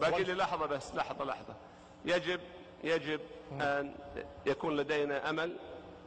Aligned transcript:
باقي 0.00 0.24
لي 0.24 0.34
لحظة 0.34 0.66
بس 0.66 0.94
لحظة 0.94 1.24
لحظة. 1.24 1.56
يجب 2.04 2.40
يجب 2.84 3.20
أن 3.52 3.94
يكون 4.46 4.76
لدينا 4.76 5.30
أمل 5.30 5.56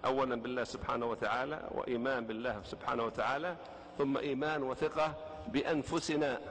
أولا 0.05 0.35
بالله 0.35 0.63
سبحانه 0.63 1.05
وتعالى 1.05 1.69
وإيمان 1.71 2.27
بالله 2.27 2.63
سبحانه 2.63 3.03
وتعالى 3.03 3.57
ثم 3.97 4.17
إيمان 4.17 4.63
وثقة 4.63 5.15
بأنفسنا 5.47 6.41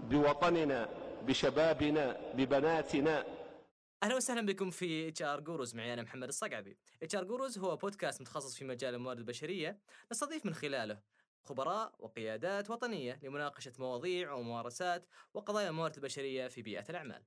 بوطننا 0.00 0.88
بشبابنا 1.22 2.32
ببناتنا. 2.34 3.24
أهلا 4.02 4.16
وسهلا 4.16 4.46
بكم 4.46 4.70
في 4.70 5.08
HR 5.08 5.40
Gurus. 5.40 5.74
معي 5.74 5.92
أنا 5.92 6.02
محمد 6.02 6.28
الصقعبي. 6.28 6.76
HR 7.02 7.24
Gurus 7.24 7.58
هو 7.58 7.76
بودكاست 7.76 8.20
متخصص 8.20 8.56
في 8.56 8.64
مجال 8.64 8.94
الموارد 8.94 9.18
البشرية 9.18 9.78
نستضيف 10.12 10.46
من 10.46 10.54
خلاله 10.54 10.98
خبراء 11.46 11.94
وقيادات 11.98 12.70
وطنية 12.70 13.18
لمناقشة 13.22 13.72
مواضيع 13.78 14.32
وممارسات 14.32 15.08
وقضايا 15.34 15.68
الموارد 15.68 15.94
البشرية 15.96 16.48
في 16.48 16.62
بيئة 16.62 16.84
الأعمال. 16.90 17.22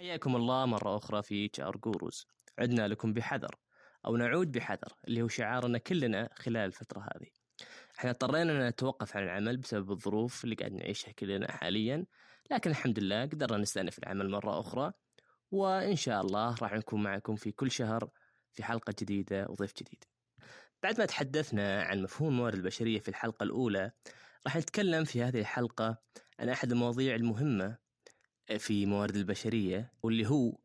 حياكم 0.00 0.36
الله 0.36 0.66
مرة 0.66 0.96
أخرى 0.96 1.22
في 1.22 1.50
ار 1.60 1.76
جوروز. 1.76 2.26
عدنا 2.58 2.88
لكم 2.88 3.12
بحذر 3.12 3.54
أو 4.06 4.16
نعود 4.16 4.52
بحذر 4.52 4.92
اللي 5.08 5.22
هو 5.22 5.28
شعارنا 5.28 5.78
كلنا 5.78 6.28
خلال 6.34 6.56
الفترة 6.56 7.00
هذه. 7.00 7.30
إحنا 7.98 8.10
اضطرينا 8.10 8.52
أن 8.52 8.68
نتوقف 8.68 9.16
عن 9.16 9.22
العمل 9.22 9.56
بسبب 9.56 9.90
الظروف 9.90 10.44
اللي 10.44 10.54
قاعد 10.54 10.72
نعيشها 10.72 11.12
كلنا 11.12 11.52
حاليا 11.52 12.06
لكن 12.50 12.70
الحمد 12.70 12.98
لله 12.98 13.22
قدرنا 13.26 13.58
نستأنف 13.58 13.98
العمل 13.98 14.30
مرة 14.30 14.60
أخرى 14.60 14.92
وإن 15.50 15.96
شاء 15.96 16.20
الله 16.20 16.56
راح 16.62 16.72
نكون 16.72 17.02
معكم 17.02 17.36
في 17.36 17.52
كل 17.52 17.70
شهر 17.70 18.10
في 18.52 18.64
حلقة 18.64 18.94
جديدة 19.00 19.46
وضيف 19.48 19.72
جديد 19.76 20.04
بعد 20.84 20.98
ما 20.98 21.06
تحدثنا 21.06 21.82
عن 21.82 22.02
مفهوم 22.02 22.28
الموارد 22.28 22.54
البشرية 22.54 23.00
في 23.00 23.08
الحلقة 23.08 23.44
الأولى 23.44 23.90
راح 24.46 24.56
نتكلم 24.56 25.04
في 25.04 25.22
هذه 25.22 25.40
الحلقة 25.40 25.98
عن 26.38 26.48
أحد 26.48 26.72
المواضيع 26.72 27.14
المهمة 27.14 27.76
في 28.58 28.86
موارد 28.86 29.16
البشرية 29.16 29.92
واللي 30.02 30.28
هو 30.28 30.58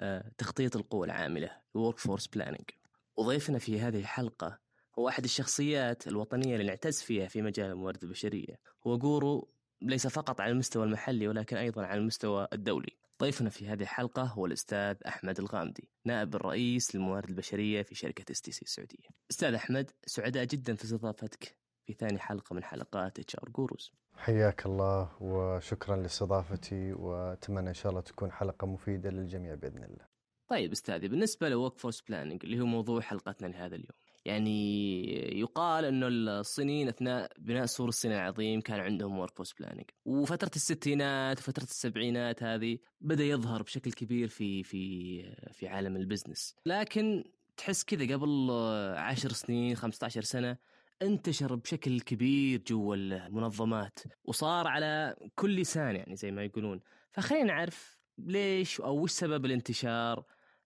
آه، 0.00 0.30
تخطيط 0.38 0.76
القوى 0.76 1.06
العاملة 1.06 1.50
Workforce 1.78 2.26
Planning. 2.36 2.74
وضيفنا 3.16 3.58
في 3.58 3.80
هذه 3.80 3.98
الحلقة 3.98 4.58
هو 4.98 5.08
أحد 5.08 5.24
الشخصيات 5.24 6.08
الوطنية 6.08 6.54
اللي 6.54 6.66
نعتز 6.66 7.02
فيها 7.02 7.28
في 7.28 7.42
مجال 7.42 7.70
الموارد 7.70 8.02
البشرية. 8.02 8.60
هو 8.86 8.98
guru 8.98 9.48
ليس 9.82 10.06
فقط 10.06 10.40
على 10.40 10.52
المستوى 10.52 10.84
المحلي 10.84 11.28
ولكن 11.28 11.56
أيضا 11.56 11.86
على 11.86 12.00
المستوى 12.00 12.48
الدولي. 12.52 12.95
ضيفنا 13.20 13.50
في 13.50 13.68
هذه 13.68 13.82
الحلقة 13.82 14.22
هو 14.22 14.46
الأستاذ 14.46 14.96
أحمد 15.06 15.38
الغامدي 15.38 15.88
نائب 16.04 16.34
الرئيس 16.34 16.94
للموارد 16.96 17.28
البشرية 17.28 17.82
في 17.82 17.94
شركة 17.94 18.32
STC 18.32 18.62
السعودية 18.62 19.08
أستاذ 19.30 19.54
أحمد 19.54 19.90
سعداء 20.06 20.44
جدا 20.44 20.74
في 20.74 20.84
استضافتك 20.84 21.56
في 21.86 21.92
ثاني 21.92 22.18
حلقة 22.18 22.54
من 22.54 22.64
حلقات 22.64 23.18
HR 23.18 23.48
Gurus 23.48 23.92
حياك 24.16 24.66
الله 24.66 25.22
وشكرا 25.22 25.96
لاستضافتي 25.96 26.92
وأتمنى 26.92 27.68
إن 27.68 27.74
شاء 27.74 27.90
الله 27.90 28.00
تكون 28.00 28.32
حلقة 28.32 28.66
مفيدة 28.66 29.10
للجميع 29.10 29.54
بإذن 29.54 29.84
الله. 29.84 30.06
طيب 30.48 30.72
أستاذي 30.72 31.08
بالنسبة 31.08 31.48
ل 31.48 31.78
workforce 31.78 32.00
planning 32.00 32.44
اللي 32.44 32.60
هو 32.60 32.66
موضوع 32.66 33.00
حلقتنا 33.00 33.46
لهذا 33.46 33.74
اليوم 33.74 33.98
يعني 34.26 35.40
يقال 35.40 35.84
إنه 35.84 36.06
الصينيين 36.08 36.88
أثناء 36.88 37.32
بناء 37.38 37.66
سور 37.66 37.88
الصين 37.88 38.12
العظيم 38.12 38.60
كان 38.60 38.80
عندهم 38.80 39.18
workforce 39.18 39.52
planning 39.52 39.84
وفترة 40.04 40.50
الستينات 40.56 41.38
وفترة 41.38 41.64
السبعينات 41.64 42.42
هذه 42.42 42.78
بدأ 43.00 43.24
يظهر 43.24 43.62
بشكل 43.62 43.92
كبير 43.92 44.28
في 44.28 44.62
في 44.62 45.22
في 45.52 45.68
عالم 45.68 45.96
ال 45.96 46.02
business 46.02 46.54
لكن 46.66 47.24
تحس 47.56 47.84
كذا 47.84 48.14
قبل 48.14 48.50
عشر 48.96 49.32
سنين 49.32 49.76
15 49.76 50.22
سنة 50.22 50.56
انتشر 51.02 51.54
بشكل 51.54 52.00
كبير 52.00 52.62
جوا 52.66 52.96
المنظمات. 52.96 53.98
وصار 54.24 54.66
على 54.66 55.16
كل 55.34 55.56
لسان 55.56 55.96
يعني 55.96 56.16
زي 56.16 56.30
ما 56.30 56.44
يقولون. 56.44 56.80
فخلينا 57.12 57.44
نعرف 57.44 57.98
ليش 58.18 58.80
أو 58.80 59.02
وش 59.02 59.10
سبب 59.10 59.44
الانتشار 59.44 60.24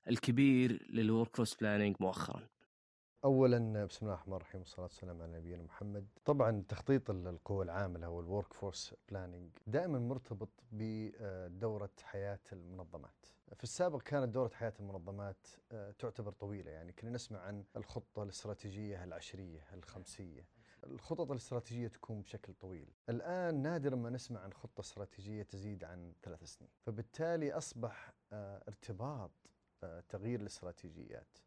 الكبير 0.08 0.86
لل 0.90 1.36
workforce 1.36 1.54
planning 1.54 1.96
مؤخرا. 2.00 2.48
اولا 3.24 3.84
بسم 3.84 4.06
الله 4.06 4.14
الرحمن 4.14 4.34
الرحيم 4.36 4.60
والصلاة 4.60 4.82
والسلام 4.82 5.22
على 5.22 5.32
نبينا 5.32 5.62
محمد. 5.62 6.06
طبعا 6.24 6.64
تخطيط 6.68 7.10
القوى 7.10 7.64
العامله 7.64 8.06
أو 8.06 8.20
ال 8.20 8.52
workforce 8.52 8.94
planning 9.08 9.50
دائما 9.66 9.98
مرتبط 9.98 10.48
بدورة 10.72 11.90
حياة 12.02 12.40
المنظمات. 12.52 13.26
في 13.54 13.64
السابق 13.64 14.02
كانت 14.02 14.28
دورة 14.28 14.50
حياة 14.54 14.72
المنظمات 14.80 15.46
آه، 15.72 15.90
تعتبر 15.90 16.32
طويلة 16.32 16.70
يعني 16.70 16.92
كنا 16.92 17.10
نسمع 17.10 17.38
عن 17.38 17.64
الخطة 17.76 18.22
الاستراتيجية 18.22 19.04
العشرية 19.04 19.66
الخمسية. 19.74 20.46
الخطط 20.84 21.30
الاستراتيجية 21.30 21.88
تكون 21.88 22.22
بشكل 22.22 22.54
طويل. 22.54 22.88
الآن 23.08 23.62
نادرا 23.62 23.96
ما 23.96 24.10
نسمع 24.10 24.40
عن 24.40 24.52
خطة 24.52 24.80
استراتيجية 24.80 25.42
تزيد 25.42 25.84
عن 25.84 26.12
ثلاث 26.22 26.44
سنين. 26.44 26.70
فبالتالي 26.86 27.52
أصبح 27.52 28.12
آه، 28.32 28.62
ارتباط 28.68 29.30
آه، 29.82 30.00
تغيير 30.08 30.40
الاستراتيجيات 30.40 31.38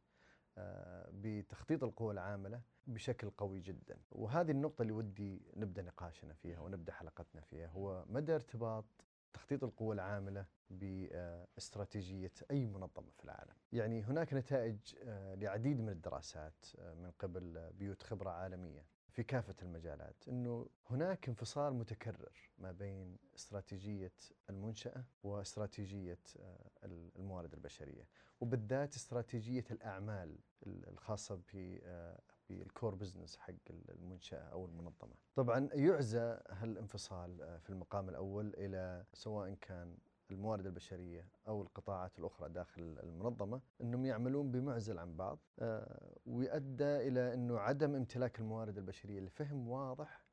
بتخطيط 1.11 1.83
القوى 1.83 2.13
العاملة 2.13 2.61
بشكل 2.87 3.29
قوي 3.29 3.59
جدا. 3.59 3.97
وهذه 4.11 4.51
النقطة 4.51 4.81
اللي 4.81 4.93
ودي 4.93 5.41
نبدأ 5.55 5.81
نقاشنا 5.81 6.33
فيها 6.33 6.59
ونبدأ 6.59 6.91
حلقتنا 6.93 7.41
فيها 7.41 7.67
هو 7.67 8.05
مدى 8.09 8.35
ارتباط 8.35 8.85
تخطيط 9.33 9.63
القوى 9.63 9.95
العاملة 9.95 10.45
باستراتيجية 10.69 12.31
أي 12.51 12.65
منظمة 12.67 13.11
في 13.17 13.23
العالم. 13.25 13.53
يعني 13.71 14.03
هناك 14.03 14.33
نتائج 14.33 14.77
آه، 15.03 15.35
لعديد 15.35 15.81
من 15.81 15.89
الدراسات 15.89 16.65
آه، 16.79 16.93
من 16.93 17.11
قبل 17.19 17.71
بيوت 17.73 18.01
خبرة 18.03 18.29
عالمية. 18.29 18.85
في 19.13 19.23
كافة 19.23 19.55
المجالات 19.61 20.27
أنه 20.27 20.67
هناك 20.89 21.29
انفصال 21.29 21.73
متكرر 21.73 22.51
ما 22.57 22.71
بين 22.71 23.17
استراتيجية 23.35 24.13
المنشأة 24.49 25.05
واستراتيجية 25.23 26.19
آه، 26.39 26.69
الموارد 27.15 27.53
البشرية. 27.53 28.07
وبالذات 28.39 28.95
استراتيجية 28.95 29.65
الأعمال 29.71 30.39
الخاصة 30.67 31.41
آه، 31.55 32.21
بالكور 32.49 32.95
بزنس 32.95 33.37
حق 33.37 33.53
المنشأة 33.69 34.37
أو 34.37 34.65
المنظمة. 34.65 35.15
طبعا 35.35 35.69
يعزى 35.73 36.39
هالانفصال 36.49 37.41
آه، 37.41 37.57
في 37.57 37.69
المقام 37.69 38.09
الأول 38.09 38.53
إلى 38.57 39.05
سواء 39.13 39.53
كان 39.53 39.97
الموارد 40.33 40.65
البشرية 40.65 41.27
أو 41.47 41.61
القطاعات 41.61 42.19
الأخرى 42.19 42.49
داخل 42.49 42.99
المنظمة 43.03 43.61
أنهم 43.81 44.05
يعملون 44.05 44.51
بمعزل 44.51 44.99
عن 44.99 45.15
بعض 45.15 45.39
آه، 45.59 46.17
ويؤدى 46.25 47.07
إلى 47.07 47.33
أنه 47.33 47.59
عدم 47.59 47.95
امتلاك 47.95 48.39
الموارد 48.39 48.77
البشرية 48.77 49.19
لفهم 49.19 49.69
واضح 49.69 50.25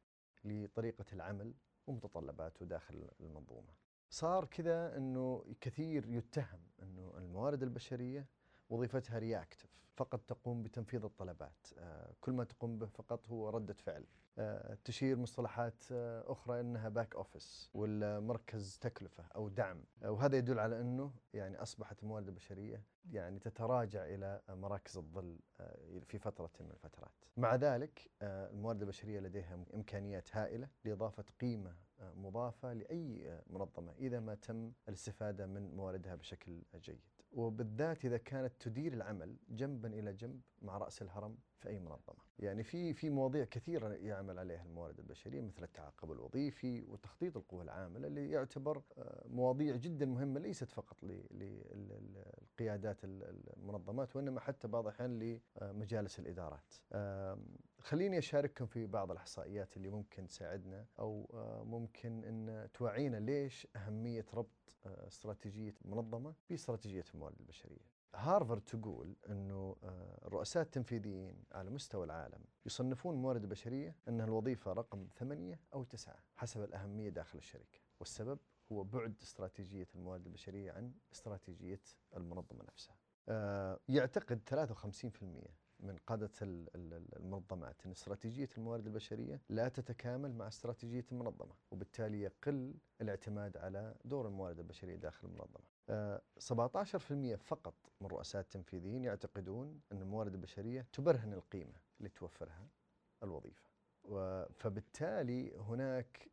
لطريقة 0.44 1.04
العمل 1.12 1.54
ومتطلباته 1.86 2.66
داخل 2.66 3.08
المنظومة. 3.20 3.72
صار 4.10 4.44
كذا 4.44 4.96
أنه 4.96 5.44
كثير 5.60 6.06
يتهم 6.08 6.60
أنه 6.82 7.12
الموارد 7.18 7.62
البشرية 7.62 8.28
وظيفتها 8.70 9.18
reactive 9.18 9.80
فقط 9.96 10.20
تقوم 10.20 10.62
بتنفيذ 10.62 11.04
الطلبات. 11.04 11.66
آه، 11.78 12.12
كل 12.20 12.32
ما 12.32 12.44
تقوم 12.44 12.78
به 12.78 12.86
فقط 12.86 13.28
هو 13.28 13.48
ردة 13.48 13.74
فعل. 13.74 14.04
آه، 14.38 14.78
تشير 14.84 15.16
مصطلحات 15.16 15.84
آه، 15.92 16.32
أخرى 16.32 16.60
أنها 16.60 16.88
back 16.88 17.14
office 17.14 17.70
ولا 17.74 18.20
مركز 18.20 18.78
تكلفة 18.78 19.24
أو 19.36 19.48
دعم. 19.48 19.84
وهذا 20.02 20.36
يدل 20.36 20.58
على 20.58 20.80
أنه 20.80 21.12
يعني 21.34 21.62
أصبحت 21.62 22.02
الموارد 22.02 22.28
البشرية 22.28 22.82
يعني 23.10 23.38
تتراجع 23.38 24.04
إلى 24.04 24.40
مراكز 24.48 24.96
الظل 24.96 25.38
في 26.06 26.18
فترة 26.18 26.50
من 26.60 26.70
الفترات. 26.70 27.12
مع 27.36 27.54
ذلك 27.54 28.10
الموارد 28.22 28.80
البشرية 28.82 29.20
لديها 29.20 29.64
إمكانيات 29.74 30.36
هائلة 30.36 30.68
لإضافة 30.84 31.24
قيمة 31.40 31.74
مضافة 32.00 32.72
لأي 32.72 33.40
منظمة 33.46 33.92
إذا 33.98 34.20
ما 34.20 34.34
تم 34.34 34.72
الاستفادة 34.88 35.46
من 35.46 35.74
مواردها 35.76 36.14
بشكل 36.14 36.62
جيد. 36.74 37.00
وبالذات 37.32 38.04
إذا 38.04 38.16
كانت 38.16 38.52
تدير 38.60 38.92
العمل 38.92 39.36
جنبا 39.48 39.88
إلى 39.88 40.12
جنب 40.12 40.40
مع 40.62 40.78
رأس 40.78 41.02
الهرم 41.02 41.38
في 41.58 41.68
أي 41.68 41.78
منظمة. 41.78 42.30
يعني 42.38 42.62
في 42.62 42.94
في 42.94 43.10
مواضيع 43.10 43.44
كثيرة 43.44 43.88
يعمل 43.88 44.38
عليها 44.38 44.62
الموارد 44.62 44.98
البشرية 44.98 45.40
مثل 45.40 45.64
التعاقب 45.64 46.12
الوظيفي 46.12 46.82
وتخطيط 46.82 47.36
القوى 47.36 47.62
العاملة 47.64 48.06
اللي 48.06 48.30
يعتبر 48.30 48.82
آه، 48.98 49.24
مواضيع 49.28 49.76
جدا 49.76 50.06
مهمة 50.06 50.40
ليست 50.40 50.72
فقط 50.72 50.96
للقيادات 51.30 52.96
المنظمات 53.04 54.16
وإنما 54.16 54.40
حتى 54.40 54.68
بعض 54.68 54.86
الأحيان 54.86 55.40
لمجالس 55.62 56.18
الإدارات. 56.18 56.74
خليني 57.80 58.18
أشارككم 58.18 58.66
في 58.66 58.86
بعض 58.86 59.10
الإحصائيات 59.10 59.76
اللي 59.76 59.88
ممكن 59.90 60.26
تساعدنا 60.26 60.86
أو 60.98 61.30
آه، 61.34 61.64
ممكن 61.64 62.24
أن 62.24 62.68
توعينا 62.74 63.16
ليش 63.16 63.66
أهمية 63.76 64.26
ربط 64.34 64.76
آه، 64.86 65.06
استراتيجية 65.06 65.74
منظمة 65.84 66.34
بإستراتيجية 66.50 67.04
الموارد 67.14 67.36
البشرية 67.40 67.90
هارفارد 68.14 68.60
تقول 68.60 69.16
إنه 69.28 69.76
آه، 69.84 70.18
الرؤساء 70.26 70.62
التنفيذيين 70.62 71.44
على 71.52 71.70
مستوى 71.70 72.04
العالم 72.04 72.44
يصنفون 72.66 73.14
الموارد 73.14 73.42
البشريه 73.42 73.96
إنها 74.08 74.26
الوظيفة 74.26 74.72
رقم 74.72 75.08
ثمانية 75.14 75.60
أو 75.74 75.84
تسعة 75.84 76.24
حسب 76.36 76.62
الأهمية 76.62 77.08
داخل 77.10 77.38
الشركة، 77.38 77.78
والسبب 78.00 78.38
هو 78.72 78.84
بعد 78.84 79.14
استراتيجية 79.22 79.88
الموارد 79.94 80.26
البشرية 80.26 80.72
عن 80.72 80.92
استراتيجية 81.12 81.80
المنظمة 82.16 82.64
نفسها. 82.64 82.96
آه، 83.28 83.80
يعتقد 83.88 84.40
53% 84.46 85.59
من 85.82 85.96
قادة 85.96 86.30
ال- 86.42 86.68
ال- 86.76 87.16
المنظمات 87.16 87.86
أن 87.86 87.90
استراتيجية 87.90 88.48
الموارد 88.58 88.86
البشرية 88.86 89.40
لا 89.48 89.68
تتكامل 89.68 90.34
مع 90.34 90.48
استراتيجية 90.48 91.04
المنظمة 91.12 91.54
وبالتالي 91.70 92.20
يقل 92.22 92.74
الاعتماد 93.00 93.56
على 93.56 93.94
دور 94.04 94.26
الموارد 94.28 94.58
البشرية 94.58 94.96
داخل 94.96 95.28
المنظمة. 95.28 95.64
آه، 95.88 96.22
17% 96.38 97.36
فقط 97.36 97.74
من 98.00 98.06
رؤساء 98.06 98.40
التنفيذيين 98.42 99.04
يعتقدون 99.04 99.80
أن 99.92 100.02
الموارد 100.02 100.34
البشرية 100.34 100.86
تبرهن 100.92 101.32
القيمة 101.32 101.74
اللي 101.98 102.08
توفرها 102.08 102.68
الوظيفة. 103.22 103.70
فبالتالي 104.54 105.56
هناك 105.56 106.28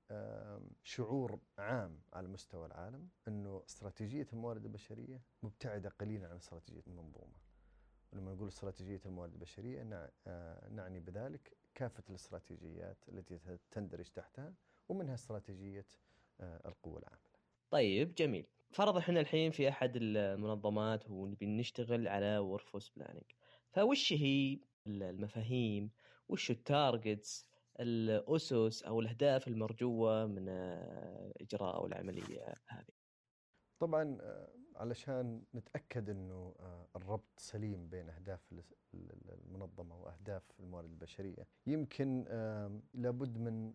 شعور 0.83 1.39
عام 1.57 1.99
على 2.13 2.27
مستوى 2.27 2.65
العالم 2.65 3.07
أنه 3.27 3.63
استراتيجية 3.65 4.27
الموارد 4.33 4.65
البشرية 4.65 5.21
مبتعدة 5.43 5.89
قليلا 5.89 6.27
عن 6.27 6.35
استراتيجية 6.35 6.83
المنظومة. 6.87 7.46
ولما 8.13 8.33
نقول 8.33 8.47
استراتيجية 8.47 9.01
الموارد 9.05 9.33
البشرية 9.33 9.83
نع- 9.83 10.09
آه، 10.27 10.69
نعني 10.69 10.99
بذلك 10.99 11.57
كافة 11.75 12.03
الاستراتيجيات 12.09 13.09
التي 13.09 13.39
تندرج 13.71 14.09
تحتها 14.09 14.53
ومنها 14.89 15.13
استراتيجية 15.13 15.85
آه، 16.39 16.67
القوة 16.67 16.99
العاملة 16.99 17.27
طيب 17.69 18.15
جميل. 18.15 18.45
فرضا 18.71 18.99
إحنا 18.99 19.19
الحين 19.19 19.51
في 19.51 19.69
أحد 19.69 19.91
المنظمات 19.95 21.09
ونبي 21.09 21.45
نشتغل 21.45 22.07
على 22.07 22.37
workforce 22.37 22.89
planning 22.89 23.23
فوش 23.71 24.13
هي 24.13 24.59
المفاهيم؟ 24.87 25.91
وش 26.29 26.51
التارجتس 26.51 27.47
الأسس 27.79 28.83
أو 28.83 28.99
الأهداف 28.99 29.47
المرجوة 29.47 30.25
من 30.25 30.49
آه، 30.49 31.33
إجراء 31.41 31.75
أو 31.75 31.85
العملية 31.85 32.55
هذه؟ 32.67 32.93
طبعا 33.79 34.17
علشان 34.77 35.41
نتأكد 35.55 36.09
إنه 36.09 36.55
آه، 36.59 36.87
الربط 36.95 37.39
سليم 37.39 37.87
بين 37.87 38.09
أهداف 38.09 38.53
المنظمة 39.47 39.95
وأهداف 40.01 40.43
الموارد 40.59 40.89
البشرية. 40.89 41.47
يمكن 41.67 42.23
لابد 42.93 43.37
من 43.37 43.73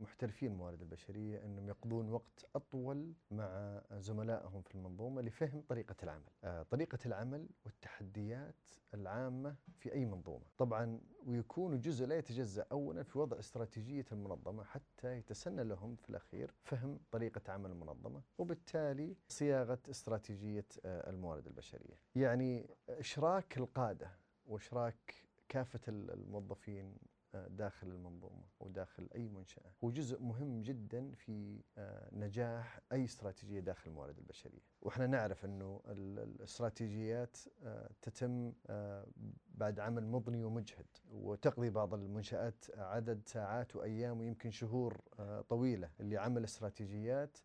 محترفين 0.00 0.52
الموارد 0.52 0.80
البشرية 0.80 1.44
أنهم 1.44 1.68
يقضون 1.68 2.08
وقت 2.10 2.44
أطول 2.56 3.12
مع 3.30 3.80
زملائهم 3.92 4.62
في 4.62 4.74
المنظومة 4.74 5.22
لفهم 5.22 5.62
طريقة 5.68 5.96
العمل. 6.02 6.30
آه، 6.44 6.62
طريقة 6.62 6.98
العمل 7.06 7.48
والتحديات 7.64 8.54
العامة 8.94 9.56
في 9.78 9.92
أي 9.92 10.04
منظومة. 10.04 10.44
طبعا 10.58 11.00
ويكون 11.26 11.80
جزء 11.80 12.06
لا 12.06 12.18
يتجزأ 12.18 12.66
اولا 12.72 13.02
في 13.02 13.18
وضع 13.18 13.38
استراتيجية 13.38 14.04
المنظمة 14.12 14.64
حتى 14.64 15.16
يتسنى 15.16 15.64
لهم 15.64 15.96
في 15.96 16.10
الأخير 16.10 16.54
فهم 16.64 17.00
طريقة 17.10 17.52
عمل 17.52 17.70
المنظمة 17.70 18.22
وبالتالي 18.38 19.16
صياغة 19.28 19.78
استراتيجية 19.90 20.66
آه، 20.84 21.10
الموارد 21.10 21.46
البشرية. 21.46 21.98
يعني 22.14 22.66
إشراك 22.88 23.58
القادة 23.58 24.10
واشراك 24.46 25.14
كافة 25.48 25.80
ال- 25.88 26.10
الموظفين 26.10 26.96
آه، 27.34 27.48
داخل 27.48 27.86
المنظومة 27.86 28.44
وداخل 28.60 29.08
أي 29.14 29.28
منشأة؟ 29.28 29.72
هو 29.84 29.90
جزء 29.90 30.20
مهم 30.22 30.62
جدا 30.62 31.12
في 31.14 31.62
آه، 31.78 32.08
نجاح 32.14 32.80
أي 32.92 33.04
استراتيجية 33.04 33.60
داخل 33.60 33.90
الموارد 33.90 34.18
البشرية. 34.18 34.60
وإحنا 34.84 35.06
نعرف 35.06 35.44
إنه 35.44 35.80
ال- 35.88 36.18
الاستراتيجيات 36.18 37.36
آه، 37.62 37.90
تتم 38.02 38.52
آه، 38.66 39.06
بعد 39.54 39.80
عمل 39.80 40.06
مضني 40.06 40.44
ومجهد. 40.44 40.86
وتقضي 41.10 41.70
بعض 41.70 41.94
المنشآت 41.94 42.64
عدد 42.78 43.22
ساعات 43.28 43.76
وأيام 43.76 44.20
ويمكن 44.20 44.50
شهور 44.50 45.00
آه، 45.18 45.40
طويلة. 45.40 45.90
اللي 46.00 46.16
عمل 46.16 46.44
استراتيجيات 46.44 47.38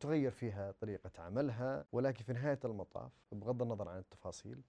تغير 0.00 0.30
فيها 0.30 0.70
طريقة 0.72 1.22
عملها. 1.22 1.84
ولكن 1.92 2.24
في 2.24 2.32
نهاية 2.32 2.60
المطاف 2.64 3.12
بغض 3.32 3.62
النظر 3.62 3.88
عن 3.88 3.98
التفاصيل 3.98 4.62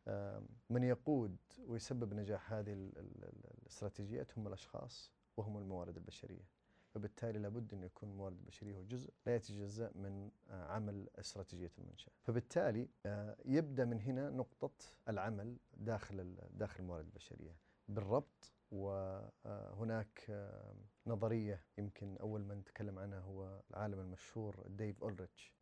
من 0.70 0.84
يقود 0.84 1.38
ويسبب 1.68 2.14
نجاح 2.14 2.54
هذه 2.54 2.74
ال- 2.74 2.98
ال- 2.98 3.24
ال- 3.24 3.52
الاستراتيجيات 3.62 4.38
هم 4.38 4.48
الأشخاص 4.48 5.12
وهم 5.38 5.58
الموارد 5.58 5.98
البشرية. 5.98 6.57
فبالتالي 6.98 7.40
لابد 7.40 7.74
أن 7.74 7.84
يكون 7.84 8.10
الموارد 8.10 8.38
البشرية 8.38 8.76
هو 8.76 8.84
جزء 8.84 9.14
لا 9.26 9.36
يتجزأ 9.36 9.92
من 9.96 10.32
آه، 10.50 10.64
عمل 10.66 11.10
استراتيجية 11.20 11.72
المنشأة. 11.78 12.12
فبالتالي 12.24 12.90
آه، 13.06 13.38
يبدأ 13.46 13.86
من 13.86 14.02
هنا 14.02 14.30
نقطة 14.30 14.72
العمل 15.10 15.58
داخل 15.74 16.38
داخل 16.52 16.84
الموارد 16.84 17.06
البشرية 17.06 17.56
بالربط 17.88 18.54
وهناك 18.72 20.26
آه، 20.30 20.76
نظرية 21.08 21.64
يمكن 21.78 22.18
أول 22.18 22.44
من 22.44 22.64
تكلم 22.64 23.00
عنها 23.00 23.20
هو 23.20 23.62
العالم 23.72 24.00
المشهور 24.00 24.64
ديف 24.68 25.04
أولريتش 25.04 25.54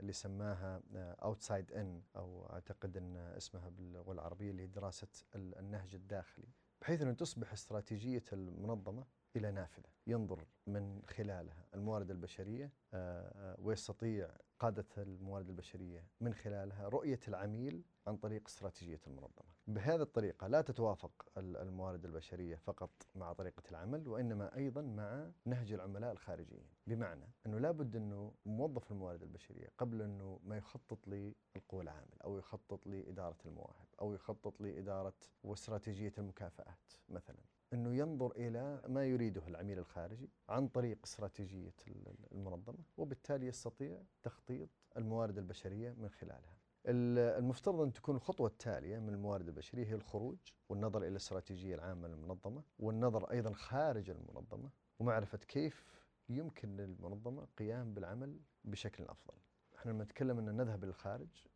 اللي 0.00 0.12
سماها 0.12 0.82
أوتسايد 0.96 1.72
إن 1.72 2.02
أو 2.16 2.46
أعتقد 2.46 2.96
أن 2.96 3.16
اسمها 3.16 3.68
باللغة 3.68 4.12
العربية 4.12 4.50
اللي 4.50 4.62
هي 4.62 4.66
دراسة 4.66 5.08
ال- 5.34 5.58
النهج 5.58 5.94
الداخلي. 5.94 6.48
بحيث 6.80 7.02
أن 7.02 7.16
تصبح 7.16 7.52
استراتيجية 7.52 8.22
المنظمة 8.32 9.04
إلى 9.36 9.50
نافذة 9.50 9.88
ينظر 10.06 10.44
من 10.66 11.02
خلالها. 11.06 11.64
الموارد 11.74 12.10
البشرية 12.10 12.72
آه، 12.94 13.52
آه، 13.54 13.56
ويستطيع 13.60 14.30
قادة 14.58 14.86
الموارد 14.98 15.48
البشرية 15.48 16.04
من 16.20 16.34
خلالها 16.34 16.88
رؤية 16.88 17.20
العميل 17.28 17.82
عن 18.06 18.16
طريق 18.16 18.42
استراتيجية 18.48 19.00
المنظمة. 19.06 19.54
بهذه 19.66 20.02
الطريقة 20.02 20.46
لا 20.46 20.60
تتوافق 20.60 21.26
ال- 21.38 21.56
الموارد 21.56 22.04
البشرية 22.04 22.56
فقط 22.56 22.90
مع 23.14 23.32
طريقة 23.32 23.62
العمل 23.70 24.08
وإنما 24.08 24.56
أيضا 24.56 24.82
مع 24.82 25.30
نهج 25.46 25.72
العملاء 25.72 26.12
الخارجيين. 26.12 26.66
بمعنى 26.86 27.24
أنه 27.46 27.58
لابد 27.58 27.96
أنه 27.96 28.34
موظف 28.46 28.92
الموارد 28.92 29.22
البشرية 29.22 29.68
قبل 29.78 30.02
أنه 30.02 30.40
ما 30.44 30.56
يخطط 30.56 31.08
للقوى 31.08 31.82
العامل 31.82 32.22
أو 32.24 32.38
يخطط 32.38 32.86
لإدارة 32.86 33.38
المواهب 33.46 33.86
أو 34.00 34.14
يخطط 34.14 34.60
لإدارة 34.60 35.14
واستراتيجية 35.44 36.12
المكافآت 36.18 36.92
مثلا. 37.08 37.38
أنه 37.74 37.94
ينظر 37.96 38.32
إلى 38.36 38.82
ما 38.88 39.04
يريده 39.04 39.42
العميل 39.48 39.78
الخارجي 39.78 40.30
عن 40.48 40.68
طريق 40.68 40.98
استراتيجية 41.04 41.74
ال- 41.88 42.14
المنظمة 42.32 42.78
وبالتالي 42.96 43.46
يستطيع 43.46 44.02
تخطيط 44.22 44.68
الموارد 44.96 45.38
البشرية 45.38 45.92
من 45.92 46.08
خلالها. 46.08 46.56
ال- 46.86 47.18
المفترض 47.38 47.80
أن 47.80 47.92
تكون 47.92 48.16
الخطوة 48.16 48.46
التالية 48.46 48.98
من 48.98 49.08
الموارد 49.08 49.48
البشرية 49.48 49.86
هي 49.86 49.94
الخروج 49.94 50.36
والنظر 50.68 50.98
إلى 50.98 51.08
الاستراتيجية 51.08 51.74
العامة 51.74 52.08
للمنظمة 52.08 52.62
والنظر 52.78 53.30
أيضا 53.30 53.52
خارج 53.52 54.10
المنظمة 54.10 54.70
ومعرفة 54.98 55.38
كيف 55.38 55.84
يمكن 56.28 56.76
للمنظمة 56.76 57.46
قيام 57.58 57.94
بالعمل 57.94 58.40
بشكل 58.64 59.04
أفضل. 59.04 59.34
إحنا 59.76 59.90
لما 59.92 60.04
نتكلم 60.04 60.38
أن 60.38 60.56
نذهب 60.56 60.84
إلى 60.84 60.92
خارج 60.92 61.46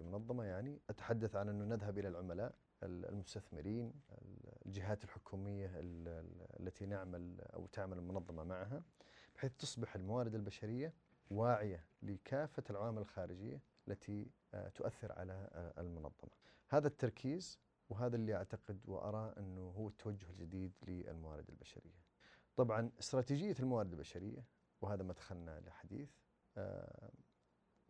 المنظمة 0.00 0.44
يعني 0.44 0.80
أتحدث 0.90 1.36
عن 1.36 1.48
أنه 1.48 1.64
نذهب 1.64 1.98
إلى 1.98 2.08
العملاء 2.08 2.54
ال- 2.82 3.06
المستثمرين 3.08 3.92
الجهات 4.70 5.04
الحكومية 5.04 5.66
ال- 5.66 6.08
ال- 6.08 6.60
التي 6.60 6.86
نعمل 6.86 7.40
أو 7.40 7.66
تعمل 7.66 7.98
المنظمة 7.98 8.44
معها 8.44 8.82
بحيث 9.34 9.52
تصبح 9.58 9.94
الموارد 9.94 10.34
البشرية 10.34 10.94
واعية 11.30 11.84
لكافة 12.02 12.62
العوامل 12.70 12.98
الخارجية 12.98 13.62
التي 13.88 14.30
آه، 14.54 14.68
تؤثر 14.68 15.12
على 15.12 15.32
آه، 15.52 15.80
المنظمة. 15.80 16.30
هذا 16.68 16.86
التركيز 16.88 17.58
وهذا 17.88 18.16
اللي 18.16 18.34
أعتقد 18.34 18.80
وأرى 18.88 19.34
أنه 19.38 19.60
هو 19.70 19.88
التوجه 19.88 20.30
الجديد 20.30 20.72
للموارد 20.88 21.48
البشرية. 21.50 22.00
طبعا 22.56 22.90
استراتيجية 22.98 23.54
الموارد 23.60 23.92
البشرية 23.92 24.44
وهذا 24.80 25.02
مدخلنا 25.02 25.60
لحديث 25.60 26.10
آه، 26.56 27.10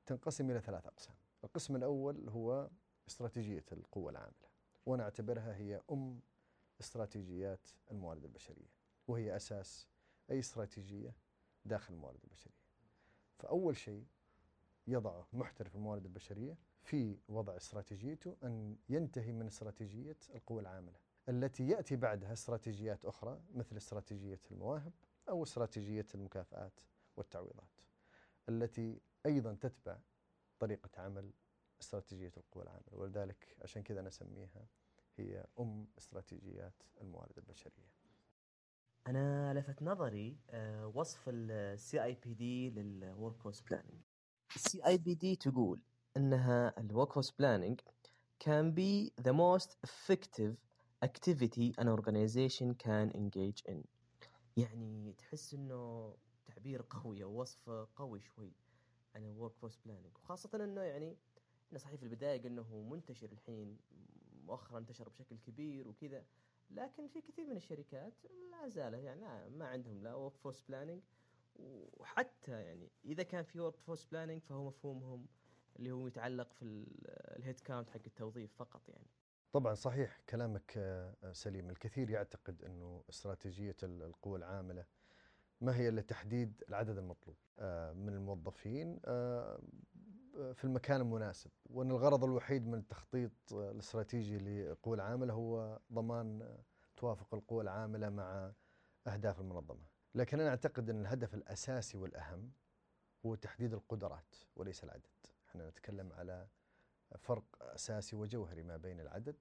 تنقسم 0.06 0.50
إلى 0.50 0.60
ثلاث 0.60 0.86
أقسام. 0.86 1.14
القسم 1.44 1.76
الأول 1.76 2.28
هو 2.28 2.70
استراتيجية 3.08 3.64
القوة 3.72 4.10
العاملة 4.10 4.50
وأنا 4.86 5.02
أعتبرها 5.02 5.54
هي 5.56 5.80
أم 5.90 6.20
استراتيجيات 6.80 7.68
الموارد 7.90 8.24
البشرية 8.24 8.70
وهي 9.08 9.36
أساس 9.36 9.86
أي 10.30 10.38
استراتيجية 10.38 11.14
داخل 11.64 11.94
الموارد 11.94 12.18
البشرية. 12.24 12.60
فأول 13.38 13.76
شيء 13.76 14.06
يضعه 14.86 15.26
محترف 15.32 15.76
الموارد 15.76 16.04
البشرية 16.04 16.56
في 16.82 17.18
وضع 17.28 17.56
استراتيجيته 17.56 18.36
أن 18.44 18.76
ينتهي 18.88 19.32
من 19.32 19.46
استراتيجية 19.46 20.16
القوى 20.34 20.60
العاملة 20.60 20.98
التي 21.28 21.68
يأتي 21.68 21.96
بعدها 21.96 22.32
استراتيجيات 22.32 23.04
أخرى 23.04 23.40
مثل 23.54 23.76
استراتيجية 23.76 24.40
المواهب 24.50 24.92
أو 25.28 25.42
استراتيجية 25.42 26.06
المكافآت 26.14 26.80
والتعويضات 27.16 27.80
التي 28.48 29.00
أيضا 29.26 29.54
تتبع 29.54 29.98
طريقة 30.58 31.02
عمل 31.02 31.30
استراتيجية 31.80 32.32
القوى 32.36 32.62
العاملة. 32.62 32.92
ولذلك 32.98 33.56
عشان 33.62 33.82
كذا 33.82 34.00
أنا 34.00 34.08
أسميها 34.08 34.66
هي 35.20 35.46
أم 35.60 35.86
استراتيجيات 35.98 36.82
الموارد 37.00 37.38
البشرية. 37.38 37.90
أنا 39.06 39.54
لفت 39.54 39.82
نظري 39.82 40.36
آه، 40.50 40.86
وصف 40.94 41.20
ال 41.28 42.04
CIPD 42.04 42.70
لل 42.70 43.36
workforce 43.36 43.60
planning 43.60 44.00
ال 44.56 44.86
CIPD 44.86 45.36
تقول 45.36 45.80
إنها 46.16 46.74
ال 46.80 47.12
workforce 47.12 47.30
planning 47.30 47.80
can 48.44 48.72
be 48.74 49.10
the 49.26 49.32
most 49.32 49.70
effective 49.86 50.54
activity 51.04 51.66
an 51.78 51.88
organization 51.88 52.74
can 52.74 53.10
engage 53.14 53.62
in. 53.68 53.84
يعني 54.56 55.12
تحس 55.18 55.54
إنه 55.54 56.14
تعبير 56.46 56.84
قوي 56.90 57.22
أو 57.24 57.40
وصف 57.40 57.70
قوي 57.96 58.20
شوي 58.20 58.52
عن 59.14 59.24
ال 59.24 59.52
workforce 59.54 59.76
planning 59.84 60.16
وخاصة 60.16 60.50
إنه 60.64 60.80
يعني 60.80 61.16
إحنا 61.66 61.78
صحيح 61.78 61.96
في 61.96 62.02
البداية 62.02 62.42
قلنا 62.42 62.62
هو 62.62 62.82
منتشر 62.82 63.32
الحين 63.32 63.78
مؤخرا 64.46 64.78
انتشر 64.78 65.08
بشكل 65.08 65.36
كبير 65.38 65.88
وكذا 65.88 66.24
لكن 66.70 67.08
في 67.08 67.20
كثير 67.20 67.46
من 67.46 67.56
الشركات 67.56 68.12
لا 68.50 68.68
زالت 68.68 69.02
يعني 69.04 69.50
ما 69.50 69.68
عندهم 69.68 70.02
لا 70.02 70.14
workforce 70.14 70.60
planning 70.68 71.02
وحتى 71.56 72.52
يعني 72.62 72.90
إذا 73.04 73.22
كان 73.22 73.42
في 73.44 73.60
workforce 73.60 74.04
planning 74.04 74.42
فهو 74.42 74.66
مفهومهم 74.68 75.26
اللي 75.78 75.92
هو 75.92 76.06
يتعلق 76.06 76.52
في 76.52 76.62
ال 77.38 77.60
headcount 77.60 77.90
حق 77.90 78.00
التوظيف 78.06 78.54
فقط 78.54 78.88
يعني. 78.88 79.06
طبعا 79.52 79.74
صحيح 79.74 80.20
كلامك 80.28 80.74
آه، 80.76 81.32
سليم. 81.32 81.70
الكثير 81.70 82.10
يعتقد 82.10 82.62
أنه 82.64 83.04
استراتيجية 83.10 83.76
ال- 83.82 84.02
القوى 84.02 84.38
العاملة 84.38 84.84
ما 85.60 85.76
هي 85.76 85.88
إلا 85.88 86.00
تحديد 86.02 86.62
العدد 86.68 86.98
المطلوب. 86.98 87.36
آه، 87.58 87.92
من 87.92 88.14
الموظفين 88.14 89.00
آه، 89.04 89.60
في 90.54 90.64
المكان 90.64 91.00
المناسب 91.00 91.50
وأن 91.70 91.90
الغرض 91.90 92.24
الوحيد 92.24 92.66
من 92.66 92.78
التخطيط 92.78 93.32
الاستراتيجي 93.52 94.38
للقوى 94.38 94.96
العاملة 94.96 95.34
هو 95.34 95.78
ضمان 95.92 96.56
توافق 96.96 97.34
القوى 97.34 97.62
العاملة 97.62 98.08
مع 98.08 98.52
أهداف 99.06 99.40
المنظمة. 99.40 99.86
لكن 100.14 100.40
أنا 100.40 100.50
أعتقد 100.50 100.90
أن 100.90 101.00
الهدف 101.00 101.34
الأساسي 101.34 101.96
والأهم 101.98 102.50
هو 103.26 103.34
تحديد 103.34 103.72
القدرات 103.74 104.36
وليس 104.56 104.84
العدد. 104.84 105.06
إحنا 105.48 105.68
نتكلم 105.68 106.12
على 106.12 106.46
فرق 107.18 107.44
أساسي 107.60 108.16
وجوهري 108.16 108.62
ما 108.62 108.76
بين 108.76 109.00
العدد 109.00 109.36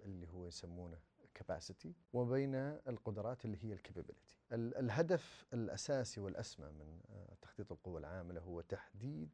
اللي 0.00 0.28
هو 0.28 0.46
يسمونه 0.46 0.98
capacity 1.38 1.88
وبين 2.12 2.54
القدرات 2.88 3.44
اللي 3.44 3.64
هي 3.64 3.72
الكابابيلتي 3.72 4.38
الهدف 4.52 5.46
الأساسي 5.52 6.20
والأسمى 6.20 6.70
من 6.70 7.00
تخطيط 7.42 7.72
القوى 7.72 8.00
العاملة 8.00 8.40
هو 8.40 8.60
تحديد 8.60 9.30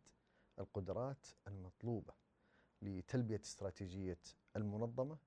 القدرات 0.59 1.27
المطلوبة 1.47 2.15
لتلبية 2.83 3.41
استراتيجية 3.41 4.21
المنظمة 4.57 5.19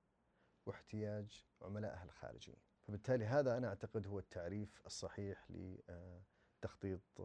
واحتياج 0.66 1.46
عملائها 1.62 2.04
الخارجيين. 2.04 2.58
فبالتالي 2.82 3.24
هذا 3.24 3.56
أنا 3.56 3.68
أعتقد 3.68 4.06
هو 4.06 4.18
التعريف 4.18 4.82
الصحيح 4.86 5.50
لتخطيط 5.50 7.20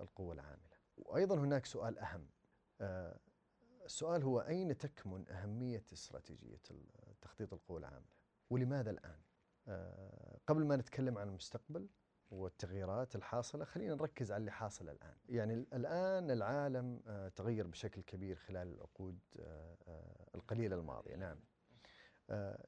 القوى 0.00 0.34
العاملة. 0.34 0.78
وأيضا 0.96 1.38
هناك 1.38 1.66
سؤال 1.66 1.98
أهم 1.98 2.28
آه، 2.80 3.18
السؤال 3.84 4.22
هو 4.22 4.40
أين 4.40 4.78
تكمن 4.78 5.28
أهمية 5.28 5.84
استراتيجية 5.92 6.60
تخطيط 7.20 7.52
القوى 7.52 7.78
العاملة؟ 7.78 8.18
ولماذا 8.50 8.90
الآن؟ 8.90 9.20
آه، 9.68 10.38
قبل 10.46 10.64
ما 10.64 10.76
نتكلم 10.76 11.18
عن 11.18 11.28
المستقبل 11.28 11.88
والتغييرات 12.30 13.16
الحاصلة. 13.16 13.64
خلينا 13.64 13.94
نركز 13.94 14.32
على 14.32 14.40
اللي 14.40 14.50
حاصل 14.50 14.88
الآن. 14.88 15.14
يعني 15.28 15.54
الآن 15.54 16.30
العالم 16.30 17.00
آه، 17.06 17.28
تغير 17.28 17.66
بشكل 17.66 18.02
كبير 18.02 18.36
خلال 18.36 18.74
العقود 18.74 19.18
آه، 19.40 19.76
آه، 19.88 20.26
القليلة 20.34 20.76
الماضية. 20.76 21.16
نعم. 21.16 21.38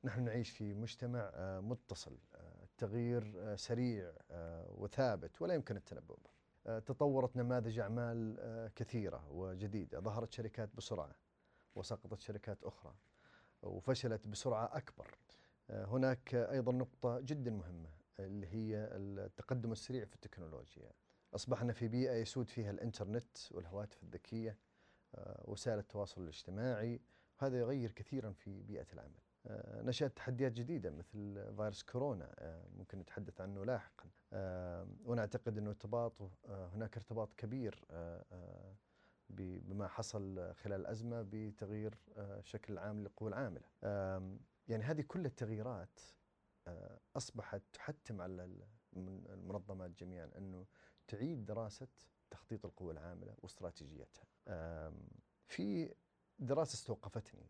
نحن 0.05 0.25
نعيش 0.25 0.50
في 0.50 0.75
مجتمع 0.75 1.31
متصل. 1.61 2.19
التغيير 2.62 3.57
سريع 3.57 4.12
وثابت 4.69 5.43
ولا 5.43 5.55
يمكن 5.55 5.76
التنبؤ 5.76 6.17
به. 6.17 6.79
تطورت 6.79 7.37
نماذج 7.37 7.79
أعمال 7.79 8.71
كثيرة 8.76 9.31
وجديدة. 9.31 10.00
ظهرت 10.00 10.33
شركات 10.33 10.76
بسرعة 10.76 11.14
وسقطت 11.75 12.21
شركات 12.21 12.64
أخرى 12.64 12.95
وفشلت 13.62 14.29
بسرعة 14.29 14.76
أكبر. 14.76 15.19
هناك 15.71 16.35
أيضا 16.35 16.73
نقطة 16.73 17.21
جدا 17.21 17.50
مهمة. 17.50 18.00
اللي 18.27 18.47
هي 18.47 18.89
التقدم 18.93 19.73
السريع 19.73 20.05
في 20.05 20.15
التكنولوجيا. 20.15 20.91
أصبحنا 21.35 21.73
في 21.73 21.89
بيئة 21.89 22.12
يسود 22.12 22.50
فيها 22.50 22.71
الإنترنت 22.71 23.39
والهواتف 23.50 24.03
الذكية 24.03 24.57
آه، 25.15 25.45
وسائل 25.45 25.79
التواصل 25.79 26.23
الاجتماعي 26.23 27.00
وهذا 27.41 27.59
يغير 27.59 27.93
كثيرا 27.93 28.33
في 28.33 28.62
بيئة 28.62 28.87
العمل. 28.93 29.21
آه، 29.47 29.83
نشأت 29.83 30.17
تحديات 30.17 30.53
جديدة 30.53 30.91
مثل 30.91 31.55
فيروس 31.57 31.83
كورونا 31.83 32.35
آه، 32.39 32.69
ممكن 32.77 32.99
نتحدث 32.99 33.41
عنه 33.41 33.65
لاحقا. 33.65 34.11
وأنا 35.05 35.21
أعتقد 35.21 35.59
أنه 35.59 35.71
ارتباطه 35.71 36.31
آه، 36.49 36.69
هناك 36.69 36.97
ارتباط 36.97 37.33
كبير 37.35 37.85
بما 39.31 39.89
حصل 39.89 40.55
خلال 40.55 40.81
الأزمة 40.81 41.27
بتغيير 41.31 41.95
الشكل 42.17 42.73
العام 42.73 43.00
للقوى 43.00 43.29
العاملة. 43.29 43.69
يعني 44.69 44.85
هذه 44.85 45.00
كل 45.00 45.27
التغييرات 45.27 46.00
أصبحت 47.17 47.62
تحتم 47.73 48.21
على 48.21 48.45
ال- 48.45 48.67
من- 48.93 49.27
المنظمات 49.27 49.91
جميعا 49.91 50.31
أنه 50.39 50.67
تعيد 51.09 51.45
دراسة 51.45 51.89
تخطيط 52.31 52.67
القوى 52.67 52.93
العاملة 52.93 53.35
واستراتيجيتها. 53.39 54.25
في 55.47 55.95
دراسة 56.39 56.75
استوقفتني. 56.75 57.47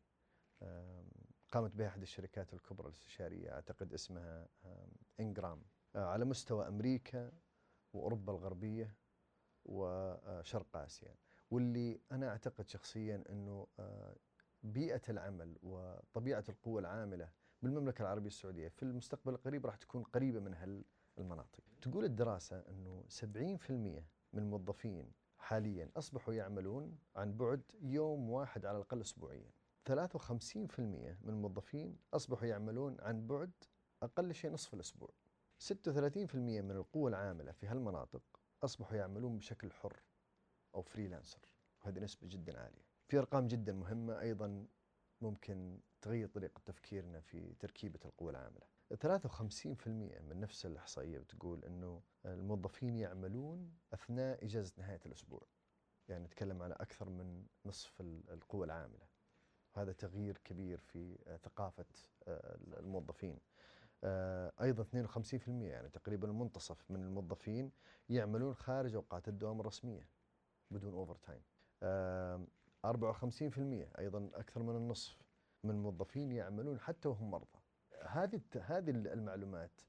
قامت 1.52 1.74
بها 1.76 1.86
أحد 1.88 2.02
الشركات 2.02 2.54
الكبرى 2.54 2.86
الاستشارية 2.88 3.52
أعتقد 3.52 3.92
اسمها 3.94 4.48
آم، 4.64 4.88
إنجرام 5.20 5.62
آه، 5.96 6.04
على 6.04 6.24
مستوى 6.24 6.68
أمريكا 6.68 7.32
وأوروبا 7.92 8.32
الغربية 8.32 8.96
وشرق 9.64 10.76
آسيا. 10.76 11.14
واللي 11.50 12.00
أنا 12.12 12.28
أعتقد 12.28 12.68
شخصيا 12.68 13.24
أنه 13.30 13.66
آه، 13.78 14.16
بيئة 14.62 15.02
العمل 15.08 15.58
وطبيعة 15.62 16.44
القوى 16.48 16.80
العاملة 16.80 17.32
بالمملكة 17.62 18.02
العربية 18.02 18.26
السعودية 18.26 18.68
في 18.68 18.82
المستقبل 18.82 19.32
القريب 19.34 19.66
راح 19.66 19.76
تكون 19.76 20.02
قريبة 20.02 20.40
من 20.40 20.54
هالمناطق. 20.54 21.60
تقول 21.82 22.04
الدراسة 22.04 22.58
أنه 22.68 23.04
70% 23.08 23.70
من 24.32 24.42
الموظفين 24.42 25.12
حاليا 25.38 25.90
أصبحوا 25.96 26.34
يعملون 26.34 26.98
عن 27.16 27.36
بعد 27.36 27.62
يوم 27.80 28.30
واحد 28.30 28.66
على 28.66 28.76
الأقل 28.76 29.00
أسبوعيا. 29.00 29.50
53% 29.88 31.16
من 31.20 31.28
الموظفين 31.28 31.96
أصبحوا 32.14 32.46
يعملون 32.46 32.96
عن 33.00 33.26
بعد 33.26 33.50
أقل 34.02 34.34
شيء 34.34 34.50
نصف 34.52 34.74
الأسبوع. 34.74 35.10
36% 35.58 36.34
من 36.34 36.70
القوى 36.70 37.10
العاملة 37.10 37.52
في 37.52 37.66
هالمناطق 37.66 38.22
أصبحوا 38.62 38.96
يعملون 38.96 39.38
بشكل 39.38 39.72
حر 39.72 40.02
أو 40.74 40.82
فريلانسر 40.82 41.40
وهذه 41.80 41.98
نسبة 41.98 42.28
جدا 42.28 42.60
عالية. 42.60 42.84
في 43.08 43.18
أرقام 43.18 43.46
جدا 43.46 43.72
مهمة 43.72 44.20
أيضا 44.20 44.66
ممكن 45.20 45.80
تغير 46.02 46.28
طريقة 46.28 46.60
تفكيرنا 46.66 47.20
في 47.20 47.54
تركيبة 47.60 48.00
القوى 48.04 48.30
العاملة. 48.30 48.66
53% 48.94 49.88
من 50.20 50.40
نفس 50.40 50.66
الإحصائية 50.66 51.18
بتقول 51.18 51.64
أنه 51.64 52.02
الموظفين 52.26 52.96
يعملون 52.96 53.72
أثناء 53.94 54.44
إجازة 54.44 54.72
نهاية 54.78 55.00
الأسبوع. 55.06 55.42
يعني 56.08 56.24
نتكلم 56.24 56.62
على 56.62 56.74
أكثر 56.74 57.08
من 57.10 57.46
نصف 57.66 58.00
ال- 58.00 58.30
القوى 58.30 58.66
العاملة. 58.66 59.06
هذا 59.72 59.92
تغيير 59.92 60.38
كبير 60.44 60.78
في 60.78 61.18
ثقافة 61.42 61.84
آه، 62.28 62.56
الموظفين. 62.78 63.38
آه، 64.04 64.52
أيضا 64.62 64.82
52% 64.82 65.48
يعني 65.68 65.88
تقريبا 65.88 66.28
المنتصف 66.28 66.90
من 66.90 67.02
الموظفين 67.02 67.70
يعملون 68.08 68.54
خارج 68.54 68.94
أوقات 68.94 69.28
الدوام 69.28 69.60
الرسمية 69.60 70.08
بدون 70.70 70.92
أوفر 70.94 71.16
تايم 71.16 71.42
آم، 71.82 72.46
54% 72.86 73.88
أيضا 73.98 74.30
أكثر 74.34 74.62
من 74.62 74.76
النصف 74.76 75.16
من 75.64 75.70
الموظفين 75.70 76.32
يعملون 76.32 76.80
حتى 76.80 77.08
وهم 77.08 77.30
مرضى. 77.30 77.58
هذه 78.06 78.40
هذه 78.60 78.90
المعلومات 78.90 79.80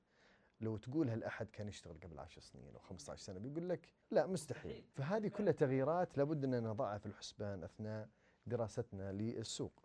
لو 0.62 0.78
تقولها 0.78 1.16
لأحد 1.16 1.50
كان 1.50 1.68
يشتغل 1.68 2.00
قبل 2.04 2.20
10 2.20 2.42
سنين 2.42 2.74
أو 2.76 2.80
15 2.80 3.22
سنة 3.24 3.40
بيقول 3.40 3.70
لك 3.70 3.94
لا 4.12 4.28
مستحيل. 4.28 4.84
فهذه 4.94 5.28
كلها 5.28 5.52
تغييرات 5.54 6.18
لابد 6.18 6.44
أن 6.44 6.64
نضعها 6.64 6.98
في 6.98 7.06
الحسبان 7.06 7.64
أثناء 7.64 8.10
دراستنا 8.48 9.12
للسوق. 9.12 9.84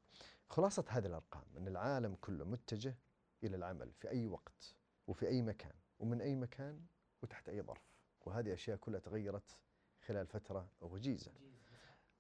خلاصة 0.49 0.85
هذه 0.89 1.07
الأرقام 1.07 1.45
أن 1.57 1.69
العالم 1.69 2.15
كله 2.15 2.45
متجه 2.45 2.95
إلى 3.45 3.57
العمل 3.57 3.93
في 3.93 4.11
أي 4.11 4.27
وقت 4.27 4.75
وفي 5.07 5.29
أي 5.29 5.43
مكان 5.43 5.73
ومن 5.99 6.21
أي 6.21 6.35
مكان 6.35 6.81
وتحت 7.23 7.49
أي 7.49 7.63
ظرف. 7.63 7.97
وهذه 8.27 8.53
أشياء 8.55 8.77
كلها 8.77 9.01
تغيرت 9.01 9.57
خلال 10.07 10.27
فترة 10.27 10.69
وجيزة 10.81 11.33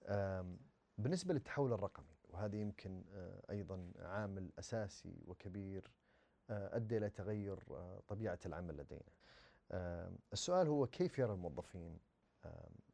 آم، 0.06 0.58
بالنسبة 0.98 1.34
للتحول 1.34 1.72
الرقمي 1.72 2.15
وهذا 2.36 2.56
يمكن 2.56 3.04
آه، 3.14 3.42
أيضا 3.50 3.92
عامل 3.98 4.50
أساسي 4.58 5.22
وكبير 5.26 5.90
آه، 6.50 6.76
أدى 6.76 6.96
إلى 6.96 7.10
تغير 7.10 7.58
آه، 7.70 8.02
طبيعة 8.08 8.38
العمل 8.46 8.76
لدينا. 8.76 9.16
السؤال 10.32 10.68
هو 10.68 10.86
كيف 10.86 11.18
يرى 11.18 11.32
الموظفين 11.32 11.98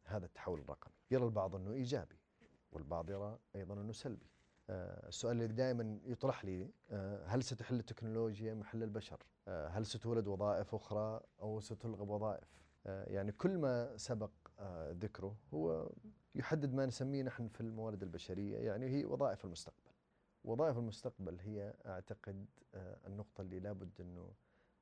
هذا 0.04 0.26
التحول 0.26 0.60
الرقمي؟ 0.60 0.92
يرى 1.10 1.24
البعض 1.24 1.56
أنه 1.56 1.72
إيجابي 1.72 2.16
والبعض 2.72 3.10
يرى 3.10 3.38
أيضا 3.56 3.74
أنه 3.74 3.92
سلبي. 3.92 4.26
السؤال 4.70 5.42
اللي 5.42 5.54
دائما 5.54 5.98
يطرح 6.04 6.44
لي 6.44 6.70
هل 7.26 7.42
ستحل 7.42 7.78
التكنولوجيا 7.78 8.54
محل 8.54 8.82
البشر؟ 8.82 9.22
هل 9.48 9.86
ستولد 9.86 10.26
وظائف 10.26 10.74
أخرى 10.74 11.20
أو 11.40 11.60
ستلغى 11.60 12.02
وظائف؟ 12.02 12.48
يعني 12.84 13.32
كل 13.32 13.58
ما 13.58 13.96
سبق 13.96 14.30
ذكره 14.92 15.36
هو 15.54 15.90
يحدد 16.34 16.74
ما 16.74 16.86
نسميه 16.86 17.22
نحن 17.22 17.48
في 17.48 17.60
الموارد 17.60 18.02
البشرية 18.02 18.58
يعني 18.58 18.86
هي 18.88 19.04
وظائف 19.04 19.44
المستقبل 19.44 19.90
وظائف 20.44 20.78
المستقبل 20.78 21.38
هي 21.40 21.74
أعتقد 21.86 22.46
آه، 22.74 22.98
النقطة 23.06 23.40
اللي 23.40 23.60
لابد 23.60 24.00
أنه 24.00 24.32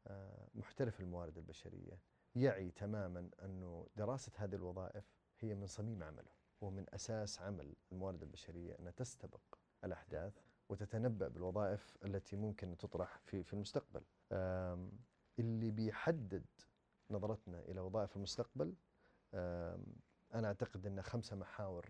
آه، 0.06 0.48
محترف 0.54 1.00
الموارد 1.00 1.38
البشرية 1.38 1.98
يعي 2.34 2.70
تماما 2.70 3.30
أنه 3.42 3.86
دراسة 3.96 4.32
هذه 4.36 4.54
الوظائف 4.54 5.04
هي 5.38 5.54
من 5.54 5.66
صميم 5.66 6.02
عمله 6.02 6.30
ومن 6.60 6.84
أساس 6.94 7.40
عمل 7.40 7.74
الموارد 7.92 8.22
البشرية 8.22 8.78
أنها 8.78 8.92
تستبق 8.92 9.40
الأحداث 9.84 10.42
وتتنبأ 10.68 11.28
بالوظائف 11.28 11.96
التي 12.04 12.36
ممكن 12.36 12.76
تطرح 12.76 13.18
في 13.18 13.42
في 13.42 13.52
المستقبل. 13.52 14.02
اللي 15.38 15.70
بيحدد 15.70 16.44
نظرتنا 17.10 17.60
إلى 17.60 17.80
وظائف 17.80 18.16
المستقبل 18.16 18.74
آم، 19.34 19.84
أنا 20.34 20.48
أعتقد 20.48 20.86
أن 20.86 21.02
خمسة 21.02 21.36
محاور 21.36 21.86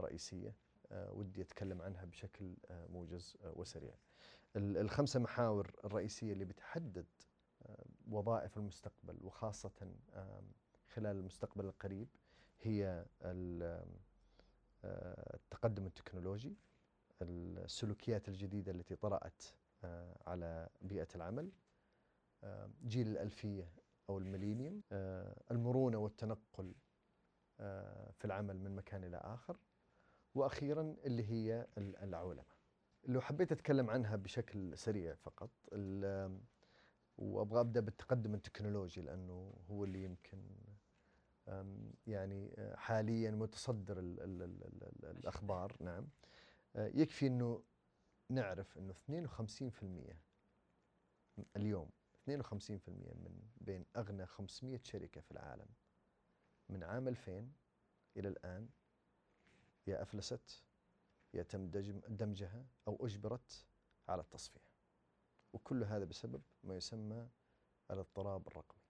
رئيسية 0.00 0.54
آه، 0.92 1.12
ودي 1.12 1.42
أتكلم 1.42 1.82
عنها 1.82 2.04
بشكل 2.04 2.56
آه، 2.70 2.86
موجز 2.86 3.36
آه، 3.44 3.52
وسريع. 3.56 3.94
ال- 4.56 4.76
الخمسة 4.76 5.20
محاور 5.20 5.70
الرئيسية 5.84 6.32
اللي 6.32 6.44
بتحدد 6.44 7.06
وظائف 8.08 8.56
المستقبل 8.56 9.18
وخاصة 9.22 9.92
آم، 10.14 10.52
خلال 10.88 11.16
المستقبل 11.16 11.64
القريب 11.64 12.08
هي 12.62 13.04
التقدم 14.84 15.86
التكنولوجي 15.86 16.56
السلوكيات 17.22 18.28
الجديدة 18.28 18.72
التي 18.72 18.96
طرأت 18.96 19.42
على 20.26 20.68
بيئة 20.82 21.08
العمل 21.14 21.50
جيل 22.84 23.08
الألفية 23.08 23.68
أو 24.10 24.18
الميلينيوم 24.18 24.82
المرونة 25.50 25.98
والتنقل 25.98 26.74
في 28.12 28.24
العمل 28.24 28.58
من 28.58 28.76
مكان 28.76 29.04
إلى 29.04 29.16
آخر. 29.16 29.56
وأخيرا 30.34 30.96
اللي 31.04 31.30
هي 31.30 31.66
ال- 31.78 31.96
العولمة. 31.96 32.44
لو 33.04 33.20
حبيت 33.20 33.52
أتكلم 33.52 33.90
عنها 33.90 34.16
بشكل 34.16 34.78
سريع 34.78 35.14
فقط 35.14 35.50
وأبغى 37.18 37.60
أبدأ 37.60 37.80
بالتقدم 37.80 38.34
التكنولوجي 38.34 39.02
لأنه 39.02 39.54
هو 39.70 39.84
اللي 39.84 40.04
يمكن 40.04 40.42
يعني 42.06 42.54
آه، 42.58 42.76
حاليا 42.76 43.30
متصدر 43.30 43.98
ال 43.98 44.20
ال 44.20 44.42
ال 44.42 44.62
ال 44.64 44.82
ال 44.84 45.04
الأخبار. 45.18 45.76
نعم. 45.80 46.08
آه، 46.76 46.86
يكفي 46.88 47.26
أنه 47.26 47.62
نعرف 48.30 48.78
أنه 48.78 48.92
52% 48.92 50.20
اليوم 51.56 51.90
52% 52.16 53.14
من 53.14 53.42
بين 53.60 53.84
أغنى 53.96 54.26
500 54.26 54.80
شركة 54.82 55.20
في 55.20 55.30
العالم 55.32 55.66
من 56.74 56.84
عام 56.84 57.08
2000 57.08 57.52
إلى 58.16 58.28
الآن 58.28 58.68
يا 59.86 60.02
أفلست 60.02 60.62
يا 61.34 61.42
تم 61.42 61.66
دمجها 62.08 62.66
أو 62.88 63.06
أجبرت 63.06 63.66
على 64.08 64.20
التصفية. 64.22 64.74
وكل 65.52 65.84
هذا 65.84 66.04
بسبب 66.04 66.42
ما 66.62 66.76
يسمى 66.76 67.28
الاضطراب 67.90 68.48
الرقمي. 68.48 68.80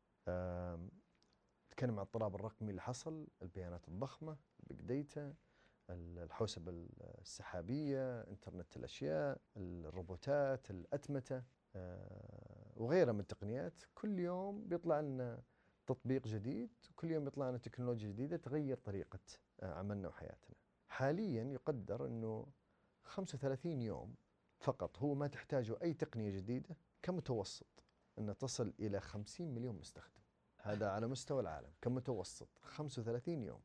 نتكلم 1.67 1.91
عن 1.91 1.97
الاضطراب 1.97 2.35
الرقمي 2.35 2.71
اللي 2.71 2.83
حصل 2.83 3.27
البيانات 3.43 3.89
الضخمة 3.89 4.37
ال 4.71 4.80
big 4.80 5.07
data 5.07 5.35
الحوسبة 5.91 6.73
السحابية 7.21 8.21
إنترنت 8.21 8.77
الأشياء 8.77 9.41
الروبوتات 9.57 10.71
الأتمتة 10.71 11.43
آه، 11.77 12.73
وغيرها 12.77 13.13
من 13.13 13.21
التقنيات. 13.21 13.83
كل 13.95 14.19
يوم 14.19 14.69
بيطلع 14.69 15.01
لنا 15.01 15.43
تطبيق 15.87 16.27
جديد 16.29 16.71
كل 16.97 17.11
يوم 17.11 17.25
بيطلع 17.25 17.49
لنا 17.49 17.59
تكنولوجيا 17.59 18.09
جديدة 18.09 18.37
تغير 18.37 18.77
طريقة 18.77 19.19
آه، 19.61 19.75
عملنا 19.75 20.09
وحياتنا 20.09 20.57
حاليا 20.89 21.45
يقدر 21.45 22.07
أنه 22.07 22.47
35 23.05 23.83
يوم 23.83 24.15
فقط 24.59 24.99
هو 24.99 25.15
ما 25.15 25.27
تحتاجه 25.27 25.77
أي 25.83 25.95
تقنية 25.95 26.31
جديدة 26.31 26.77
كمتوسط 27.03 27.85
أن 28.19 28.39
تصل 28.39 28.75
إلى 28.81 29.01
50 29.01 29.55
مليون 29.55 29.77
مستخدم. 29.79 30.21
هذا 30.57 30.91
على 30.91 31.07
مستوى 31.07 31.41
العالم 31.41 31.73
كمتوسط 31.83 32.49
35 32.63 33.43
يوم 33.43 33.61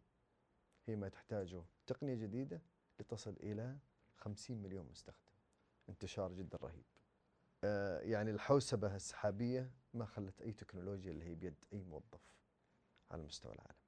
هي 0.86 0.96
ما 0.96 1.10
تحتاجه 1.10 1.64
تقنية 1.88 2.16
جديدة 2.16 2.62
لتصل 3.00 3.36
إلى 3.44 3.78
50 4.16 4.58
مليون 4.58 4.88
مستخدم. 4.92 5.32
انتشار 5.90 6.34
جدا 6.34 6.58
رهيب. 6.58 6.86
يعني 8.04 8.32
الحوسبة 8.32 8.96
السحابية 8.96 9.72
ما 9.94 10.06
خلت 10.06 10.42
أي 10.42 10.52
تكنولوجيا 10.54 11.12
اللي 11.12 11.26
هي 11.26 11.36
بيد 11.36 11.66
أي 11.74 11.84
موظف 11.84 12.22
على 13.12 13.24
مستوى 13.24 13.54
العالم. 13.54 13.80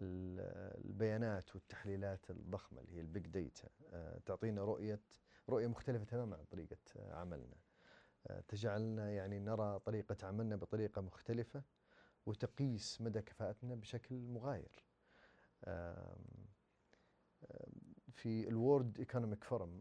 ال- 0.00 0.84
البيانات 0.84 1.54
والتحليلات 1.54 2.30
الضخمة 2.30 2.80
اللي 2.80 2.96
هي 2.96 3.00
ال 3.00 3.06
big 3.06 3.26
data 3.26 3.68
تعطينا 4.26 4.64
رؤية 4.64 5.00
رؤية 5.48 5.66
مختلفة 5.66 6.04
تماما 6.04 6.36
عن 6.36 6.44
طريقة 6.44 6.76
آه، 6.96 7.14
عملنا. 7.14 7.56
آه، 8.26 8.40
تجعلنا 8.40 9.10
يعني 9.10 9.38
نرى 9.38 9.78
طريقة 9.78 10.26
عملنا 10.26 10.56
بطريقة 10.56 11.00
مختلفة 11.02 11.62
وتقيس 12.26 13.00
مدى 13.00 13.22
كفاءتنا 13.22 13.74
بشكل 13.74 14.14
مغاير. 14.14 14.84
في 18.18 18.48
ال 18.48 18.56
World 18.56 18.98
Economic 18.98 19.44
Forum 19.44 19.80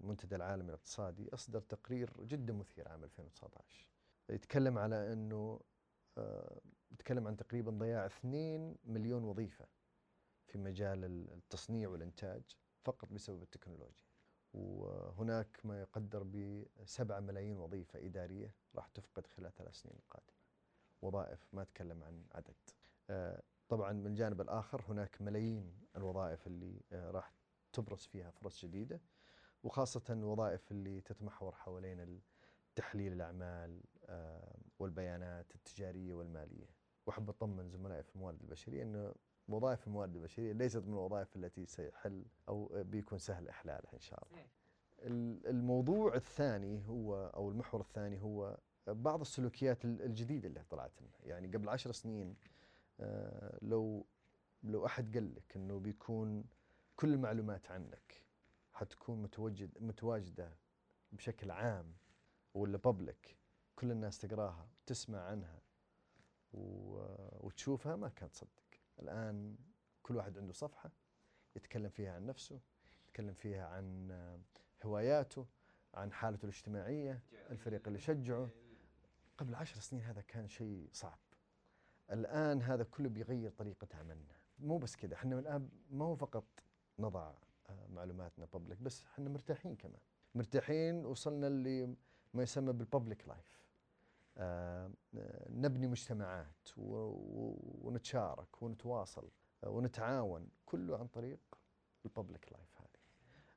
المنتدى 0.00 0.36
العالمي 0.36 0.68
الاقتصادي 0.68 1.34
أصدر 1.34 1.60
تقرير 1.60 2.12
جدا 2.20 2.52
مثير 2.52 2.88
عام 2.88 3.04
2019 3.04 3.88
يتكلم 4.28 4.78
على 4.78 5.12
إنه 5.12 5.60
آه، 6.18 6.60
يتكلم 6.90 7.26
عن 7.26 7.36
تقريبا 7.36 7.70
ضياع 7.70 8.06
2 8.06 8.76
مليون 8.84 9.24
وظيفة 9.24 9.66
في 10.46 10.58
مجال 10.58 11.04
التصنيع 11.04 11.88
والإنتاج 11.88 12.42
فقط 12.84 13.12
بسبب 13.12 13.42
التكنولوجيا. 13.42 14.04
وهناك 14.54 15.60
ما 15.64 15.80
يقدر 15.80 16.22
ب 16.22 16.64
7 16.84 17.20
ملايين 17.20 17.58
وظيفة 17.58 18.06
إدارية 18.06 18.54
راح 18.74 18.88
تفقد 18.88 19.26
خلال 19.26 19.54
ثلاث 19.54 19.74
سنين 19.74 19.96
القادمه 19.98 20.38
وظائف 21.02 21.48
ما 21.52 21.62
أتكلم 21.62 22.02
عن 22.02 22.24
عدد. 22.32 22.56
آه، 23.10 23.42
طبعا 23.68 23.92
من 23.92 24.06
الجانب 24.06 24.40
الآخر 24.40 24.82
هناك 24.88 25.22
ملايين 25.22 25.78
الوظائف 25.96 26.46
اللي 26.46 26.80
آه، 26.92 27.10
راح 27.10 27.37
تبرز 27.72 28.00
فيها 28.06 28.30
فرص 28.30 28.64
جديدة 28.64 29.00
وخاصة 29.64 30.02
الوظائف 30.10 30.72
اللي 30.72 31.00
تتمحور 31.00 31.54
حوالين 31.54 32.20
تحليل 32.76 33.12
الأعمال 33.12 33.80
آه، 34.06 34.56
والبيانات 34.78 35.54
التجارية 35.54 36.14
والمالية. 36.14 36.66
وأحب 37.06 37.28
أطمن 37.28 37.68
زملائي 37.68 38.02
في 38.02 38.14
الموارد 38.16 38.40
البشرية 38.40 38.82
إنه 38.82 39.14
وظائف 39.48 39.86
الموارد 39.86 40.16
البشرية 40.16 40.52
ليست 40.52 40.76
من 40.84 40.92
الوظائف 40.92 41.36
التي 41.36 41.66
سيحل 41.66 42.24
أو 42.48 42.82
بيكون 42.84 43.18
سهل 43.18 43.48
إحلالها 43.48 43.92
إن 43.94 44.00
شاء 44.00 44.26
الله. 44.26 44.38
ال- 45.02 45.46
الموضوع 45.46 46.14
الثاني 46.14 46.86
هو 46.86 47.26
أو 47.34 47.50
المحور 47.50 47.80
الثاني 47.80 48.22
هو 48.22 48.58
بعض 48.86 49.20
السلوكيات 49.20 49.84
ال- 49.84 50.02
الجديدة 50.02 50.48
اللي 50.48 50.62
طلعت 50.70 50.92
لنا، 51.02 51.10
يعني 51.24 51.48
قبل 51.48 51.68
عشر 51.68 51.92
سنين 51.92 52.36
آه، 53.00 53.58
لو 53.62 54.06
لو 54.62 54.86
أحد 54.86 55.14
قال 55.14 55.34
لك 55.34 55.56
إنه 55.56 55.78
بيكون 55.78 56.44
كل 56.98 57.12
المعلومات 57.14 57.70
عنك 57.70 58.22
حتكون 58.72 59.22
متوجد 59.22 59.82
متواجدة 59.82 60.56
بشكل 61.12 61.50
عام 61.50 61.94
ولا 62.54 62.78
بابليك 62.78 63.36
كل 63.76 63.90
الناس 63.90 64.18
تقراها 64.18 64.68
تسمع 64.86 65.20
عنها 65.20 65.62
وتشوفها 66.52 67.96
ما 67.96 68.08
كان 68.08 68.30
تصدق 68.30 68.64
الآن 68.98 69.56
كل 70.02 70.16
واحد 70.16 70.38
عنده 70.38 70.52
صفحة 70.52 70.90
يتكلم 71.56 71.88
فيها 71.88 72.14
عن 72.14 72.26
نفسه 72.26 72.60
يتكلم 73.04 73.34
فيها 73.34 73.66
عن 73.66 74.10
هواياته 74.82 75.46
عن 75.94 76.12
حالته 76.12 76.44
الاجتماعية 76.44 77.22
الفريق 77.50 77.86
اللي 77.86 77.98
يشجعه. 77.98 78.48
قبل 79.38 79.54
عشر 79.54 79.80
سنين 79.80 80.02
هذا 80.02 80.20
كان 80.20 80.48
شيء 80.48 80.88
صعب. 80.92 81.18
الآن 82.10 82.62
هذا 82.62 82.84
كله 82.84 83.08
بيغير 83.08 83.50
طريقة 83.50 83.88
عملنا. 83.94 84.36
مو 84.58 84.78
بس 84.78 84.96
كذا 84.96 85.14
إحنا 85.14 85.38
الآن 85.38 85.68
ما 85.90 86.04
هو 86.04 86.16
فقط 86.16 86.44
نضع 86.98 87.32
آه، 87.70 87.86
معلوماتنا 87.86 88.44
public 88.52 88.78
بس 88.82 89.02
إحنا 89.04 89.28
مرتاحين 89.30 89.76
كمان. 89.76 90.00
مرتاحين 90.34 91.06
وصلنا 91.06 91.46
اللي 91.46 91.94
ما 92.34 92.42
يسمى 92.42 92.72
بال 92.72 92.86
public 92.86 93.28
life 93.28 93.58
نبني 95.50 95.86
مجتمعات 95.86 96.68
و- 96.76 96.82
و- 96.96 97.78
ونتشارك 97.82 98.62
ونتواصل 98.62 99.28
آه، 99.64 99.68
ونتعاون 99.70 100.48
كله 100.66 100.98
عن 100.98 101.06
طريق 101.06 101.40
ال 102.04 102.11
public 102.11 102.52
life 102.52 102.80
هذه. 102.80 102.88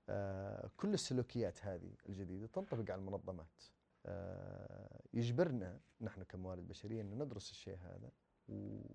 آه، 0.09 0.69
كل 0.77 0.93
السلوكيات 0.93 1.65
هذه 1.65 1.93
الجديدة 2.09 2.47
تنطبق 2.47 2.91
على 2.91 2.99
المنظمات. 2.99 3.63
آه، 4.05 5.01
يجبرنا 5.13 5.79
نحن 6.01 6.23
كموارد 6.23 6.67
بشرية 6.67 7.01
ان 7.01 7.23
ندرس 7.23 7.51
الشيء 7.51 7.77
هذا. 7.77 8.11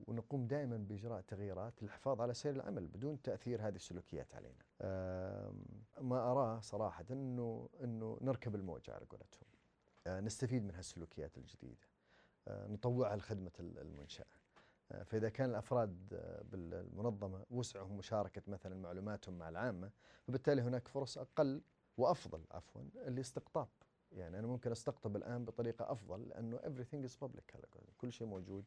ونقوم 0.07 0.47
دائما 0.47 0.77
بإجراء 0.77 1.21
تغييرات 1.21 1.83
للحفاظ 1.83 2.21
على 2.21 2.35
سير 2.35 2.55
العمل 2.55 2.87
بدون 2.87 3.23
تأثير 3.23 3.69
هذه 3.69 3.77
السلوكيات 3.77 4.35
علينا. 4.35 4.65
ما 6.01 6.31
أراه 6.33 6.61
صراحة 6.61 7.05
انه 7.11 7.69
إنه 7.85 8.19
نركب 8.21 8.55
الموجة 8.55 8.95
على 8.95 9.05
قولتهم. 9.05 9.47
آه، 10.07 10.21
نستفيد 10.21 10.65
من 10.65 10.75
هالسلوكيات 10.75 11.39
الجديدة. 11.39 11.87
آه، 12.49 12.67
نطوعها 12.67 13.17
لخدمة 13.17 13.51
ال- 13.61 13.79
المنشأة. 13.79 14.25
آه، 14.93 15.03
فإذا 15.03 15.29
كان 15.29 15.51
الأفراد 15.51 15.97
آه، 16.13 16.43
بالمنظمة 16.43 17.45
وسعهم 17.51 17.97
مشاركة 17.97 18.43
مثلا 18.47 18.75
معلوماتهم 18.75 19.39
مع 19.39 19.49
العامة 19.49 19.91
فبالتالي 20.27 20.63
هناك 20.63 20.89
فرص 20.89 21.19
أقل 21.19 21.63
وأفضل 21.97 22.45
عفوا 22.51 22.83
لاستقطاب 23.07 23.69
يعني 24.13 24.39
أنا 24.39 24.47
ممكن 24.47 24.71
أستقطب 24.71 25.17
الآن 25.17 25.45
بطريقة 25.45 25.93
أفضل 25.93 26.29
لأنه 26.29 26.59
everything 26.59 27.09
is 27.11 27.13
public 27.27 27.57
كل 27.99 28.13
شيء 28.13 28.27
موجود 28.27 28.65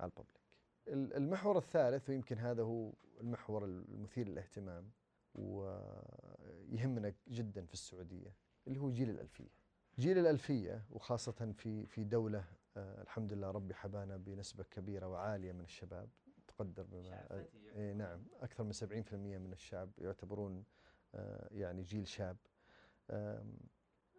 على 0.00 0.10
الببليك. 0.10 0.40
ال- 0.88 1.14
المحور 1.16 1.58
الثالث 1.58 2.10
ويمكن 2.10 2.38
هذا 2.38 2.62
هو 2.62 2.92
المحور 3.20 3.64
المثير 3.64 4.28
للاهتمام 4.28 4.90
ويهمنا 5.34 7.14
جدا 7.28 7.64
في 7.64 7.72
السعودية 7.72 8.34
اللي 8.66 8.78
هو 8.78 8.90
جيل 8.90 9.10
الألفية. 9.10 9.48
جيل 9.98 10.18
الألفية 10.18 10.84
وخاصة 10.90 11.52
في 11.52 11.86
في 11.86 12.04
دولة 12.04 12.44
آه 12.76 13.02
الحمد 13.02 13.32
لله 13.32 13.50
ربي 13.50 13.74
حبانا 13.74 14.16
بنسبة 14.16 14.64
كبيرة 14.64 15.06
وعالية 15.08 15.52
من 15.52 15.64
الشباب 15.64 16.08
تقدر 16.48 16.82
بما 16.82 17.26
إيه 17.74 17.92
نعم 17.92 18.24
أكثر 18.40 18.64
من 18.64 18.72
70% 18.72 18.78
من 19.14 19.52
الشعب 19.52 19.90
يعتبرون 19.98 20.64
آه 21.14 21.48
يعني 21.50 21.82
جيل 21.82 22.08
شاب. 22.08 22.36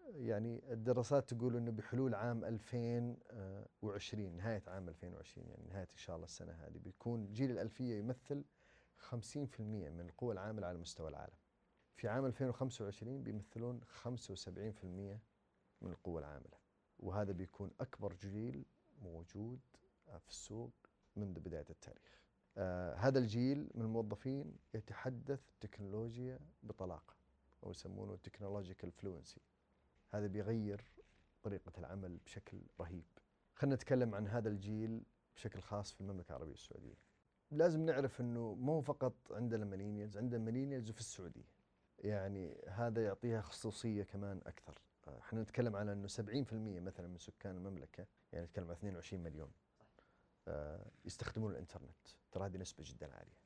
يعني 0.09 0.73
الدراسات 0.73 1.33
تقول 1.33 1.55
إنه 1.55 1.71
بحلول 1.71 2.15
عام 2.15 2.45
2020 2.45 4.37
نهاية 4.37 4.63
عام 4.67 4.89
2020 4.89 5.47
يعني 5.47 5.63
نهاية 5.69 5.87
إن 5.91 5.97
شاء 5.97 6.15
الله 6.15 6.25
السنة 6.25 6.51
هذه 6.51 6.77
بيكون 6.77 7.33
جيل 7.33 7.51
الألفية 7.51 7.99
يمثل 7.99 8.43
50% 9.11 9.59
من 9.59 9.99
القوى 9.99 10.33
العامله 10.33 10.67
على 10.67 10.77
مستوى 10.77 11.09
العالم. 11.09 11.35
في 11.95 12.07
عام 12.07 12.25
2025 12.25 13.23
بيمثلون 13.23 13.81
75% 14.03 14.85
من 15.81 15.91
القوى 15.91 16.19
العامله. 16.19 16.57
وهذا 16.99 17.31
بيكون 17.31 17.71
أكبر 17.79 18.13
جيل 18.13 18.65
موجود 19.01 19.59
في 20.19 20.29
السوق 20.29 20.71
منذ 21.15 21.39
بداية 21.39 21.65
التاريخ. 21.69 22.21
آه 22.57 22.95
هذا 22.95 23.19
الجيل 23.19 23.69
من 23.75 23.81
الموظفين 23.81 24.57
يتحدث 24.73 25.49
التكنولوجيا 25.49 26.39
بطلاقة 26.63 27.15
أو 27.63 27.71
يسمونه 27.71 28.15
technological 28.15 28.91
fluency. 28.91 29.41
هذا 30.13 30.27
بيغير 30.27 30.85
طريقة 31.43 31.71
العمل 31.77 32.17
بشكل 32.17 32.61
رهيب. 32.79 33.03
خلينا 33.55 33.75
نتكلم 33.75 34.15
عن 34.15 34.27
هذا 34.27 34.49
الجيل 34.49 35.03
بشكل 35.35 35.61
خاص 35.61 35.93
في 35.93 36.01
المملكة 36.01 36.29
العربية 36.29 36.53
السعودية. 36.53 36.95
لازم 37.51 37.85
نعرف 37.85 38.21
أنه 38.21 38.53
مو 38.53 38.81
فقط 38.81 39.13
عندنا 39.31 39.65
millennials 39.65 40.17
عندنا 40.17 40.43
millennials 40.43 40.91
في 40.91 40.99
السعودية. 40.99 41.47
يعني 41.99 42.61
هذا 42.67 43.03
يعطيها 43.05 43.41
خصوصية 43.41 44.03
كمان 44.03 44.41
أكثر. 44.45 44.81
آه، 45.07 45.19
إحنا 45.19 45.41
نتكلم 45.41 45.75
على 45.75 45.93
أنه 45.93 46.07
70% 46.07 46.79
مثلا 46.79 47.07
من 47.07 47.17
سكان 47.17 47.55
المملكة 47.55 48.05
يعني 48.33 48.45
نتكلم 48.45 48.65
عن 48.65 48.71
22 48.71 49.23
مليون 49.23 49.51
آه، 50.47 50.91
يستخدمون 51.05 51.51
الإنترنت. 51.51 52.07
ترى 52.31 52.45
هذه 52.45 52.57
نسبة 52.57 52.83
جدا 52.87 53.13
عالية 53.13 53.41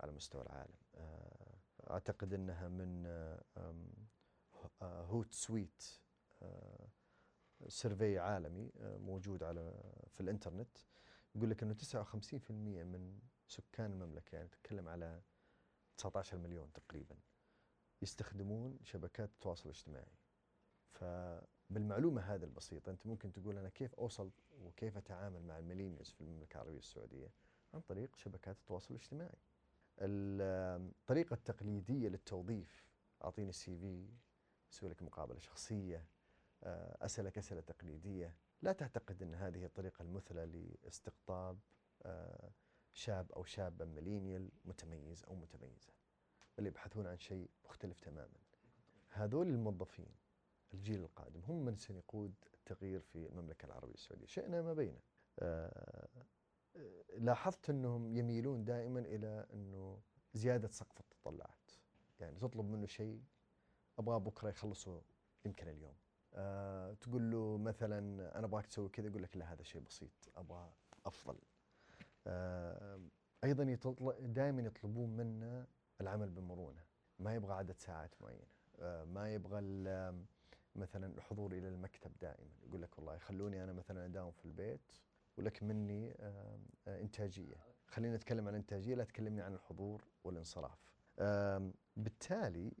على 0.00 0.12
مستوى 0.12 0.42
العالم. 0.42 0.74
آه، 0.94 1.56
أعتقد 1.90 2.34
أنها 2.34 2.68
من 2.68 3.06
Hootsuite 4.82 6.01
survey 7.68 8.18
عالمي 8.18 8.70
آه، 8.80 8.96
موجود 8.96 9.42
على 9.42 9.80
في 10.08 10.20
الإنترنت. 10.20 10.78
يقول 11.34 11.50
لك 11.50 11.62
إنه 11.62 11.74
59% 11.74 12.50
من 12.84 13.20
سكان 13.48 13.92
المملكة 13.92 14.36
يعني 14.36 14.48
تتكلم 14.48 14.88
على 14.88 15.22
19 15.96 16.38
مليون 16.38 16.72
تقريبا 16.72 17.16
يستخدمون 18.02 18.78
شبكات 18.82 19.28
التواصل 19.30 19.64
الاجتماعي. 19.70 20.12
فبالمعلومة 20.90 22.20
هذه 22.34 22.44
البسيطة 22.44 22.90
أنت 22.90 23.06
ممكن 23.06 23.32
تقول 23.32 23.58
أنا 23.58 23.68
كيف 23.68 23.94
أوصل 23.94 24.30
وكيف 24.60 24.96
أتعامل 24.96 25.42
مع 25.42 25.58
ال 25.58 25.62
millennials 25.62 26.10
في 26.10 26.20
المملكة 26.20 26.54
العربية 26.56 26.78
السعودية؟ 26.78 27.28
عن 27.74 27.80
طريق 27.80 28.16
شبكات 28.16 28.56
التواصل 28.56 28.94
الاجتماعي. 28.94 29.38
ال- 29.98 30.90
الطريقة 31.00 31.34
التقليديه 31.34 32.08
للتوظيف 32.08 32.84
أعطيني 33.24 33.48
ال 33.50 33.76
CV 33.78 34.08
أسوي 34.72 34.90
لك 34.90 35.02
مقابلة 35.02 35.38
شخصية 35.40 36.06
آه، 36.62 37.04
اسالك 37.04 37.38
اسئله 37.38 37.60
تقليدية. 37.60 38.34
لا 38.62 38.72
تعتقد 38.72 39.22
أن 39.22 39.34
هذه 39.34 39.64
الطريقة 39.64 40.02
المثلى 40.02 40.46
لاستقطاب 40.46 41.58
آه، 42.02 42.50
شاب 42.92 43.32
أو 43.32 43.44
شابة 43.44 43.84
millennial 43.84 44.50
متميز 44.64 45.24
أو 45.24 45.34
متميزة 45.34 45.92
بل 46.58 46.66
يبحثون 46.66 47.06
عن 47.06 47.18
شيء 47.18 47.50
مختلف 47.64 48.00
تماما. 48.00 48.38
هذول 49.10 49.46
الموظفين 49.46 50.14
الجيل 50.74 51.00
القادم 51.00 51.40
هم 51.40 51.64
من 51.64 51.76
سيقود 51.76 52.34
التغيير 52.54 53.00
في 53.00 53.26
المملكة 53.26 53.66
العربية 53.66 53.94
السعودية. 53.94 54.26
شئنا 54.26 54.62
ما 54.62 54.74
بينا. 54.74 55.00
آه، 55.38 56.08
لاحظت 57.18 57.70
أنهم 57.70 58.16
يميلون 58.16 58.64
دائما 58.64 59.00
إلى 59.00 59.46
أنه 59.52 60.00
زيادة 60.34 60.68
سقف 60.68 61.00
التطلعات. 61.00 61.70
يعني 62.20 62.38
تطلب 62.38 62.64
منه 62.64 62.86
شيء 62.86 63.22
ابغاه 63.98 64.18
بكرة 64.18 64.48
يخلصه 64.48 65.02
يمكن 65.44 65.68
اليوم. 65.68 65.94
آه 66.34 66.94
تقول 66.94 67.30
له 67.30 67.58
مثلا 67.58 67.98
أنا 68.38 68.46
أبغاك 68.46 68.66
تسوي 68.66 68.88
كذا 68.88 69.06
يقول 69.06 69.22
لك 69.22 69.36
لا 69.36 69.52
هذا 69.52 69.62
شيء 69.62 69.82
بسيط 69.82 70.10
أبغى 70.36 70.72
أفضل. 71.06 71.38
آه 72.26 73.00
أيضا 73.44 73.76
دائما 74.20 74.62
يطلبون 74.62 75.16
منا 75.16 75.66
العمل 76.00 76.30
بمرونة. 76.30 76.80
ما 77.18 77.34
يبغى 77.34 77.54
عدد 77.54 77.78
ساعات 77.78 78.10
معينة. 78.20 78.46
آه 78.80 79.04
ما 79.04 79.34
يبغى 79.34 79.60
مثلا 80.76 81.06
الحضور 81.06 81.52
إلى 81.52 81.68
المكتب 81.68 82.12
دائما. 82.20 82.50
يقول 82.62 82.82
لك 82.82 82.98
والله 82.98 83.18
خلوني 83.18 83.64
أنا 83.64 83.72
مثلا 83.72 84.04
أداوم 84.04 84.30
في 84.30 84.44
البيت 84.44 84.92
ولك 85.36 85.62
مني 85.62 86.14
آه 86.20 86.58
إنتاجية. 86.88 87.56
خلينا 87.86 88.16
نتكلم 88.16 88.48
عن 88.48 88.54
الانتاجيه 88.54 88.94
لا 88.94 89.04
تكلمني 89.04 89.42
عن 89.42 89.54
الحضور 89.54 90.04
والانصراف. 90.24 90.78
بالتالي 91.96 92.72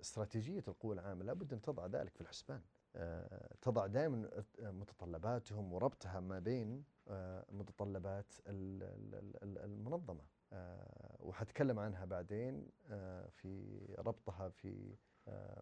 استراتيجية 0.00 0.64
القوى 0.68 0.94
العامة 0.94 1.24
لابد 1.24 1.52
أن 1.52 1.60
تضع 1.60 1.86
ذلك 1.86 2.14
في 2.14 2.20
الحسبان. 2.20 2.62
آه، 2.96 3.54
تضع 3.62 3.86
دائما 3.86 4.30
متطلباتهم 4.58 5.72
وربطها 5.72 6.20
ما 6.20 6.38
بين 6.38 6.84
آه، 7.08 7.44
متطلبات 7.52 8.32
ال- 8.46 8.82
ال- 8.82 9.42
ال- 9.42 9.58
المنظمة. 9.58 10.24
آه، 10.52 11.16
وحتكلم 11.20 11.78
عنها 11.78 12.04
بعدين 12.04 12.70
في 13.30 13.78
ربطها 13.98 14.48
في 14.48 14.96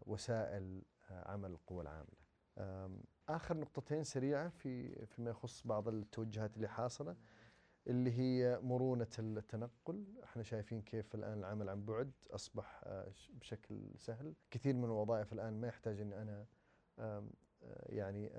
وسائل 0.05 0.83
عمل 1.09 1.51
القوى 1.51 1.81
العاملة 1.81 2.25
آخر 3.29 3.57
نقطتين 3.57 4.03
سريعة 4.03 4.49
في 4.49 5.05
فيما 5.05 5.29
يخص 5.29 5.67
بعض 5.67 5.87
التوجهات 5.87 6.55
اللي 6.55 6.67
حاصلة. 6.67 7.15
اللي 7.87 8.11
هي 8.11 8.59
مرونة 8.63 9.07
التنقل. 9.19 10.05
إحنا 10.23 10.43
شايفين 10.43 10.81
كيف 10.81 11.15
الآن 11.15 11.37
العمل 11.39 11.69
عن 11.69 11.85
بعد 11.85 12.11
أصبح 12.31 12.81
آه، 12.85 13.11
بشكل 13.33 13.79
سهل. 13.97 14.33
كثير 14.51 14.75
من 14.75 14.83
الوظائف 14.83 15.33
الآن 15.33 15.61
ما 15.61 15.67
يحتاج 15.67 16.01
أن 16.01 16.13
أنا 16.13 16.45
آه، 16.99 17.23
يعني 17.89 18.31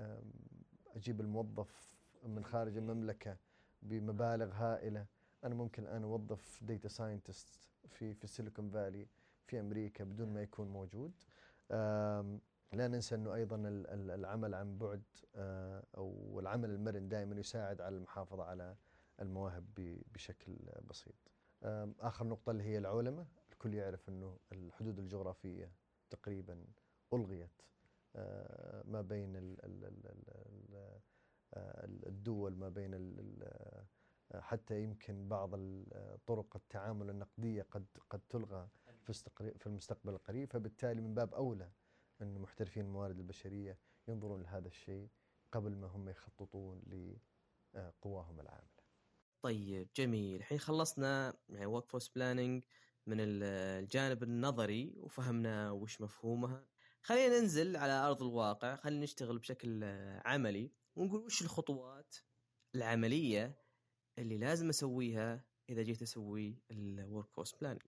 أجيب 0.95 1.21
الموظف 1.21 1.97
من 2.23 2.45
خارج 2.45 2.77
المملكة 2.77 3.37
بمبالغ 3.81 4.51
هائلة. 4.53 5.05
أنا 5.43 5.55
ممكن 5.55 5.83
الآن 5.83 6.03
أوظف 6.03 6.63
data 6.63 6.87
scientist 6.87 7.69
في 7.87 8.13
في 8.13 8.23
ال 8.23 8.29
Silicon 8.29 8.69
Valley 8.69 9.07
في 9.45 9.59
أمريكا 9.59 10.03
بدون 10.03 10.33
ما 10.33 10.41
يكون 10.41 10.67
موجود. 10.67 11.11
لا 12.73 12.87
ننسى 12.87 13.15
أنه 13.15 13.33
أيضا 13.33 13.55
ال- 13.55 13.87
ال- 13.87 14.11
العمل 14.11 14.55
عن 14.55 14.77
بعد 14.77 15.03
آه، 15.35 15.83
أو 15.97 16.39
العمل 16.39 16.69
المرن 16.69 17.07
دائما 17.09 17.39
يساعد 17.39 17.81
على 17.81 17.95
المحافظة 17.95 18.43
على 18.43 18.75
المواهب 19.21 19.65
بشكل 20.13 20.55
بسيط. 20.89 21.15
آخر 21.99 22.27
نقطة 22.27 22.51
اللي 22.51 22.63
هي 22.63 22.77
العولمة. 22.77 23.25
الكل 23.51 23.73
يعرف 23.73 24.09
أنه 24.09 24.37
الحدود 24.51 24.99
الجغرافية 24.99 25.71
تقريبا 26.09 26.65
ألغيت 27.13 27.61
آه، 28.15 28.83
ما 28.85 29.01
بين 29.01 29.35
آه، 31.53 31.85
الدول 31.85 32.55
ما 32.55 32.69
بين 32.69 33.15
آه، 33.43 33.85
حتى 34.39 34.83
يمكن 34.83 35.27
بعض 35.27 35.55
طرق 36.25 36.55
التعامل 36.55 37.09
النقدية 37.09 37.61
قد 37.71 37.85
قد 38.09 38.21
تلغى 38.29 38.67
في 39.03 39.13
في 39.57 39.67
المستقبل 39.67 40.13
القريب. 40.13 40.49
فبالتالي 40.49 41.01
من 41.01 41.13
باب 41.13 41.33
أولى 41.33 41.71
أن 42.21 42.39
محترفين 42.39 42.85
الموارد 42.85 43.17
البشرية 43.17 43.77
ينظرون 44.07 44.41
لهذا 44.41 44.67
الشيء 44.67 45.09
قبل 45.51 45.75
ما 45.75 45.87
هم 45.87 46.09
يخططون 46.09 46.81
لقواهم 47.73 48.39
العاملة 48.39 48.76
طيب 49.41 49.87
جميل. 49.95 50.35
الحين 50.35 50.59
خلصنا 50.59 51.33
يعني 51.49 51.65
workforce 51.65 52.07
planning 52.09 52.63
من 53.07 53.19
ال- 53.19 53.43
الجانب 53.83 54.23
النظري 54.23 54.93
وفهمنا 54.97 55.71
وش 55.71 56.01
مفهومها. 56.01 56.67
خلينا 57.01 57.39
ننزل 57.39 57.77
على 57.77 57.91
أرض 57.93 58.23
الواقع. 58.23 58.75
خلينا 58.75 59.03
نشتغل 59.03 59.37
بشكل 59.39 59.83
عملي 60.25 60.71
ونقول 60.95 61.21
وش 61.21 61.41
الخطوات 61.41 62.15
العملية 62.75 63.57
اللي 64.17 64.37
لازم 64.37 64.69
أسويها 64.69 65.43
إذا 65.69 65.81
جيت 65.81 66.01
أسوي 66.01 66.57
الورك 66.71 67.29
فورس 67.31 67.51
بلاننج 67.55 67.81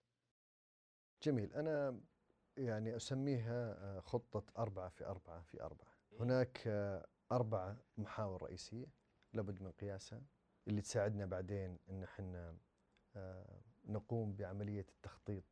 جميل. 1.23 1.53
أنا 1.53 2.01
يعني 2.57 2.95
أسميها 2.95 3.71
آه، 3.73 3.99
خطة 3.99 4.43
أربعة 4.57 4.89
في 4.89 5.05
أربعة 5.05 5.41
في 5.41 5.61
أربعة. 5.63 5.93
هناك 6.19 6.63
آه، 6.67 7.07
أربع 7.31 7.75
محاور 7.97 8.43
رئيسية 8.43 8.87
لابد 9.33 9.61
من 9.61 9.71
قياسها. 9.71 10.21
اللي 10.69 10.81
تساعدنا 10.81 11.25
بعدين 11.25 11.77
أن 11.89 12.03
إحنا 12.03 12.57
آه، 13.15 13.59
نقوم 13.85 14.33
بعملية 14.35 14.85
التخطيط 14.89 15.43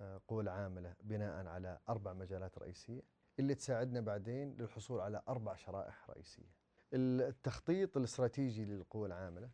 آه، 0.00 0.20
قوى 0.28 0.42
العاملة 0.42 0.94
بناء 1.02 1.46
على 1.46 1.78
أربع 1.88 2.12
مجالات 2.12 2.58
رئيسية 2.58 3.02
اللي 3.38 3.54
تساعدنا 3.54 4.00
بعدين 4.00 4.56
للحصول 4.56 5.00
على 5.00 5.22
أربع 5.28 5.54
شرائح 5.56 6.10
رئيسية. 6.10 6.50
التخطيط 6.94 7.96
الاستراتيجي 7.96 8.64
للقوى 8.64 9.06
العاملة 9.06 9.50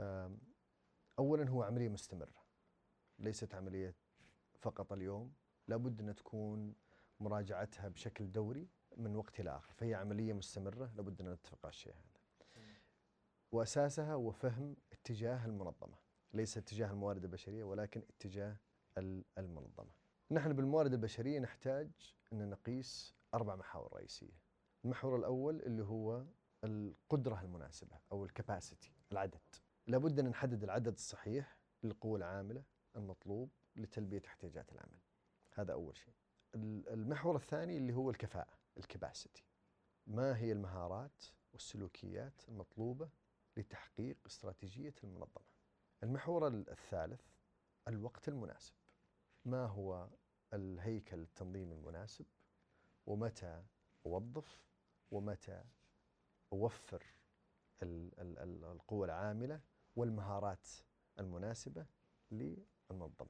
آم، 0.00 0.38
أولا 1.18 1.48
هو 1.50 1.62
عملية 1.62 1.88
مستمرة 1.88 2.44
ليست 3.18 3.54
عملية 3.54 3.94
فقط 4.60 4.92
اليوم 4.92 5.32
لابد 5.68 6.00
أن 6.00 6.14
تكون 6.14 6.74
مراجعتها 7.20 7.88
بشكل 7.88 8.32
دوري 8.32 8.68
من 8.96 9.16
وقت 9.16 9.40
إلى 9.40 9.56
آخر 9.56 9.72
فهي 9.72 9.94
عملية 9.94 10.32
مستمرة 10.32 10.90
لابد 10.96 11.20
أن 11.20 11.32
نتفق 11.32 11.58
على 11.64 11.70
الشيء 11.72 11.92
هذا. 11.92 12.15
وأساسها 13.52 14.12
هو 14.12 14.30
فهم 14.32 14.76
اتجاه 14.92 15.46
المنظمة. 15.46 15.96
ليس 16.32 16.56
اتجاه 16.58 16.90
الموارد 16.90 17.24
البشرية 17.24 17.64
ولكن 17.64 18.02
اتجاه 18.10 18.56
ال- 18.98 19.24
المنظمة. 19.38 19.90
نحن 20.30 20.52
بالموارد 20.52 20.92
البشرية 20.92 21.38
نحتاج 21.38 21.90
أن 22.32 22.50
نقيس 22.50 23.14
أربع 23.34 23.56
محاور 23.56 23.92
رئيسية. 23.94 24.40
المحور 24.84 25.16
الأول 25.16 25.62
اللي 25.62 25.82
هو 25.84 26.24
القدرة 26.64 27.40
المناسبة 27.40 27.98
أو 28.12 28.24
الكباسيتي 28.24 28.92
العدد. 29.12 29.40
لابد 29.86 30.18
أن 30.18 30.28
نحدد 30.28 30.62
العدد 30.64 30.92
الصحيح 30.92 31.56
للقوة 31.82 32.16
العاملة 32.18 32.62
المطلوب 32.96 33.50
لتلبية 33.76 34.22
احتياجات 34.26 34.72
العمل. 34.72 34.98
هذا 35.54 35.72
أول 35.72 35.96
شيء. 35.96 36.14
ال- 36.54 36.88
المحور 36.88 37.36
الثاني 37.36 37.76
اللي 37.76 37.92
هو 37.92 38.10
الكفاءة 38.10 38.58
الكباسيتي. 38.78 39.44
ما 40.06 40.36
هي 40.38 40.52
المهارات 40.52 41.24
والسلوكيات 41.52 42.42
المطلوبة 42.48 43.08
لتحقيق 43.56 44.16
استراتيجية 44.26 44.94
المنظمة. 45.04 45.44
المحور 46.02 46.46
ال- 46.48 46.70
الثالث 46.70 47.22
الوقت 47.88 48.28
المناسب. 48.28 48.72
ما 49.44 49.66
هو 49.66 50.08
الهيكل 50.52 51.18
التنظيمي 51.20 51.74
المناسب؟ 51.74 52.26
ومتى 53.06 53.62
أوظف؟ 54.06 54.62
ومتى 55.10 55.64
ال- 57.82 58.64
القوى 58.64 59.04
العاملة 59.06 59.60
والمهارات 59.96 60.68
المناسبة 61.18 61.86
للمنظمة؟ 62.30 63.28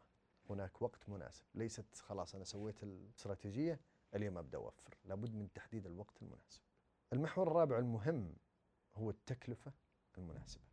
هناك 0.51 0.83
وقت 0.83 1.09
مناسب. 1.09 1.45
ليست 1.55 1.95
خلاص 1.95 2.35
أنا 2.35 2.45
سويت 2.45 2.83
الاستراتيجية 2.83 3.81
اليوم 4.15 4.39
أبدأ 4.39 4.59
أوفر. 4.59 4.97
لابد 5.05 5.35
من 5.35 5.53
تحديد 5.53 5.87
الوقت 5.87 6.23
المناسب. 6.23 6.61
المحور 7.13 7.47
الرابع 7.49 7.79
المهم 7.79 8.37
هو 8.95 9.11
التكلفة. 9.11 9.73
المناسبه 10.19 10.65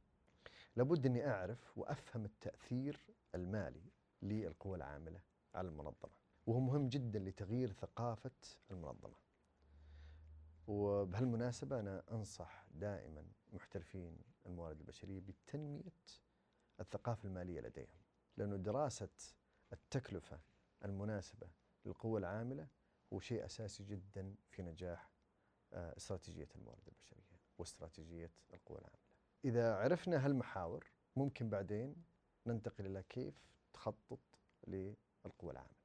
لابد 0.76 1.06
أني 1.06 1.28
أعرف 1.30 1.78
وأفهم 1.78 2.26
التأثير 2.26 3.00
المالي 3.36 3.84
للقوى 4.22 4.78
العاملة 4.78 5.22
على 5.56 5.68
المنظمة 5.68 6.14
وهو 6.48 6.60
مهم 6.60 6.90
جدا 6.90 7.20
لتغيير 7.20 7.72
ثقافة 7.72 8.32
المنظمة 8.72 9.16
وبهالمناسبة 10.68 11.80
أنا 11.80 12.04
أنصح 12.12 12.66
دائما 12.72 13.24
محترفين 13.54 14.18
الموارد 14.46 14.80
البشرية 14.80 15.20
بتنمية 15.20 15.92
الثقافة 16.80 17.28
المالية 17.28 17.62
لديهم 17.62 17.98
لأنه 18.38 18.56
دراسة 18.56 19.10
التكلفة 19.74 20.40
المناسبة 20.86 21.48
للقوى 21.86 22.20
العاملة 22.20 22.68
هو 23.14 23.20
شيء 23.20 23.46
أساسي 23.46 23.84
جدا 23.84 24.36
في 24.50 24.62
نجاح 24.62 25.10
آه، 25.74 25.98
استراتيجية 25.98 26.48
الموارد 26.56 26.88
البشرية 26.88 27.40
واستراتيجية 27.58 28.32
القوى 28.54 28.78
العاملة. 28.80 29.03
إذا 29.46 29.76
عرفنا 29.76 30.26
هالمحاور 30.26 30.92
ممكن 31.16 31.50
بعدين 31.50 31.96
ننتقل 32.48 32.86
إلى 32.86 33.04
كيف 33.04 33.34
تخطط 33.74 34.20
للقوى 34.68 35.52
العاملة. 35.52 35.84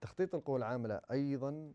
تخطيط 0.00 0.34
القوى 0.34 0.56
العاملة 0.56 1.00
أيضا 1.10 1.72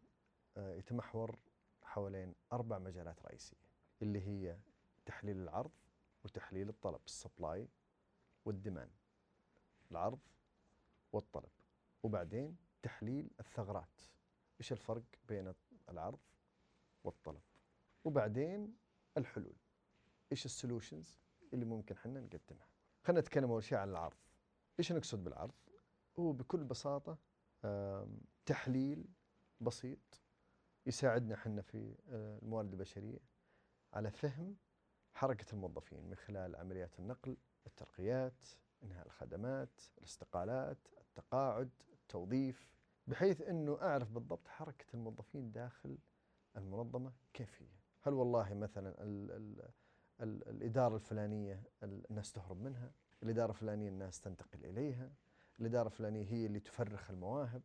آه، 0.58 0.74
يتمحور 0.76 1.40
حوالين 1.84 2.36
أربع 2.54 2.80
مجالات 2.80 3.26
رئيسية 3.26 3.58
اللي 4.02 4.22
هي 4.28 4.58
تحليل 5.06 5.38
العرض 5.38 5.72
وتحليل 6.24 6.70
الطلب 6.70 7.00
السبلاي 7.06 7.68
وال 8.46 8.56
demand. 8.56 8.92
العرض 9.92 10.20
والطلب 11.14 11.50
وبعدين 12.04 12.58
تحليل 12.84 13.30
الثغرات 13.40 14.02
إيش 14.60 14.72
الفرق 14.72 15.04
بين 15.28 15.54
العرض 15.90 16.20
والطلب 17.04 17.42
وبعدين 18.04 18.76
الحلول 19.18 19.56
إيش 20.32 20.46
ال 20.46 20.54
solutions 20.54 21.25
اللي 21.54 21.66
ممكن 21.66 21.96
إحنا 21.96 22.20
نقدمها 22.20 22.68
خلينا 23.04 23.22
نتكلم 23.22 23.52
أول 23.52 23.64
شيء 23.64 23.78
عن 23.78 23.90
العرض. 23.90 24.18
إيش 24.80 24.92
نقصد 24.92 25.24
بالعرض؟ 25.24 25.54
هو 26.20 26.32
بكل 26.32 26.64
بساطة 26.64 27.18
تحليل 28.46 29.06
بسيط 29.62 30.22
يساعدنا 30.86 31.36
إحنا 31.36 31.62
في 31.62 31.96
آه، 32.10 32.40
الموارد 32.42 32.72
البشرية 32.72 33.20
على 33.94 34.12
فهم 34.12 34.56
حركة 35.14 35.54
الموظفين 35.54 36.04
من 36.04 36.16
خلال 36.16 36.56
عمليات 36.56 37.00
النقل 37.00 37.38
الترقيات 37.68 38.48
إنهاء 38.84 39.06
الخدمات 39.06 39.82
الاستقالات 39.98 40.78
التقاعد 41.02 41.70
التوظيف 41.94 42.76
بحيث 43.08 43.42
إنه 43.42 43.78
أعرف 43.82 44.12
بالضبط 44.12 44.48
حركة 44.48 44.86
الموظفين 44.94 45.52
داخل 45.52 45.98
المنظمة 46.58 47.14
كيف 47.34 47.62
هي 47.62 47.68
هل 48.02 48.14
والله 48.14 48.54
مثلا 48.54 49.04
ال 49.04 49.32
ال 49.32 49.70
ال 50.22 50.48
الإدارة 50.50 50.96
الفلانية 50.96 51.64
ال- 51.84 52.06
الناس 52.10 52.32
تهرب 52.32 52.62
منها 52.62 52.92
الإدارة 53.24 53.50
الفلانية 53.52 53.90
الناس 53.90 54.20
تنتقل 54.20 54.66
إليها 54.66 55.12
الإدارة 55.60 55.88
الفلانية 55.88 56.26
هي 56.26 56.46
اللي 56.46 56.60
تفرخ 56.60 57.12
المواهب 57.12 57.62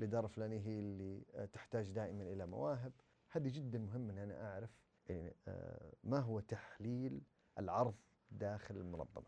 الإدارة 0.00 0.24
الفلانية 0.26 0.60
هي 0.60 0.78
اللي 0.78 1.24
آه، 1.34 1.44
تحتاج 1.44 1.90
دائما 1.90 2.22
إلى 2.22 2.46
مواهب. 2.46 2.92
هذه 3.30 3.48
جدا 3.54 3.78
مهم 3.78 4.10
إن 4.10 4.18
أنا 4.18 4.52
أعرف 4.52 4.70
يعني 5.06 5.34
آه، 5.48 5.92
ما 6.04 6.18
هو 6.18 6.40
تحليل 6.40 7.22
العرض 7.58 7.94
داخل 8.30 8.76
المنظمة. 8.76 9.26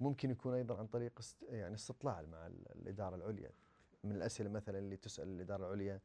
ممكن 0.00 0.30
يكون 0.30 0.54
أيضا 0.54 0.78
عن 0.78 0.86
طريق 0.86 1.18
است 1.18 1.42
يعني 1.42 1.74
استطلاع 1.74 2.22
مع 2.22 2.46
ال- 2.46 2.68
الإدارة 2.72 3.16
العليا. 3.16 3.50
من 4.04 4.12
الأسئلة 4.16 4.50
مثلا 4.50 4.78
اللي 4.78 4.96
تسأل 4.96 5.28
الإدارة 5.28 5.66
العليا 5.66 6.00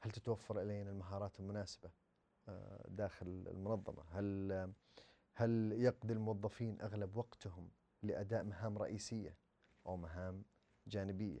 هل 0.00 0.10
تتوفر 0.12 0.62
إلينا 0.62 0.90
المهارات 0.90 1.40
المناسبة؟ 1.40 1.88
آه، 1.88 1.92
داخل 2.88 3.26
المنظمة؟ 3.26 4.02
هل 4.10 4.72
هل 5.34 5.72
يقضي 5.72 6.12
الموظفين 6.12 6.80
أغلب 6.80 7.16
وقتهم 7.16 7.70
لأداء 8.02 8.42
مهام 8.44 8.78
رئيسية 8.78 9.36
أو 9.86 9.96
مهام 9.96 10.44
جانبية؟ 10.86 11.40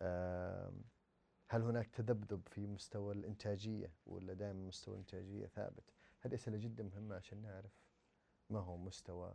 آم، 0.00 0.84
هل 1.48 1.62
هناك 1.62 1.86
تذبذب 1.86 2.48
في 2.48 2.66
مستوى 2.66 3.14
الإنتاجية 3.14 3.92
ولا 4.06 4.32
دائما 4.32 4.66
مستوى 4.68 4.94
الانتاجيه 4.94 5.46
ثابت؟ 5.46 5.84
هذه 6.20 6.34
أسئلة 6.34 6.56
جدا 6.56 6.82
مهمة 6.82 7.14
عشان 7.16 7.42
نعرف 7.42 7.72
ما 8.50 8.58
هو 8.60 8.76
مستوى 8.76 9.34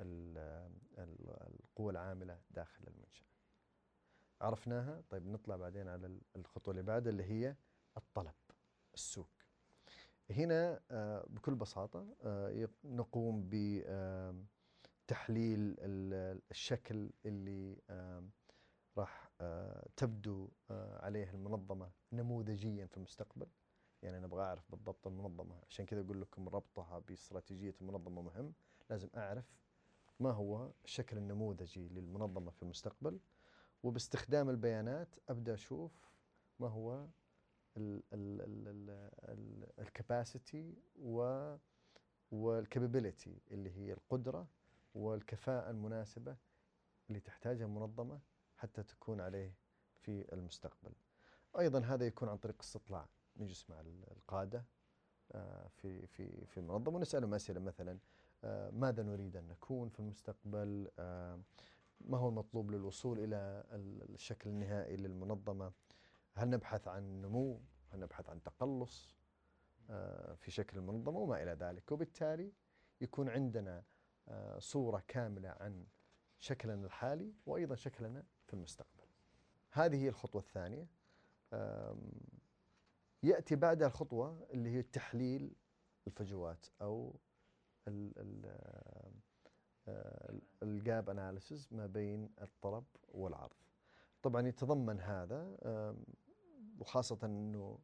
ال- 0.00 0.70
ال- 0.98 1.54
القوى 1.60 1.92
العاملة 1.92 2.40
داخل 2.50 2.84
المنشأة. 2.88 3.26
عرفناها 4.40 5.02
طيب 5.10 5.26
نطلع 5.26 5.56
بعدين 5.56 5.88
على 5.88 6.06
ال- 6.06 6.20
الخطوة 6.36 6.72
اللي 6.72 6.82
بعدها 6.82 7.10
اللي 7.12 7.24
هي 7.24 7.56
الطلب 7.96 8.34
السوق. 8.94 9.28
هنا 10.30 10.80
آه، 10.90 11.26
بكل 11.28 11.54
بساطة 11.54 12.06
آه، 12.22 12.68
نقوم 12.84 13.48
بتحليل 15.06 15.76
الشكل 16.50 17.10
اللي 17.26 17.76
راح 18.98 19.30
آه، 19.40 19.88
تبدو 19.96 20.48
عليه 20.70 21.30
المنظمة 21.30 21.90
نموذجيا 22.12 22.86
في 22.86 22.96
المستقبل. 22.96 23.46
يعني 24.02 24.18
أنا 24.18 24.26
أبغى 24.26 24.42
أعرف 24.42 24.70
بالضبط 24.70 25.06
المنظمة. 25.06 25.60
عشان 25.68 25.86
كذا 25.86 26.00
أقول 26.00 26.20
لكم 26.20 26.48
ربطها 26.48 26.98
باستراتيجية 26.98 27.74
المنظمة 27.80 28.22
مهم. 28.22 28.52
لازم 28.90 29.08
أعرف 29.16 29.44
ما 30.20 30.30
هو 30.30 30.70
الشكل 30.84 31.16
النموذجي 31.16 31.88
للمنظمة 31.88 32.50
في 32.50 32.62
المستقبل. 32.62 33.18
وباستخدام 33.82 34.50
البيانات 34.50 35.16
أبدأ 35.28 35.54
أشوف 35.54 36.10
ما 36.60 36.68
هو 36.68 37.06
الكباسيتي 39.78 40.74
و 41.02 41.54
والكابابيلتي 42.30 43.38
اللي 43.50 43.70
هي 43.70 43.92
القدرة 43.92 44.46
والكفاءة 44.94 45.70
المناسبة 45.70 46.36
اللي 47.08 47.20
تحتاجها 47.20 47.64
المنظمه 47.64 48.20
حتى 48.56 48.82
تكون 48.82 49.20
عليه 49.20 49.54
في 50.00 50.32
المستقبل. 50.32 50.92
أيضا 51.58 51.80
هذا 51.80 52.06
يكون 52.06 52.28
عن 52.28 52.36
طريق 52.36 52.56
استطلاع 52.60 53.08
نجلس 53.36 53.70
مع 53.70 53.80
ال- 53.80 54.04
القادة 54.10 54.64
آه، 55.32 55.68
في 55.68 56.06
في 56.06 56.46
في 56.46 56.60
المنظمة 56.60 56.96
ونسالهم 56.96 57.34
اسئله 57.34 57.60
مثلا 57.60 57.98
آه، 58.44 58.70
ماذا 58.70 59.02
نريد 59.02 59.36
أن 59.36 59.48
نكون 59.48 59.88
في 59.88 60.00
المستقبل؟ 60.00 60.90
آه، 60.98 61.40
ما 62.00 62.18
هو 62.18 62.28
المطلوب 62.28 62.70
للوصول 62.70 63.18
إلى 63.18 63.64
ال- 63.72 64.14
الشكل 64.14 64.50
النهائي 64.50 64.96
للمنظمة؟ 64.96 65.72
هل 66.34 66.50
نبحث 66.50 66.88
عن 66.88 67.22
نمو؟ 67.22 67.60
هل 67.92 68.00
نبحث 68.00 68.30
عن 68.30 68.42
تقلص 68.42 69.16
آه، 69.90 70.34
في 70.34 70.50
شكل 70.50 70.78
المنظمه 70.78 71.18
وما 71.18 71.42
إلى 71.42 71.52
ذلك، 71.52 71.92
وبالتالي 71.92 72.52
يكون 73.00 73.28
عندنا 73.28 73.84
آه، 74.28 74.58
صورة 74.58 75.02
كاملة 75.08 75.48
عن 75.48 75.86
شكلنا 76.38 76.86
الحالي 76.86 77.34
وأيضا 77.46 77.74
شكلنا 77.74 78.24
في 78.46 78.54
المستقبل. 78.54 79.04
هذه 79.70 79.96
هي 79.96 80.08
الخطوة 80.08 80.40
الثانية. 80.40 80.86
آم، 81.52 82.10
يأتي 83.22 83.56
بعدها 83.56 83.86
الخطوة 83.88 84.46
اللي 84.50 84.70
هي 84.70 84.82
تحليل 84.82 85.54
الفجوات 86.06 86.66
آه، 89.88 90.40
الجاب 90.62 91.10
اناليسز 91.10 91.68
ما 91.70 91.86
بين 91.86 92.30
الطلب 92.42 92.84
والعرض. 93.08 93.56
طبعا 94.22 94.48
يتضمن 94.48 95.00
هذا 95.00 95.56
وخاصة 96.78 97.18
أنه 97.24 97.78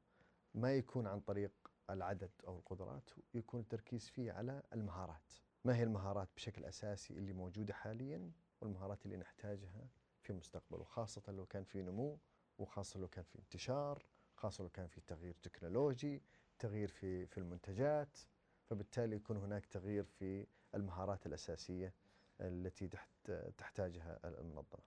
ما 0.55 0.72
يكون 0.72 1.07
عن 1.07 1.20
طريق 1.20 1.53
العدد 1.90 2.31
أو 2.46 2.59
القدرات 2.59 3.11
يكون 3.35 3.61
التركيز 3.61 4.09
فيه 4.09 4.33
على 4.33 4.62
المهارات. 4.72 5.33
ما 5.64 5.77
هي 5.77 5.83
المهارات 5.83 6.29
بشكل 6.37 6.64
أساسي 6.64 7.14
اللي 7.18 7.33
موجودة 7.33 7.75
حاليا 7.75 8.33
والمهارات 8.61 9.07
اللي 9.07 9.16
نحتاجها 9.16 9.88
في 10.22 10.31
المستقبل 10.31 10.81
وخاصة 10.81 11.33
لو 11.33 11.46
كان 11.46 11.64
في 11.64 11.83
نمو 11.83 12.18
وخاصة 12.59 13.01
لو 13.01 13.09
كان 13.09 13.25
في 13.25 13.38
انتشار 13.38 14.07
خاصة 14.35 14.64
لو 14.64 14.70
كان 14.70 14.87
في 14.87 15.01
تغيير 15.01 15.35
تكنولوجي 15.42 16.22
تغيير 16.59 16.88
في 16.88 17.27
في 17.27 17.38
المنتجات. 17.38 18.18
فبالتالي 18.64 19.16
يكون 19.16 19.37
هناك 19.37 19.66
تغيير 19.66 20.05
في 20.05 20.46
المهارات 20.75 21.27
الأساسية 21.27 21.94
التي 22.40 22.88
تحت 22.88 23.31
تحتاجها 23.59 24.20
المنظمة. 24.25 24.83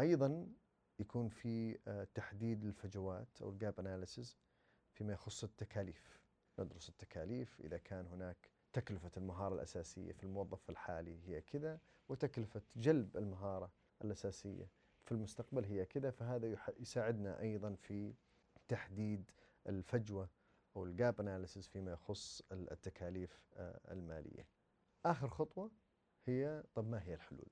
أيضا 0.00 0.46
يكون 0.98 1.28
في 1.28 1.78
آه، 1.88 2.08
تحديد 2.14 2.64
الفجوات 2.64 3.42
أو 3.42 3.50
ال 3.50 3.58
gap 3.58 3.80
analysis 3.80 4.38
فيما 4.94 5.12
يخص 5.12 5.44
التكاليف. 5.44 6.18
ندرس 6.58 6.88
التكاليف 6.88 7.60
إذا 7.60 7.78
كان 7.78 8.06
هناك 8.06 8.50
تكلفة 8.72 9.10
المهارة 9.16 9.54
الأساسية 9.54 10.12
في 10.12 10.24
الموظف 10.24 10.70
الحالي 10.70 11.18
هي 11.26 11.40
كذا 11.40 11.80
وتكلفة 12.08 12.62
جلب 12.76 13.16
المهارة 13.16 13.72
الأساسية 14.04 14.68
في 15.04 15.12
المستقبل 15.12 15.64
هي 15.64 15.84
كذا 15.84 16.10
فهذا 16.10 16.56
يساعدنا 16.78 17.40
أيضا 17.40 17.74
في 17.74 18.14
تحديد 18.68 19.30
الفجوة 19.66 20.28
أو 20.76 20.84
ال 20.84 20.93
gap 20.93 21.20
analysis 21.20 21.68
فيما 21.68 21.92
يخص 21.92 22.42
التكاليف 22.52 23.40
آه، 23.56 23.92
المالية. 23.92 24.46
آخر 25.06 25.28
خطوة 25.28 25.70
هي 26.24 26.64
طب 26.74 26.88
ما 26.88 27.02
هي 27.02 27.14
الحلول؟ 27.14 27.50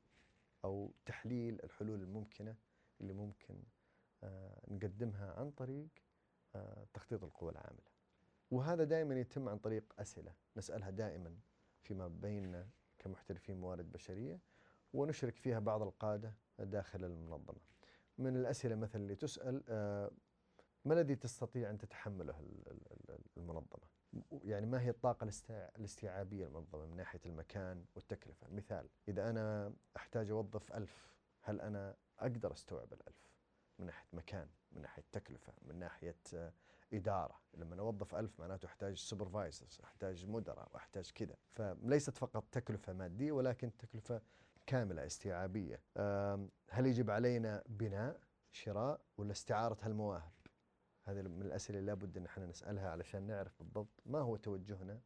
أو 0.64 0.92
تحليل 1.06 1.60
الحلول 1.64 2.02
الممكنة 2.02 2.56
اللي 3.00 3.12
ممكن 3.12 3.62
آه، 4.22 4.60
نقدمها 4.68 5.32
عن 5.32 5.50
طريق 5.50 5.88
آه، 6.54 6.86
تخطيط 6.94 7.24
القوى 7.24 7.52
العاملة. 7.52 7.96
وهذا 8.50 8.84
دائما 8.84 9.20
يتم 9.20 9.48
عن 9.48 9.58
طريق 9.58 9.94
أسئلة 9.98 10.32
نسألها 10.56 10.90
دائما 10.90 11.36
فيما 11.82 12.08
بيننا 12.08 12.68
كمحترفين 12.98 13.60
موارد 13.60 13.92
بشرية 13.92 14.40
ونشرك 14.92 15.36
فيها 15.36 15.58
بعض 15.58 15.82
القادة 15.82 16.34
داخل 16.58 17.04
المنظمة. 17.04 17.60
من 18.18 18.36
الأسئلة 18.36 18.74
مثلا 18.74 19.02
اللي 19.02 19.14
تسأل 19.14 19.62
آه، 19.68 20.10
ما 20.84 20.94
الذي 20.94 21.16
تستطيع 21.16 21.70
أن 21.70 21.78
تتحمله 21.78 22.62
المنظمة؟ 23.36 23.95
يعني 24.44 24.66
ما 24.66 24.80
هي 24.80 24.90
الطاقة 24.90 25.30
الاستيعابية 25.78 26.46
المنظمة 26.46 26.86
من 26.86 26.96
ناحية 26.96 27.20
المكان 27.26 27.84
والتكلفة. 27.94 28.48
مثال 28.48 28.88
إذا 29.08 29.30
أنا 29.30 29.72
أحتاج 29.96 30.30
أوظف 30.30 30.72
ألف 30.72 31.08
هل 31.42 31.60
أنا 31.60 31.96
أقدر 32.18 32.52
أستوعب 32.52 32.92
الألف؟ 32.92 33.30
من 33.78 33.86
ناحية 33.86 34.08
مكان 34.12 34.48
من 34.72 34.82
ناحية 34.82 35.04
تكلفة 35.12 35.52
من 35.62 35.78
ناحية 35.78 36.16
آه، 36.34 36.52
إدارة. 36.92 37.40
لما 37.54 37.80
أوظف 37.80 38.14
ألف 38.14 38.40
معناته 38.40 38.66
أحتاج 38.66 38.96
سوبرفايزرز 38.96 39.80
أحتاج 39.84 40.26
مدراء 40.26 40.68
وأحتاج 40.74 41.10
كذا. 41.14 41.36
فليست 41.52 42.18
فقط 42.18 42.44
تكلفة 42.52 42.92
مادية 42.92 43.32
ولكن 43.32 43.76
تكلفة 43.76 44.22
كاملة 44.66 45.06
استيعابية. 45.06 45.80
هل 46.70 46.86
يجب 46.86 47.10
علينا 47.10 47.62
بناء 47.66 48.20
شراء 48.52 49.00
ولا 49.16 49.32
استعارة 49.32 49.78
هالمواهب؟ 49.82 50.35
هذه 51.06 51.22
من 51.22 51.42
الأسئلة 51.42 51.78
اللي 51.78 51.90
لابد 51.90 52.16
أن 52.16 52.24
إحنا 52.24 52.46
نسألها 52.46 52.90
علشان 52.90 53.22
نعرف 53.22 53.58
بالضبط 53.58 54.02
ما 54.06 54.18
هو 54.20 54.36
توجهنا 54.36 55.00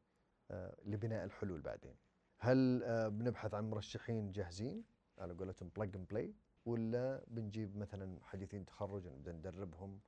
آه، 0.50 0.76
لبناء 0.84 1.24
الحلول 1.24 1.60
بعدين. 1.60 1.94
هل 2.38 2.82
آه، 2.84 3.08
بنبحث 3.08 3.54
عن 3.54 3.70
مرشحين 3.70 4.32
جاهزين؟ 4.32 4.84
على 5.18 5.34
قولتهم 5.34 5.68
plug 5.76 5.96
and 5.96 6.08
play 6.08 6.34
ولا 6.64 7.24
بنجيب 7.26 7.76
مثلا 7.76 8.18
حديثين 8.22 8.64
تخرج 8.66 9.06
ونبدا 9.06 9.32
ندربهم 9.32 10.00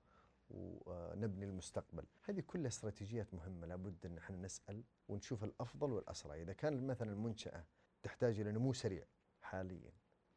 ونبني 0.50 1.44
المستقبل؟ 1.44 2.04
هذه 2.22 2.40
كلها 2.40 2.68
استراتيجيات 2.68 3.34
مهمة 3.34 3.66
لابد 3.66 4.06
أن 4.06 4.18
إحنا 4.18 4.36
نسأل 4.36 4.84
ونشوف 5.08 5.44
الأفضل 5.44 5.92
والأسرع. 5.92 6.34
إذا 6.34 6.52
كان 6.52 6.86
مثلا 6.86 7.12
المنشأة 7.12 7.64
تحتاج 8.02 8.40
إلى 8.40 8.52
نمو 8.52 8.72
سريع 8.72 9.04
حاليا 9.40 9.92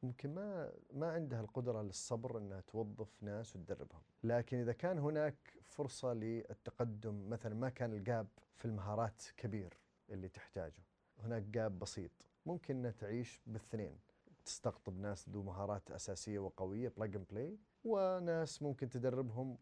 ممكن 0.05 0.35
ما 0.35 0.71
ما 0.93 1.11
عندها 1.11 1.41
القدرة 1.41 1.81
للصبر 1.81 2.37
إنها 2.37 2.61
توظف 2.61 3.23
ناس 3.23 3.55
وتدربهم، 3.55 4.01
لكن 4.23 4.57
إذا 4.57 4.73
كان 4.73 4.99
هناك 4.99 5.35
فرصة 5.61 6.13
للتقدم 6.13 7.29
مثلا 7.29 7.55
ما 7.55 7.69
كان 7.69 7.93
ال 7.93 8.02
gap 8.02 8.27
في 8.55 8.65
المهارات 8.65 9.23
كبير 9.37 9.73
اللي 10.09 10.27
تحتاجه، 10.27 10.83
هناك 11.23 11.43
gap 11.43 11.79
بسيط، 11.79 12.11
ممكن 12.45 12.75
إنها 12.75 12.91
تعيش 12.91 13.41
بالاثنين، 13.47 13.99
تستقطب 14.45 14.99
ناس 14.99 15.29
ذو 15.29 15.43
مهارات 15.43 15.91
أساسية 15.91 16.39
وقوية 16.39 16.89
plug 16.97 17.15
and 17.15 17.25
play، 17.31 17.57
وناس 17.83 18.61
ممكن 18.61 18.89
تدربهم 18.89 19.57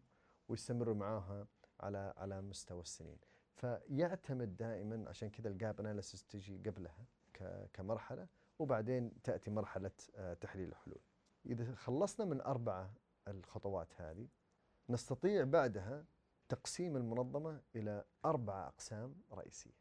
ويستمروا 0.48 0.94
معاها 0.94 1.46
على 1.80 2.14
على 2.16 2.42
مستوى 2.42 2.80
السنين، 2.80 3.18
فيعتمد 3.54 4.56
دائما 4.56 5.08
عشان 5.08 5.30
كذا 5.30 5.48
ال 5.48 5.56
gap 5.56 5.80
analysis 5.80 6.24
تجي 6.24 6.58
قبلها 6.58 7.04
كمرحلة 7.72 8.26
وبعدين 8.58 9.22
تأتي 9.22 9.50
مرحلة 9.50 9.90
آه، 10.16 10.34
تحليل 10.34 10.68
الحلول. 10.68 11.00
إذا 11.46 11.74
خلصنا 11.74 12.26
من 12.26 12.40
أربعة 12.40 12.94
الخطوات 13.28 14.00
هذه 14.00 14.28
نستطيع 14.88 15.44
بعدها 15.44 16.04
تقسيم 16.48 16.96
المنظمة 16.96 17.60
إلى 17.76 18.04
أربعة 18.24 18.68
أقسام 18.68 19.14
رئيسية 19.32 19.74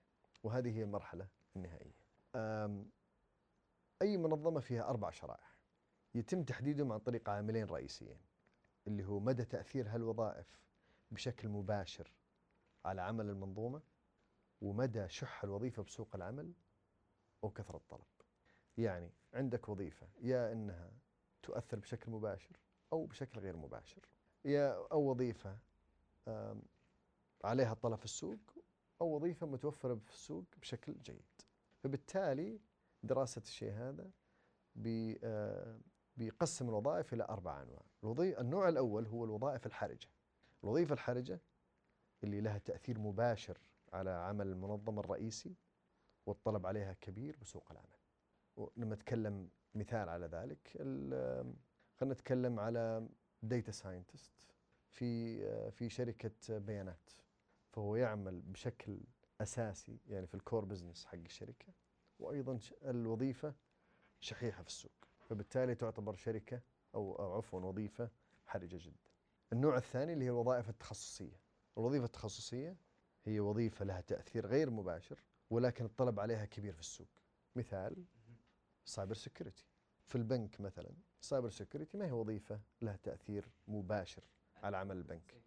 وهذه 0.43 0.77
هي 0.77 0.83
المرحلة 0.83 1.27
النهائية. 1.55 2.03
أي 4.01 4.17
منظمة 4.17 4.59
فيها 4.59 4.89
أربع 4.89 5.09
شرائح. 5.11 5.57
يتم 6.15 6.43
تحديدهم 6.43 6.91
عن 6.91 6.99
طريق 6.99 7.29
عاملين 7.29 7.65
رئيسيين 7.65 8.17
اللي 8.87 9.05
هو 9.05 9.19
مدى 9.19 9.45
تأثير 9.45 9.87
هالوظائف 9.89 10.59
بشكل 11.11 11.49
مباشر 11.49 12.11
على 12.85 13.01
عمل 13.01 13.29
المنظومة 13.29 13.81
ومدى 14.61 15.09
شح 15.09 15.43
الوظيفة 15.43 15.83
بسوق 15.83 16.15
العمل 16.15 16.53
وكثرة 17.41 17.77
الطلب. 17.77 18.05
يعني 18.77 19.09
عندك 19.33 19.69
وظيفة 19.69 20.07
يا 20.21 20.51
أنها 20.51 20.91
تؤثر 21.43 21.79
بشكل 21.79 22.11
مباشر 22.11 22.59
أو 22.93 23.05
بشكل 23.05 23.39
غير 23.39 23.57
مباشر 23.57 24.01
يا 24.45 24.87
أو 24.91 25.09
وظيفة 25.09 25.57
عليها 27.43 27.71
الطلب 27.71 27.95
في 27.95 28.05
السوق 28.05 28.39
أو 29.01 29.15
وظيفة 29.15 29.47
متوفرة 29.47 29.95
في 29.95 30.11
السوق 30.11 30.45
بشكل 30.61 30.93
جيد. 31.01 31.41
فبالتالي 31.79 32.59
دراسة 33.03 33.41
الشيء 33.41 33.71
هذا 33.73 34.09
بيقسم 36.17 36.69
الوظائف 36.69 37.13
إلى 37.13 37.23
أربع 37.23 37.61
أنواع. 37.61 37.83
النوع 38.41 38.69
الأول 38.69 39.07
هو 39.07 39.25
الوظائف 39.25 39.65
الحرجة. 39.65 40.07
الوظيفة 40.63 40.93
الحرجة 40.93 41.39
اللي 42.23 42.41
لها 42.41 42.57
تأثير 42.57 42.99
مباشر 42.99 43.57
على 43.93 44.09
عمل 44.09 44.47
المنظمة 44.47 44.99
الرئيسي 44.99 45.55
والطلب 46.25 46.65
عليها 46.65 46.93
كبير 46.93 47.37
بسوق 47.41 47.71
العمل. 47.71 48.02
لما 48.77 48.95
نتكلم 48.95 49.49
مثال 49.75 50.09
على 50.09 50.25
ذلك 50.25 50.67
خلينا 51.95 52.13
نتكلم 52.13 52.59
على 52.59 53.07
data 53.43 53.71
scientist 53.71 54.33
في 54.89 55.71
في 55.71 55.89
شركة 55.89 56.57
بيانات 56.57 57.09
فهو 57.69 57.95
يعمل 57.95 58.41
بشكل 58.41 58.99
أساسي 59.41 59.99
يعني 60.07 60.27
في 60.27 60.35
ال 60.35 60.41
core 60.41 60.65
business 60.65 61.05
حق 61.05 61.17
الشركة 61.17 61.73
وأيضا 62.19 62.59
الوظيفة 62.83 63.53
شحيحة 64.19 64.61
في 64.61 64.67
السوق 64.69 64.91
فبالتالي 65.29 65.75
تعتبر 65.75 66.15
شركة 66.15 66.61
أو, 66.95 67.15
أو 67.15 67.33
عفوا 67.37 67.59
وظيفة 67.59 68.09
حرجة 68.45 68.77
جدا. 68.81 69.09
النوع 69.53 69.77
الثاني 69.77 70.13
اللي 70.13 70.25
هي 70.25 70.29
الوظائف 70.29 70.69
التخصصية. 70.69 71.39
الوظيفة 71.77 72.05
التخصصية 72.05 72.77
هي 73.23 73.39
وظيفة 73.39 73.85
لها 73.85 74.01
تأثير 74.01 74.47
غير 74.47 74.69
مباشر 74.69 75.23
ولكن 75.49 75.85
الطلب 75.85 76.19
عليها 76.19 76.45
كبير 76.45 76.73
في 76.73 76.79
السوق. 76.79 77.07
مثال 77.55 78.05
cyber 78.85 79.13
security 79.13 79.65
في 80.07 80.15
البنك 80.15 80.61
مثلا 80.61 80.91
cyber 81.21 81.49
security 81.49 81.97
ما 81.97 82.05
هي 82.05 82.11
وظيفة 82.11 82.59
لها 82.81 82.95
تأثير 82.95 83.49
مباشر 83.67 84.23
على 84.63 84.77
عمل 84.77 84.97
البنك 84.97 85.41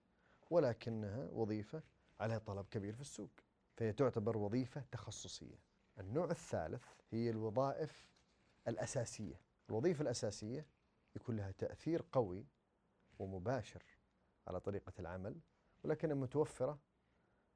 ولكنها 0.51 1.29
وظيفة 1.33 1.83
عليها 2.21 2.39
طلب 2.39 2.67
كبير 2.71 2.95
في 2.95 3.01
السوق. 3.01 3.31
فهي 3.77 3.93
تعتبر 3.93 4.37
وظيفة 4.37 4.85
تخصصية. 4.93 5.59
النوع 5.99 6.31
الثالث 6.31 6.85
هي 7.11 7.31
الوظائف 7.31 8.07
الأساسية. 8.69 9.41
الوظيفة 9.71 10.03
الأساسية 10.03 10.67
يكون 11.17 11.37
لها 11.37 11.51
تأثير 11.51 12.05
قوي 12.13 12.47
ومباشر 13.19 13.83
على 14.47 14.61
طريقة 14.61 14.93
العمل 14.99 15.41
ولكنها 15.85 16.15
متوفرة 16.15 16.79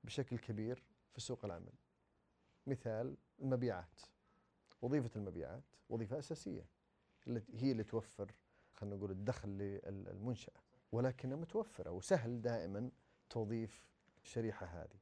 بشكل 0.05 0.39
كبير 0.39 0.85
في 1.12 1.20
سوق 1.20 1.45
العمل. 1.45 1.72
مثال 2.66 3.16
المبيعات. 3.39 4.01
وظيفة 4.83 5.11
المبيعات 5.16 5.64
وظيفة 5.89 6.18
أساسية 6.18 6.66
هي 7.53 7.72
اللي 7.72 7.85
توفر 7.85 8.35
خلينا 8.72 8.97
نقول 8.97 9.11
الدخل 9.11 9.49
للمنشأة 9.49 10.61
ولكنها 10.93 11.37
متوفرة 11.37 11.91
وسهل 11.91 12.43
دائما 12.43 12.91
توظيف 13.31 13.87
الشريحة 14.22 14.66
هذه 14.66 15.01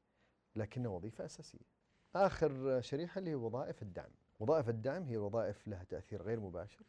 لكنها 0.57 0.91
وظيفة 0.91 1.25
أساسية. 1.25 1.79
آخر 2.15 2.81
شريحة 2.81 3.19
اللي 3.19 3.31
هي 3.31 3.35
وظائف 3.35 3.83
الدعم. 3.83 4.11
وظائف 4.41 4.69
الدعم 4.69 5.03
هي 5.03 5.17
وظائف 5.17 5.69
لها 5.69 5.85
تأثير 5.85 6.23
غير 6.23 6.41
مباشر 6.41 6.85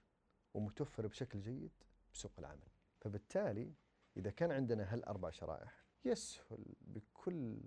ومتوفرة 0.53 1.07
بشكل 1.07 1.41
جيد 1.41 1.71
بسوق 2.13 2.31
العمل. 2.39 2.67
فبالتالي 2.97 3.73
إذا 4.17 4.31
كان 4.31 4.51
عندنا 4.51 4.93
هالأربع 4.93 5.29
شرائح 5.29 5.85
يسهل 6.05 6.65
بكل 6.81 7.61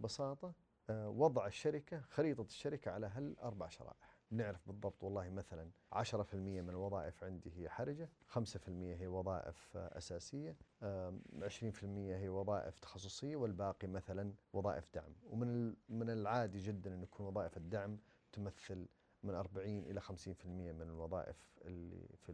بساطة 0.00 0.54
آه، 0.90 1.08
وضع 1.08 1.46
الشركة 1.46 2.00
خريطة 2.00 2.42
الشركة 2.42 2.90
على 2.90 3.06
هالأربع 3.06 3.68
شرائح. 3.68 4.15
نعرف 4.30 4.66
بالضبط 4.66 5.04
والله 5.04 5.30
مثلا 5.30 5.70
10% 5.92 6.34
من 6.34 6.70
الوظائف 6.70 7.24
عندي 7.24 7.52
هي 7.56 7.68
حرجة 7.68 8.08
5% 8.28 8.38
هي 8.68 9.06
وظائف 9.06 9.76
أساسية 9.76 10.56
آم، 10.82 11.22
20% 11.42 12.16
هي 12.16 12.28
وظائف 12.28 12.78
تخصصية 12.78 13.36
والباقي 13.36 13.88
مثلا 13.88 14.32
وظائف 14.52 14.88
دعم. 14.94 15.12
ومن 15.30 15.74
من 15.88 16.10
العادي 16.10 16.58
جدا 16.58 16.94
أن 16.94 17.02
يكون 17.02 17.26
وظائف 17.26 17.56
الدعم 17.56 17.98
تمثل 18.32 18.88
من 19.22 19.34
40 19.34 19.84
إلى 19.84 20.00
50% 20.00 20.46
من 20.46 20.82
الوظائف 20.82 21.58
اللي 21.64 22.08
في 22.16 22.32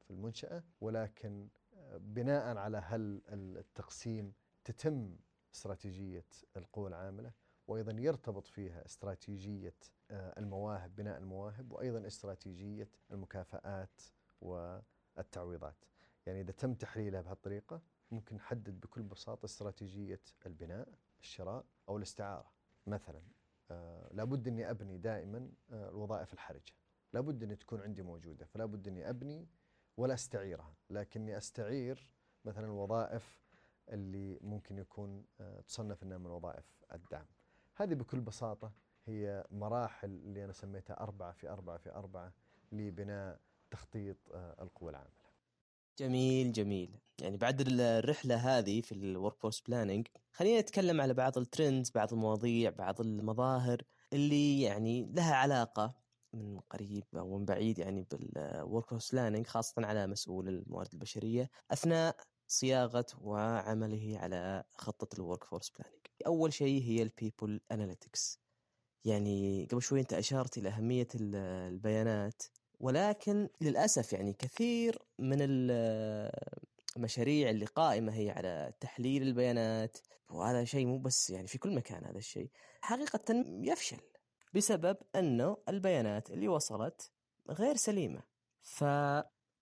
في 0.00 0.10
المنشأة. 0.10 0.62
ولكن 0.80 1.48
آه، 1.76 1.96
بناء 1.96 2.56
على 2.56 2.78
هل 2.78 3.22
التقسيم 3.28 4.32
تتم 4.64 5.16
استراتيجية 5.54 6.24
القوى 6.56 6.88
العاملة 6.88 7.32
وأيضا 7.72 7.92
يرتبط 7.92 8.46
فيها 8.46 8.86
استراتيجية 8.86 9.74
آه، 10.10 10.40
المواهب 10.40 10.96
بناء 10.96 11.18
المواهب 11.18 11.72
وأيضا 11.72 12.06
استراتيجية 12.06 12.88
المكافآت 13.10 14.00
والتعويضات. 14.40 15.84
يعني 16.26 16.40
إذا 16.40 16.52
تم 16.52 16.74
تحليلها 16.74 17.20
بهالطريقة 17.20 17.80
ممكن 18.10 18.36
نحدد 18.36 18.80
بكل 18.80 19.02
بساطة 19.02 19.44
استراتيجية 19.44 20.20
البناء 20.46 20.88
الشراء 21.20 21.64
أو 21.88 21.96
الاستعارة. 21.96 22.52
مثلا 22.86 23.22
آه، 23.70 24.08
لابد 24.12 24.48
أني 24.48 24.70
أبني 24.70 24.98
دائما 24.98 25.50
آه، 25.72 25.88
الوظائف 25.88 26.32
الحرجة. 26.32 26.72
لابد 27.12 27.42
أن 27.42 27.58
تكون 27.58 27.80
عندي 27.80 28.02
موجودة 28.02 28.46
فلا 28.46 28.64
بد 28.64 28.88
أني 28.88 29.10
أبني 29.10 29.48
ولا 29.96 30.14
أستعيرها. 30.14 30.74
لكني 30.90 31.36
أستعير 31.38 32.12
مثلا 32.44 32.64
الوظائف 32.64 33.42
اللي 33.88 34.38
ممكن 34.42 34.78
يكون 34.78 35.24
تصنف 35.66 36.02
إنها 36.02 36.18
من 36.18 36.26
وظائف 36.26 36.84
الدعم. 36.92 37.26
هذه 37.76 37.94
بكل 37.94 38.20
بساطة 38.20 38.72
هي 39.06 39.44
مراحل 39.50 40.08
اللي 40.10 40.44
أنا 40.44 40.52
سميتها 40.52 41.00
أربعة 41.00 41.32
في 41.32 41.48
أربعة 41.50 41.78
في 41.78 41.90
أربعة 41.94 42.32
لبناء 42.72 43.40
تخطيط 43.70 44.16
آه، 44.34 44.62
القوى 44.62 44.90
العامله. 44.90 45.22
جميل 45.98 46.52
جميل 46.52 46.98
يعني 47.20 47.36
بعد 47.36 47.60
ال- 47.60 47.80
الرحلة 47.80 48.34
هذه 48.58 48.80
في 48.80 48.92
ال 48.92 49.38
workforce 49.40 49.60
planning 49.60 50.06
خلينا 50.32 50.60
نتكلم 50.60 51.00
على 51.00 51.14
بعض 51.14 51.38
ال 51.38 51.45
trends 51.45 51.90
بعض 51.90 52.12
المواضيع 52.12 52.70
بعض 52.70 53.00
المظاهر 53.00 53.82
اللي 54.12 54.62
يعني 54.62 55.12
لها 55.12 55.34
علاقة 55.34 55.94
من 56.32 56.60
قريب 56.60 57.04
أو 57.16 57.38
من 57.38 57.44
بعيد 57.44 57.78
يعني 57.78 58.06
بال 58.10 58.86
workforce 58.90 59.12
planning 59.12 59.46
خاصة 59.46 59.86
على 59.86 60.06
مسؤول 60.06 60.48
الموارد 60.48 60.92
البشرية 60.92 61.50
أثناء 61.70 62.16
صياغة 62.46 63.06
وعمله 63.20 64.18
على 64.18 64.64
خطة 64.78 65.16
ال 65.18 65.44
workforce 65.44 65.70
planning 65.70 66.01
أول 66.26 66.52
شيء 66.52 66.82
هي 66.82 67.02
ال 67.02 67.10
people 67.10 67.60
analytics 67.72 68.40
يعني 69.04 69.68
قبل 69.72 69.82
شوي 69.82 70.00
أنت 70.00 70.12
أشرت 70.12 70.58
إلى 70.58 70.68
أهمية 70.68 71.08
ال- 71.14 71.34
البيانات 71.72 72.42
ولكن 72.80 73.48
للأسف 73.60 74.12
يعني 74.12 74.32
كثير 74.32 74.98
من 75.18 75.36
ال- 75.40 76.30
المشاريع 76.96 77.50
اللي 77.50 77.64
قائمة 77.64 78.14
هي 78.14 78.30
على 78.30 78.72
تحليل 78.80 79.22
البيانات 79.22 79.98
وهذا 80.30 80.64
شيء 80.64 80.86
مو 80.86 80.98
بس 80.98 81.30
يعني 81.30 81.46
في 81.46 81.58
كل 81.58 81.74
مكان 81.74 82.04
هذا 82.04 82.18
الشيء 82.18 82.50
حقيقة 82.80 83.44
يفشل 83.62 84.00
بسبب 84.54 84.96
أنه 85.16 85.56
البيانات 85.68 86.30
اللي 86.30 86.48
وصلت 86.48 87.10
غير 87.50 87.76
سليمة. 87.76 88.22
ف 88.62 88.84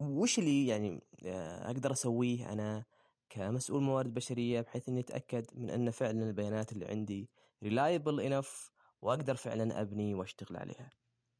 وش 0.00 0.38
اللي 0.38 0.66
يعني 0.66 1.00
آه، 1.26 1.66
أقدر 1.66 1.92
أسويه 1.92 2.52
أنا؟ 2.52 2.84
كمسؤول 3.30 3.82
موارد 3.82 4.14
بشرية 4.14 4.60
بحيث 4.60 4.88
إني 4.88 5.00
أتأكد 5.00 5.46
من 5.54 5.70
أن 5.70 5.90
فعلا 5.90 6.22
البيانات 6.22 6.72
اللي 6.72 6.86
عندي 6.86 7.30
reliable 7.62 8.20
enough 8.20 8.70
وأقدر 9.02 9.34
فعلا 9.34 9.80
أبني 9.80 10.14
وأشتغل 10.14 10.56
عليها. 10.56 10.90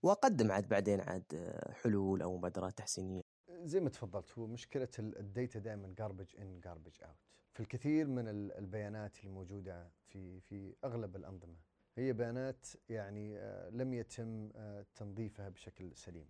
وأقدم 0.03 0.53
عاد 0.53 0.69
بعدين 0.69 1.01
عاد 1.01 1.25
آه، 1.35 1.73
حلول 1.73 2.23
أو 2.23 2.37
مبادرات 2.39 2.79
تحسينية. 2.79 3.21
زي 3.51 3.81
ما 3.81 3.89
تفضلت 3.91 4.39
هو 4.39 4.47
مشكلة 4.47 4.89
ال- 4.99 5.19
data 5.19 5.59
دائما 5.59 5.95
garbage 6.01 6.35
in 6.37 6.67
garbage 6.69 7.03
out. 7.03 7.17
في 7.55 7.61
الكثير 7.61 8.07
من 8.07 8.29
ال- 8.29 8.53
البيانات 8.53 9.19
اللي 9.21 9.31
موجوده 9.31 9.91
في 10.09 10.41
في 10.41 10.75
أغلب 10.85 11.17
الأنظمة 11.17 11.57
هي 11.97 12.13
بيانات 12.13 12.67
يعني 12.89 13.39
آه، 13.39 13.71
لم 13.71 13.95
يتم 13.95 14.51
آه، 14.57 14.87
تنظيفها 14.95 15.49
بشكل 15.49 15.97
سليم. 15.97 16.27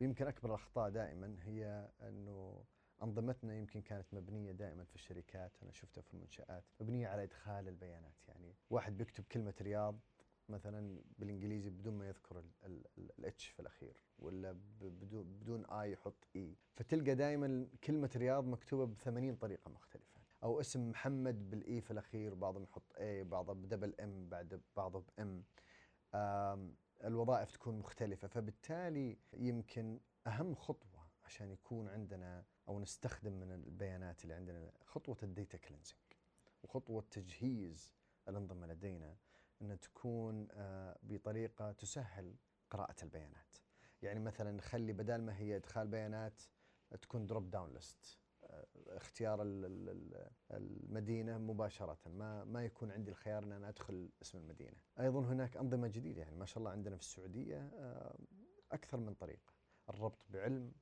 يمكن 0.00 0.26
أكبر 0.26 0.48
الأخطاء 0.48 0.90
دائما 0.90 1.36
هي 1.42 1.90
أنه 2.02 2.64
أنظمتنا 3.02 3.54
يمكن 3.54 3.82
كانت 3.82 4.14
مبنية 4.14 4.52
دائما 4.52 4.84
في 4.84 4.94
الشركات 4.94 5.52
أنا 5.62 5.72
شفتها 5.72 6.02
في 6.02 6.14
المنشآت 6.14 6.64
مبنية 6.80 7.08
على 7.08 7.22
إدخال 7.22 7.68
البيانات. 7.68 8.28
يعني 8.28 8.54
واحد 8.70 8.96
بيكتب 8.96 9.24
كلمة 9.32 9.54
رياض 9.60 9.98
مثلا 10.48 11.00
بالإنجليزي 11.18 11.70
بدون 11.70 11.94
ما 11.98 12.08
يذكر 12.08 12.44
ال 12.98 13.22
H 13.22 13.46
في 13.46 13.60
الأخير 13.60 14.04
ولا 14.18 14.56
بدون 14.80 15.66
E 15.66 15.92
يحط 15.92 16.28
E 16.36 16.56
فتلقى 16.76 17.14
دائما 17.14 17.68
كلمة 17.84 18.10
رياض 18.16 18.44
مكتوبة 18.46 18.84
ب 18.84 18.94
80 18.94 19.36
طريقة 19.36 19.70
مختلفة. 19.70 20.18
أو 20.42 20.60
اسم 20.60 20.90
محمد 20.90 21.50
بال 21.50 21.70
E 21.70 21.80
في 21.80 21.90
الأخير 21.90 22.34
بعضهم 22.34 22.62
يحط 22.62 22.96
A 22.96 23.24
بعضه 23.24 23.52
ب 23.52 23.58
double 23.58 23.94
M 24.00 24.28
بعد 24.28 24.60
بعضه 24.76 25.04
ب 25.18 25.31
M 25.31 25.44
الوظائف 27.04 27.50
تكون 27.50 27.78
مختلفة 27.78 28.28
فبالتالي 28.28 29.18
يمكن 29.32 30.00
أهم 30.26 30.54
خطوة 30.54 31.08
عشان 31.24 31.50
يكون 31.50 31.88
عندنا 31.88 32.44
أو 32.68 32.80
نستخدم 32.80 33.32
من 33.32 33.52
البيانات 33.52 34.22
اللي 34.22 34.34
عندنا 34.34 34.72
خطوة 34.84 35.16
ال 35.22 35.29
data 35.29 35.58
cleansing 35.58 35.98
وخطوة 36.62 37.02
تجهيز 37.10 37.92
الأنظمة 38.28 38.66
لدينا 38.66 39.16
أن 39.62 39.80
تكون 39.80 40.48
آه، 40.52 40.98
بطريقة 41.02 41.72
تسهل 41.72 42.34
قراءة 42.70 42.94
البيانات. 43.04 43.56
يعني 44.02 44.20
مثلا 44.20 44.52
نخلي 44.52 44.92
بدل 44.92 45.20
ما 45.22 45.36
هي 45.38 45.56
إدخال 45.56 45.88
بيانات 45.88 46.42
تكون 47.00 47.26
دروب 47.26 47.50
داون 47.50 47.72
ليست 47.72 48.18
اختيار 48.88 49.42
ال- 49.42 49.64
ال- 49.64 49.88
ال- 49.88 50.30
المدينة 50.50 51.38
مباشرة. 51.38 51.98
ما 52.06 52.44
ما 52.44 52.64
يكون 52.64 52.90
عندي 52.92 53.10
الخيار 53.10 53.42
إن 53.44 53.52
أنا 53.52 53.68
أدخل 53.68 54.10
اسم 54.22 54.38
المدينة. 54.38 54.76
أيضا 55.00 55.20
هناك 55.20 55.56
أنظمة 55.56 55.88
جديدة 55.88 56.22
يعني 56.22 56.36
ما 56.36 56.46
شاء 56.46 56.58
الله 56.58 56.70
عندنا 56.70 56.96
في 56.96 57.02
السعودية 57.02 57.70
آه، 57.74 58.18
أكثر 58.72 58.96
من 58.98 59.14
طريقة. 59.14 59.52
الربط 59.90 60.26
بعلم 60.30 60.72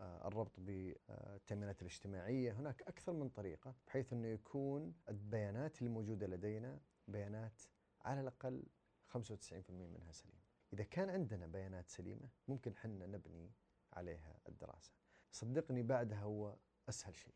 الربط 0.00 0.60
بالتأمينات 0.60 1.82
الاجتماعية. 1.82 2.52
هناك 2.52 2.82
أكثر 2.82 3.12
من 3.12 3.28
طريقة 3.28 3.74
بحيث 3.86 4.12
أنه 4.12 4.28
يكون 4.28 4.94
البيانات 5.08 5.78
اللي 5.78 5.90
موجودة 5.90 6.26
لدينا 6.26 6.80
بيانات 7.08 7.62
على 8.00 8.20
الأقل 8.20 8.62
95% 9.08 9.70
منها 9.70 10.12
سليمة. 10.12 10.40
إذا 10.72 10.84
كان 10.84 11.10
عندنا 11.10 11.46
بيانات 11.46 11.88
سليمة 11.88 12.28
ممكن 12.48 12.76
حنا 12.76 13.06
نبني 13.06 13.52
عليها 13.92 14.38
الدراسة. 14.48 14.92
صدقني 15.30 15.82
بعدها 15.82 16.20
هو 16.22 16.56
أسهل 16.88 17.16
شيء 17.16 17.34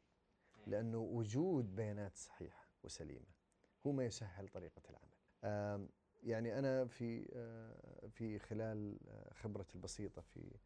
لأنه 0.66 0.98
وجود 0.98 1.74
بيانات 1.74 2.16
صحيحة 2.16 2.68
وسليمة 2.82 3.26
هو 3.86 3.92
ما 3.92 4.04
يسهل 4.04 4.48
طريقة 4.48 4.82
العمل. 4.90 5.88
يعني 6.22 6.58
أنا 6.58 6.86
في 6.86 7.28
آه، 7.32 8.06
في 8.08 8.38
خلال 8.38 8.98
آه، 9.08 9.34
خبرتي 9.34 9.74
البسيطة 9.74 10.22
في 10.22 10.40
آه، 10.40 10.44
آه، 10.44 10.60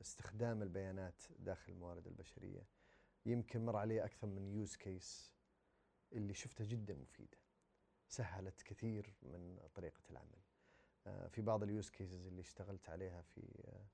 استخدام 0.00 0.62
البيانات 0.62 1.22
داخل 1.38 1.72
الموارد 1.72 2.06
البشرية. 2.06 2.66
يمكن 3.26 3.64
مر 3.64 3.76
علي 3.76 4.04
أكثر 4.04 4.26
من 4.26 4.48
use 4.48 4.76
case 4.76 5.34
اللي 6.12 6.34
شفتها 6.34 6.64
جدا 6.64 6.94
مفيدة. 6.94 7.38
سهلت 8.08 8.62
كثير 8.62 9.14
من 9.22 9.58
طريقة 9.74 10.02
العمل. 10.10 10.40
آه، 11.06 11.28
في 11.28 11.42
بعض 11.42 11.62
ال 11.62 11.69
use 11.69 11.90
cases 11.90 12.26
اللي 12.26 12.40
اشتغلت 12.40 12.88
عليها 12.88 13.22
في 13.22 13.62
آه، 13.64 13.86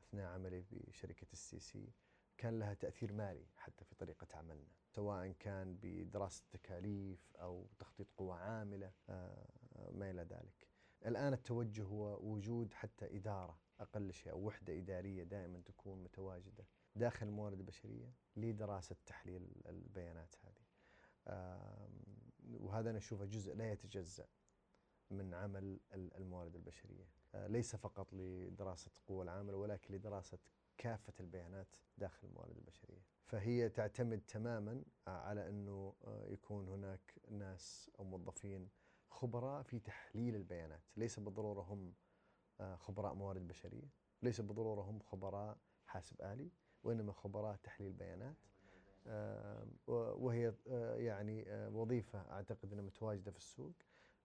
أثناء 0.00 0.26
عملي 0.26 0.64
بشركة 0.70 1.26
ال 1.32 1.60
CC 1.60 1.92
كان 2.38 2.58
لها 2.58 2.74
تأثير 2.74 3.12
مالي 3.12 3.46
حتى 3.56 3.84
في 3.84 3.94
طريقة 3.94 4.26
عملنا. 4.34 4.72
سواء 4.86 5.32
كان 5.32 5.78
بدراسة 5.82 6.44
تكاليف 6.50 7.36
أو 7.36 7.66
تخطيط 7.78 8.10
قوى 8.16 8.34
عاملة 8.36 8.92
آه، 9.08 9.46
ما 9.92 10.10
إلى 10.10 10.22
ذلك. 10.22 10.68
الآن 11.06 11.32
التوجه 11.32 11.82
هو 11.82 12.32
وجود 12.32 12.74
حتى 12.74 13.16
إدارة 13.16 13.58
أقل 13.84 14.12
شيء 14.12 14.32
أو 14.32 14.46
وحدة 14.46 14.78
إدارية 14.78 15.24
دائما 15.24 15.60
تكون 15.60 16.02
متواجدة 16.04 16.64
داخل 16.96 17.26
الموارد 17.26 17.58
البشرية 17.58 18.12
لدراسه 18.36 18.96
تحليل 19.06 19.48
البيانات 19.66 20.34
هذه. 20.44 20.64
وهذا 22.60 22.90
أنا 22.90 22.98
أشوفه 22.98 23.24
جزء 23.24 23.54
لا 23.54 23.72
يتجزأ 23.72 24.26
من 25.10 25.34
عمل 25.34 25.80
ال- 25.94 26.14
الموارد 26.16 26.54
البشرية، 26.56 27.08
آه، 27.34 27.46
ليس 27.46 27.76
فقط 27.76 28.12
لدراسة 28.12 28.90
قوى 29.06 29.22
العامله 29.24 29.56
ولكن 29.56 29.94
لدراسة 29.94 30.38
كافة 30.78 31.12
البيانات 31.20 31.76
داخل 31.98 32.28
الموارد 32.28 32.56
البشرية، 32.56 33.02
فهي 33.26 33.68
تعتمد 33.68 34.20
تماما 34.20 34.82
على 35.06 35.48
أنه 35.48 35.94
آه، 36.04 36.26
يكون 36.26 36.68
هناك 36.68 37.14
ناس 37.30 37.90
أو 37.98 38.04
موظفين 38.04 38.68
خبراء 39.10 39.62
في 39.62 39.78
تحليل 39.78 40.36
البيانات، 40.36 40.82
ليس 40.96 41.20
بالضرورة 41.20 41.62
هم 41.62 41.94
خبراء 42.76 43.14
موارد 43.14 43.48
بشرية، 43.48 43.88
ليس 44.22 44.40
بالضروره 44.40 44.82
هم 44.82 44.98
خبراء 45.00 45.56
حاسب 45.86 46.22
آلي، 46.22 46.50
وإنما 46.84 47.12
خبراء 47.12 47.56
تحليل 47.56 47.92
بيانات. 47.92 48.36
آه، 49.06 49.66
وهي 49.88 50.54
آه، 50.68 50.96
يعني 50.96 51.44
آه، 51.52 51.68
وظيفة 51.70 52.18
أعتقد 52.18 52.72
أنها 52.72 52.84
متواجدة 52.84 53.30
في 53.30 53.38
السوق. 53.38 53.74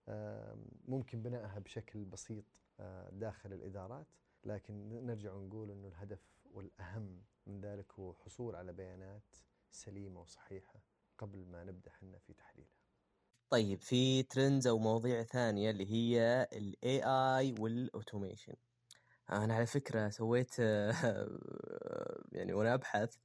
آه، 0.08 0.58
ممكن 0.88 1.22
بنائها 1.22 1.60
بشكل 1.60 2.06
بسيط 2.06 2.46
آه، 2.80 3.10
داخل 3.10 3.54
الإدارات. 3.54 4.08
لكن 4.44 5.06
نرجع 5.06 5.34
ونقول 5.34 5.72
أنه 5.72 5.88
الهدف 5.88 6.40
والأهم 6.54 7.22
من 7.48 7.62
ذلك 7.62 7.94
هو 7.94 8.14
حصول 8.14 8.56
على 8.56 8.74
بيانات 8.74 9.36
سليمة 9.72 10.22
وصحيحة 10.22 10.80
قبل 11.18 11.46
ما 11.46 11.64
نبدأ 11.64 11.92
حنا 11.92 12.18
في 12.18 12.34
تحليلها. 12.34 12.79
طيب 13.50 13.82
في 13.82 14.24
trends 14.24 14.68
أو 14.68 14.80
مواضيع 14.80 15.24
ثانية 15.24 15.70
اللي 15.72 15.92
هي 15.92 16.48
ال 16.54 17.04
AI 17.04 17.56
وال 17.60 17.76
automation 17.76 18.54
أنا 19.32 19.56
على 19.56 19.66
فكرة 19.66 20.10
سويت 20.10 20.60
يعني 22.38 22.54
وأنا 22.54 22.74
أبحث 22.74 23.16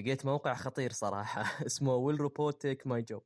لقيت 0.00 0.26
موقع 0.26 0.54
خطير 0.54 0.92
صراحة 0.92 1.42
اسمه 1.66 1.94
Will 1.94 2.20
Robot 2.20 2.62
Take 2.62 2.86
My 2.86 3.02
Job 3.02 3.22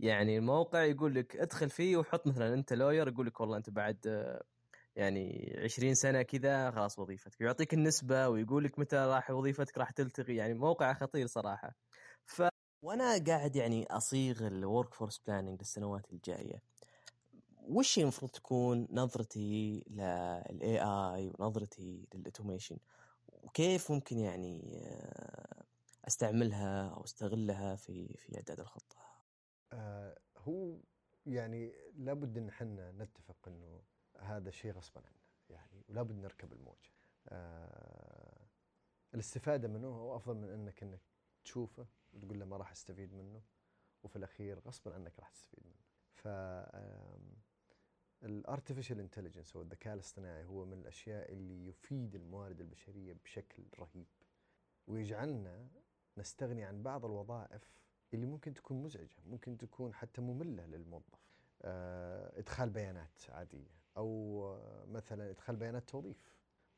يعني 0.00 0.38
الموقع 0.38 0.82
يقول 0.84 1.14
لك 1.14 1.36
ادخل 1.36 1.70
فيه 1.70 1.96
وحط 1.96 2.26
مثلا 2.26 2.54
أنت 2.54 2.72
lawyer 2.72 3.08
يقول 3.08 3.26
لك 3.26 3.40
والله 3.40 3.56
أنت 3.56 3.70
بعد 3.70 3.98
يعني 4.96 5.54
20 5.64 5.94
سنة 5.94 6.22
كذا 6.22 6.70
خلاص 6.70 6.98
وظيفتك. 6.98 7.40
ويعطيك 7.40 7.74
النسبة 7.74 8.28
ويقول 8.28 8.64
لك 8.64 8.78
متى 8.78 8.96
راح 8.96 9.30
وظيفتك 9.30 9.78
راح 9.78 9.90
تلتغي 9.90 10.36
يعني 10.36 10.54
موقع 10.54 10.94
خطير 10.94 11.26
صراحة. 11.26 11.74
وأنا 12.82 13.24
قاعد 13.24 13.56
يعني 13.56 13.86
أصيغ 13.86 14.46
ال 14.46 14.94
workforce 14.94 15.18
planning 15.18 15.60
للسنوات 15.60 16.12
الجاية. 16.12 16.62
وش 17.68 17.98
المفروض 17.98 18.30
تكون 18.30 18.88
نظرتي 18.90 19.84
لل 19.90 20.80
AI 20.82 21.32
ونظرتي 21.38 22.06
لل 22.14 22.24
automation 22.24 22.76
وكيف 23.42 23.92
ممكن 23.92 24.18
يعني 24.18 24.82
آه، 24.84 25.64
أستعملها 26.04 26.88
أو 26.88 27.04
أستغلها 27.04 27.76
في 27.76 28.16
في 28.16 28.36
إعداد 28.36 28.60
الخطة؟ 28.60 28.96
آه، 29.72 30.18
هو 30.36 30.76
يعني 31.26 31.72
لابد 31.96 32.38
إن 32.38 32.48
إحنا 32.48 32.92
نتفق 32.92 33.48
إنه 33.48 33.82
هذا 34.20 34.50
شيء 34.50 34.72
غصبا 34.72 35.00
عنا 35.00 35.22
يعني 35.50 35.84
ولابد 35.88 36.14
نركب 36.16 36.52
الموجة. 36.52 36.90
آه، 37.28 38.46
الاستفادة 39.14 39.68
منه 39.68 39.88
هو 39.88 40.16
أفضل 40.16 40.36
من 40.36 40.48
إنك 40.50 40.82
إنك 40.82 41.00
تشوفه 41.44 41.86
وتقول 42.12 42.40
له 42.40 42.44
ما 42.44 42.56
راح 42.56 42.70
أستفيد 42.70 43.12
منه 43.14 43.42
وفي 44.02 44.16
الأخير 44.16 44.58
غصبا 44.58 44.94
عنك 44.94 45.18
راح 45.18 45.28
تستفيد 45.28 45.64
منه. 45.66 45.82
ف 46.12 46.28
ال 48.24 48.31
artificial 48.31 49.00
intelligence 49.00 49.56
أو 49.56 49.62
الذكاء 49.62 49.94
الاصطناعي 49.94 50.44
هو 50.44 50.64
من 50.64 50.78
الأشياء 50.78 51.32
اللي 51.32 51.66
يفيد 51.66 52.14
الموارد 52.14 52.60
البشرية 52.60 53.16
بشكل 53.24 53.62
رهيب 53.78 54.06
ويجعلنا 54.86 55.68
نستغني 56.18 56.64
عن 56.64 56.82
بعض 56.82 57.04
الوظائف 57.04 57.82
اللي 58.14 58.26
ممكن 58.26 58.54
تكون 58.54 58.82
مزعجة، 58.82 59.16
ممكن 59.26 59.58
تكون 59.58 59.94
حتى 59.94 60.20
مملة 60.20 60.66
للموظف. 60.66 61.22
آه، 61.62 62.38
إدخال 62.38 62.70
بيانات 62.70 63.20
عادية 63.28 63.70
أو 63.96 64.42
آه، 64.44 64.84
مثلا 64.84 65.30
إدخال 65.30 65.56
بيانات 65.56 65.88
توظيف. 65.88 66.16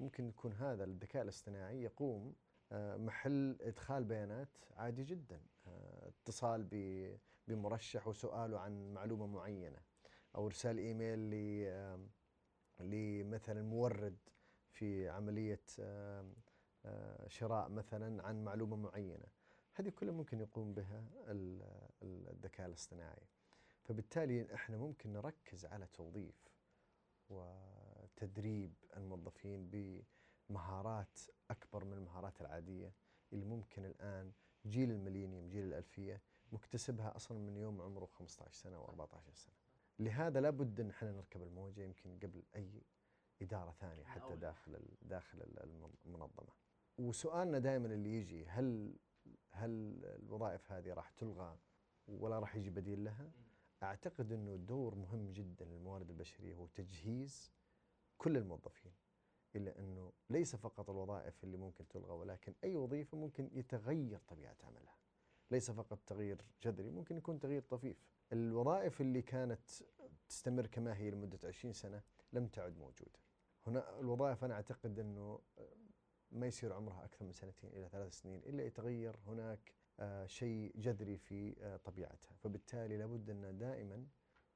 ممكن 0.01 0.29
يكون 0.29 0.53
هذا 0.53 0.85
الذكاء 0.85 1.23
الاصطناعي 1.23 1.83
يقوم 1.83 2.35
محل 2.73 3.57
إدخال 3.61 4.05
بيانات 4.05 4.49
عادي 4.77 5.05
جدا. 5.05 5.41
آه، 5.67 6.09
اتصال 6.09 6.65
ب- 6.71 7.19
بمرشح 7.49 8.09
وسؤاله 8.09 8.59
عن 8.59 8.95
معلومة 8.95 9.27
معينة 9.27 9.79
أو 10.35 10.47
إرسال 10.47 10.79
إيميل 10.79 11.19
ل 11.19 12.15
لمثلا 12.81 13.63
مورد 13.63 14.17
في 14.73 15.09
عملية 15.09 15.61
آه، 15.81 16.25
شراء 17.29 17.69
مثلا 17.69 18.23
عن 18.27 18.45
معلومة 18.45 18.77
معينة. 18.77 19.27
هذه 19.75 19.89
كلها 19.89 20.13
ممكن 20.15 20.41
يقوم 20.41 20.75
بها 20.75 21.05
ال- 21.27 21.63
ال- 22.03 22.29
الذكاء 22.29 22.67
الاصطناعي 22.67 23.27
فبالتالي 23.83 24.55
إحنا 24.55 24.77
ممكن 24.77 25.13
نركز 25.13 25.67
على 25.67 25.87
توظيف 25.87 26.49
وتدريب 27.29 28.75
الموظفين 28.97 29.71
بمهارات 30.49 31.19
أكبر 31.51 31.85
من 31.85 31.93
المهارات 31.93 32.41
العادية 32.41 32.93
اللي 33.33 33.45
ممكن 33.45 33.85
الآن 33.85 34.33
جيل 34.67 34.91
الميلينيوم 34.91 35.49
جيل 35.49 35.65
الألفية 35.65 36.21
مكتسبها 36.53 37.17
أصلا 37.17 37.39
من 37.39 37.57
يوم 37.57 37.81
عمره 37.83 38.07
15 38.07 38.53
سنة 38.53 38.81
و 38.81 38.85
14 38.85 39.33
سنة. 39.35 39.55
لهذا 39.99 40.41
لابد 40.41 40.81
إن 40.81 40.91
إحنا 40.91 41.13
نركب 41.13 41.43
الموجة 41.43 41.81
يمكن 41.81 42.19
قبل 42.19 42.43
أي 42.57 42.83
إدارة 43.43 43.71
ثانية 43.71 44.05
حتى 44.05 44.37
داخل 44.37 44.79
داخل 45.03 45.39
ال- 45.43 45.89
المنظمة. 46.07 46.53
وسؤالنا 46.99 47.59
دائما 47.59 47.87
اللي 47.87 48.15
يجي 48.15 48.47
هل 48.47 48.97
هل 49.51 50.01
الوظائف 50.05 50.73
هذه 50.73 50.93
راح 50.95 51.11
تلغى 51.11 51.59
ولا 52.09 52.39
راح 52.39 52.57
يجي 52.57 52.71
بديل 52.71 53.05
لها؟ 53.05 53.31
أعتقد 53.83 54.33
إنه 54.33 54.57
دور 54.57 54.95
مهم 54.95 55.33
جدا 55.33 55.65
للموارد 55.65 56.11
البشرية 56.11 56.55
هو 56.55 56.67
تجهيز 56.67 57.53
كل 58.19 58.37
الموظفين 58.37 58.93
إلا 59.57 59.79
أنه 59.79 60.13
ليس 60.31 60.57
فقط 60.57 60.91
الوظائف 60.91 61.45
اللي 61.45 61.57
ممكن 61.57 61.89
تلغى 61.89 62.13
ولكن 62.13 62.55
أي 62.65 62.77
وظيفة 62.77 63.17
ممكن 63.19 63.51
يتغير 63.53 64.19
طبيعة 64.29 64.57
عملها. 64.65 64.97
ليس 65.51 65.71
فقط 65.71 65.99
تغيير 66.07 66.45
جذري 66.63 66.91
ممكن 66.91 67.17
يكون 67.17 67.41
تغيير 67.41 67.63
طفيف. 67.63 67.97
الوظائف 68.33 69.01
اللي 69.01 69.23
كانت 69.23 69.61
تستمر 70.29 70.67
كما 70.67 70.97
هي 70.97 71.11
لمدة 71.11 71.49
20 71.49 71.73
سنة 71.73 72.03
لم 72.33 72.47
تعد 72.47 72.79
موجودة. 72.79 73.19
هنا 73.67 74.01
الوظائف 74.01 74.45
أنا 74.45 74.55
أعتقد 74.55 74.99
أنه 74.99 75.41
ما 76.31 76.47
يصير 76.47 76.73
عمرها 76.73 77.05
أكثر 77.05 77.25
من 77.25 77.33
سنتين 77.33 77.71
إلى 77.71 77.89
ثلاث 77.89 78.13
سنين 78.13 78.41
إلا 78.47 78.65
يتغير 78.65 79.17
هناك 79.27 79.75
آه، 80.01 80.27
شيء 80.27 80.73
جذري 80.77 81.19
في 81.19 81.57
آه، 81.61 81.77
طبيعتها، 81.77 82.35
فبالتالي 82.37 82.97
لابد 82.97 83.31
أن 83.31 83.59
دائما 83.59 84.07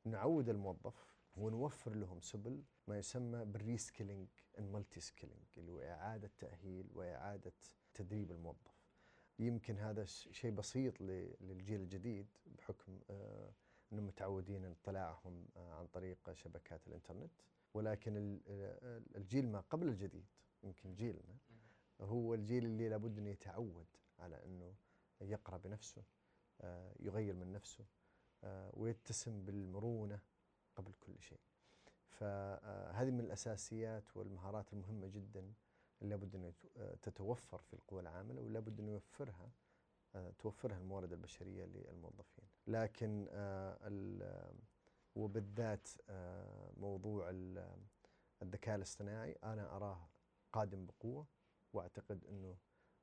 نعود 0.05 0.49
الموظف 0.49 1.09
ونوفر 1.37 1.95
لهم 1.95 2.21
سبل 2.21 2.63
ما 2.87 2.99
يسمى 2.99 3.45
بال 3.45 3.57
reskilling 3.57 4.22
ال 4.22 4.29
multi-skilling 4.59 5.45
اللي 5.57 5.71
هو 5.73 5.81
إعادة 5.81 6.31
تأهيل 6.39 6.87
وإعادة 6.95 7.53
تدريب 7.95 8.31
الموظف. 8.31 8.79
يمكن 9.39 9.79
هذا 9.79 10.05
شيء 10.05 10.51
بسيط 10.51 11.01
للجيل 11.41 11.81
الجديد 11.81 12.27
بحكم 12.47 13.01
آه، 13.11 13.53
إنهم 13.93 14.07
متعودين 14.07 14.65
اطلاعهم 14.65 15.47
آه، 15.57 15.75
عن 15.75 15.87
طريق 15.87 16.33
شبكات 16.33 16.87
الإنترنت 16.89 17.31
ولكن 17.75 18.17
ال- 18.17 18.41
الجيل 19.17 19.49
ما 19.49 19.61
قبل 19.61 19.89
الجديد 19.89 20.27
يمكن 20.63 20.95
جيلنا 20.95 21.37
هو 22.01 22.35
الجيل 22.35 22.65
اللي 22.65 22.89
لابد 22.89 23.19
انه 23.19 23.31
يتعود 23.31 23.87
على 24.19 24.45
إنه 24.45 24.75
يقرأ 25.21 25.57
بنفسه 25.57 26.03
آه، 26.61 26.95
يغير 27.01 27.35
من 27.35 27.53
نفسه 27.53 27.85
ويتسم 28.73 29.45
بالمرونة 29.45 30.21
قبل 30.79 30.93
كل 31.01 31.21
شيء. 31.21 31.41
فهذه 32.11 33.11
من 33.11 33.21
الأساسيات 33.21 34.17
والمهارات 34.17 34.73
المهمة 34.73 35.07
جدا 35.07 35.53
اللي 36.03 36.15
لابد 36.17 36.35
يت- 36.35 36.77
آه، 36.77 36.95
تتوفر 37.03 37.59
في 37.59 37.75
القوى 37.75 38.01
العامله 38.01 38.41
ولا 38.41 38.61
بد 38.61 38.81
انه 38.81 38.93
يوفرها 38.93 39.51
آه، 40.15 40.31
توفرها 40.39 40.79
الموارد 40.79 41.13
البشرية 41.13 41.65
للموظفين. 41.65 42.45
لكن 42.67 43.27
آه، 43.31 43.79
ال- 43.83 44.23
آه، 44.23 44.53
وبالذات 45.15 45.89
آه، 46.09 46.71
موضوع 46.77 47.31
ال- 47.31 47.77
الذكاء 48.43 48.77
الاصطناعي 48.77 49.33
أنا 49.45 49.77
أراه 49.77 50.09
قادم 50.53 50.87
بقوة 50.87 51.27
وأعتقد 51.73 52.25
أنه 52.25 52.57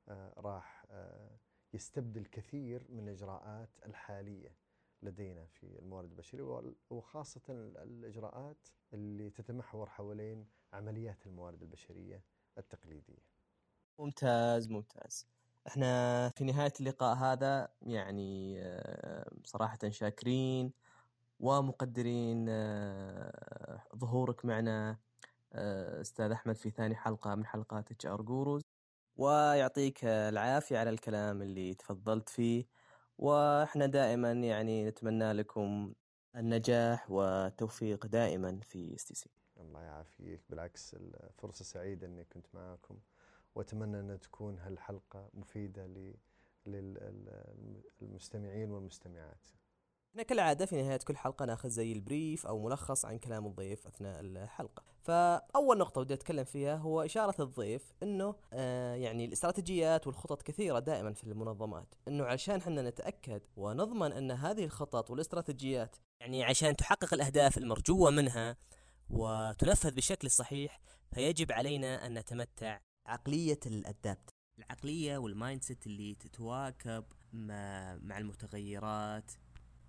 آه، 0.08 0.32
راح 0.36 0.84
آه، 0.90 1.36
يستبدل 1.74 2.24
كثير 2.26 2.86
من 2.88 3.08
الاجراءات 3.08 3.70
الحالية 3.86 4.54
لدينا 5.02 5.46
في 5.46 5.78
الموارد 5.78 6.10
البشرية 6.10 6.74
وخاصة 6.90 7.40
ال- 7.48 7.78
الإجراءات 7.78 8.68
اللي 8.92 9.30
تتمحور 9.30 9.90
حوالين 9.90 10.46
عمليات 10.72 11.26
الموارد 11.26 11.62
البشرية 11.62 12.24
التقليدية. 12.58 13.26
ممتاز 13.98 14.68
ممتاز. 14.68 15.26
إحنا 15.66 16.28
في 16.28 16.44
نهاية 16.44 16.72
اللقاء 16.80 17.16
هذا 17.16 17.68
يعني 17.82 18.56
آه، 18.62 19.30
صراحة 19.44 19.78
شاكرين 19.88 20.72
ومقدرين 21.40 22.46
آه، 22.48 23.82
ظهورك 23.96 24.44
معنا 24.44 24.98
آه، 25.52 26.00
أستاذ 26.00 26.30
أحمد 26.30 26.56
في 26.56 26.70
ثاني 26.70 26.94
حلقة 26.94 27.34
من 27.34 27.46
حلقات 27.46 27.90
HR 27.90 28.22
ويعطيك 29.16 30.04
العافية 30.04 30.78
على 30.78 30.90
الكلام 30.90 31.42
اللي 31.42 31.74
تفضلت 31.74 32.28
فيه. 32.28 32.66
وإحنا 33.18 33.86
دائما 33.86 34.32
يعني 34.32 34.84
نتمنى 34.84 35.32
لكم 35.32 35.92
النجاح 36.36 37.10
والتوفيق 37.10 38.06
دائما 38.06 38.60
في 38.60 38.94
إس 38.94 39.04
تي 39.04 39.14
سي 39.14 39.30
الله 39.60 39.80
يعافيك 39.82 40.40
بالعكس 40.50 40.94
الفرصة 40.94 41.64
سعيدة 41.64 42.06
إني 42.06 42.24
كنت 42.24 42.46
معكم 42.54 42.98
وأتمنى 43.54 44.00
أن 44.00 44.20
تكون 44.20 44.58
هالحلقة 44.58 45.28
مفيدة 45.34 45.88
للمستمعين 48.00 48.70
والمستمعات. 48.70 49.48
إحنا 50.16 50.24
كالعادة 50.24 50.66
في 50.66 50.82
نهاية 50.82 50.98
كل 50.98 51.16
حلقة 51.16 51.44
ناخذ 51.44 51.68
زي 51.68 51.92
ال 51.92 52.01
brief 52.01 52.46
أو 52.46 52.58
ملخص 52.64 53.04
عن 53.04 53.18
كلام 53.18 53.46
الضيف 53.46 53.86
أثناء 53.86 54.20
الحلقة. 54.20 54.82
فأول 55.02 55.78
نقطة 55.78 56.00
ودي 56.00 56.14
أتكلم 56.14 56.44
فيها 56.44 56.76
هو 56.76 57.02
إشارة 57.02 57.42
الضيف 57.42 57.92
أنه 58.02 58.34
آه 58.52 58.94
يعني 58.94 59.24
الاستراتيجيات 59.24 60.06
والخطط 60.06 60.42
كثيرة 60.42 60.78
دائما 60.78 61.12
في 61.12 61.24
المنظمات. 61.24 61.94
أنه 62.08 62.24
عشان 62.24 62.62
حنا 62.62 62.82
نتأكد 62.82 63.42
ونضمن 63.56 64.12
أن 64.12 64.30
هذه 64.30 64.64
الخطط 64.64 65.10
والاستراتيجيات 65.10 65.96
يعني 66.20 66.44
عشان 66.44 66.76
تحقق 66.76 67.14
الأهداف 67.14 67.58
المرجوة 67.58 68.10
منها 68.10 68.56
وتنفذ 69.10 69.90
بالشكل 69.90 70.26
الصحيح 70.26 70.80
فيجب 71.14 71.52
علينا 71.52 72.06
أن 72.06 72.18
نتمتع. 72.18 72.78
عقلية 73.06 73.60
ال 73.66 73.75
adapt. 73.75 74.30
العقلية 74.58 75.18
وال 75.18 75.62
mindset 75.62 75.86
اللي 75.86 76.14
تتواكب 76.14 77.04
مع, 77.32 77.98
مع 78.02 78.18
المتغيرات. 78.18 79.30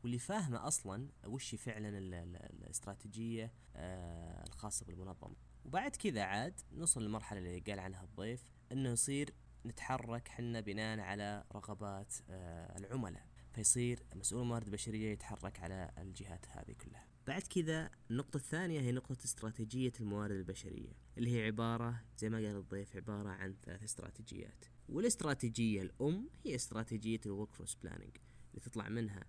واللي 0.07 0.19
فاهمة 0.19 0.67
أصلا 0.67 1.09
وش 1.25 1.55
فعلا 1.55 1.97
ال- 1.97 2.13
ال- 2.13 2.35
الاستراتيجية 2.63 3.53
آه، 3.75 4.43
الخاصة 4.47 4.85
بالمنظمة. 4.85 5.35
وبعد 5.65 5.95
كذا 5.95 6.21
عاد 6.23 6.59
نوصل 6.71 7.01
للمرحلة 7.03 7.39
اللي 7.39 7.59
قال 7.59 7.79
عنها 7.79 8.03
الضيف 8.03 8.51
أنه 8.71 8.89
يصير 8.89 9.33
نتحرك 9.65 10.27
حنا 10.27 10.59
بناء 10.61 10.99
على 10.99 11.43
رغبات 11.55 12.13
آه، 12.29 12.77
العملاء. 12.77 13.27
فيصير 13.53 14.03
مسؤول 14.15 14.41
الموارد 14.41 14.65
البشرية 14.65 15.11
يتحرك 15.11 15.59
على 15.59 15.91
الجهات 15.97 16.45
هذه 16.49 16.71
كلها. 16.71 17.07
بعد 17.27 17.41
كذا 17.41 17.89
النقطة 18.11 18.37
الثانية 18.37 18.79
هي 18.81 18.91
نقطة 18.91 19.17
استراتيجية 19.25 19.91
الموارد 19.99 20.35
البشرية 20.35 20.93
اللي 21.17 21.35
هي 21.37 21.45
عبارة 21.45 22.01
زي 22.17 22.29
ما 22.29 22.37
قال 22.37 22.55
الضيف 22.55 22.95
عبارة 22.95 23.29
عن 23.29 23.55
ثلاث 23.65 23.83
استراتيجيات. 23.83 24.65
والاستراتيجية 24.89 25.81
الأم 25.81 26.29
هي 26.45 26.55
استراتيجية 26.55 27.19
ال 27.25 27.53
workforce 27.53 27.75
planning 27.75 28.17
اللي 28.49 28.61
تطلع 28.61 28.89
منها 28.89 29.23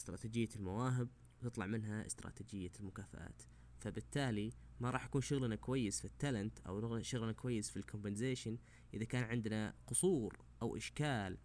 استراتيجية 0.00 0.48
المواهب 0.56 1.08
وتطلع 1.42 1.66
منها 1.66 2.06
استراتيجية 2.06 2.72
المكافآت. 2.80 3.42
فبالتالي 3.80 4.52
ما 4.80 4.90
راح 4.90 5.04
يكون 5.04 5.20
شغلنا 5.20 5.56
كويس 5.56 6.00
في 6.00 6.04
ال 6.04 6.12
talent 6.12 6.58
أو 6.60 7.02
شغلنا 7.02 7.32
كويس 7.32 7.70
في 7.70 7.76
ال 7.76 7.82
compensation 7.82 8.58
إذا 8.94 9.04
كان 9.04 9.24
عندنا 9.24 9.74
قصور 9.86 10.38
أو 10.62 10.76
إشكال 10.76 11.38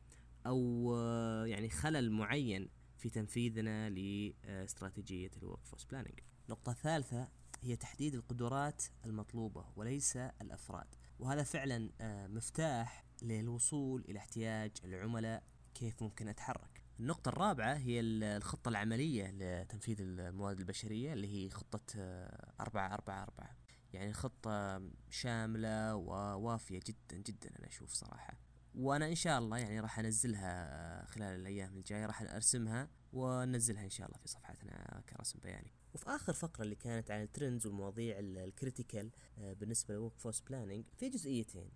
أو 0.48 0.92
آه، 0.96 1.46
يعني 1.46 1.70
خلل 1.70 2.12
معين 2.12 2.70
في 2.98 3.10
تنفيذنا 3.10 3.90
لاستراتيجية 3.90 5.32
ال 5.38 5.66
workforce 5.66 5.86
planning 5.86 6.20
نقطة 6.50 6.74
ثالثة 6.74 7.30
هي 7.62 7.76
تحديد 7.76 8.16
القدرات 8.16 8.84
المطلوبة 9.06 9.66
وليس 9.76 10.18
الأفراد. 10.18 10.88
وهذا 11.20 11.44
فعلا 11.44 11.90
آه، 12.02 12.28
مفتاح 12.28 13.06
للوصول 13.22 14.06
إلى 14.10 14.20
احتياج 14.20 14.72
العملاء 14.84 15.44
كيف 15.74 16.04
ممكن 16.04 16.28
أتحرك. 16.28 16.85
النقطة 17.00 17.30
الرابعة 17.30 17.74
هي 17.74 18.00
ال- 18.00 18.24
الخطة 18.24 18.70
العملية 18.70 19.32
لتنفيذ 19.32 19.98
الموارد 20.02 20.60
البشرية 20.60 21.14
اللي 21.14 21.28
هي 21.28 21.50
خطة 21.50 21.82
آه، 21.98 22.54
أربعة 22.60 22.94
أربعة 22.94 23.24
أربعة. 23.24 23.58
يعني 23.94 24.14
خطة 24.14 24.82
شاملة 25.10 25.96
ووافية 25.96 26.80
جدا 26.88 27.18
جدا 27.18 27.50
أنا 27.60 27.68
أشوف 27.68 27.94
صراحة. 27.94 28.38
وأنا 28.76 29.08
إن 29.08 29.16
شاء 29.16 29.40
الله 29.40 29.58
يعني 29.58 29.80
راح 29.80 30.00
أنزلها 30.00 30.68
آه، 31.02 31.06
خلال 31.06 31.40
الأيام 31.40 31.78
الجاية 31.78 32.06
راح 32.06 32.22
أرسمها 32.22 32.90
وننزلها 33.14 33.84
إن 33.84 33.90
شاء 33.90 34.08
الله 34.08 34.18
في 34.20 34.28
صفحتنا 34.28 35.04
كرسم 35.10 35.40
بياني. 35.40 35.72
وفي 35.94 36.06
آخر 36.10 36.34
فقرة 36.34 36.64
اللي 36.64 36.76
كانت 36.76 37.12
عن 37.12 37.22
ال 37.22 37.28
trends 37.28 37.66
والمواضيع 37.68 38.20
ال- 38.20 38.38
ال 38.38 38.46
critical 38.46 39.12
آه، 39.38 39.54
بالنسبة 39.54 39.94
لل 39.94 40.18
workforce 40.18 40.40
planning 40.40 40.86
في 40.98 41.10
جزئيتين. 41.10 41.70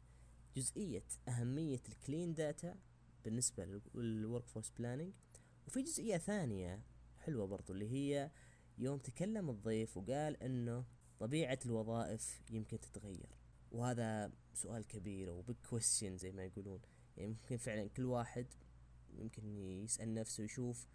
جزئية 0.56 1.04
أهمية 1.28 1.82
ال 1.90 1.97
clean 1.97 2.34
data 2.34 2.76
بالنسبة 3.26 3.82
لل 3.96 4.48
workforce 4.48 4.70
planning 4.70 5.14
وفي 5.68 5.82
جزئية 5.82 6.18
ثانية 6.18 6.84
حلوة 7.18 7.48
برضو 7.48 7.74
اللي 7.74 7.90
هي 7.92 8.32
يوم 8.78 8.98
تكلم 8.98 9.50
الضيف 9.50 9.98
وقال 9.98 10.44
إنه 10.44 10.86
طبيعة 11.20 11.60
الوظائف 11.66 12.42
يمكن 12.52 12.80
تتغير. 12.80 13.30
وهذا 13.72 14.32
سؤال 14.54 14.88
كبير 14.88 15.30
أو 15.30 15.42
بيج 15.42 15.56
كويستشن 15.70 16.18
زي 16.18 16.32
ما 16.32 16.46
يقولون. 16.46 16.82
يعني 17.18 17.30
ممكن 17.30 17.58
فعلا 17.58 17.88
كل 17.88 18.06
واحد 18.06 18.46
يمكن 19.14 19.58
يسأل 19.58 20.14
نفسه 20.14 20.42
ويشوف 20.42 20.88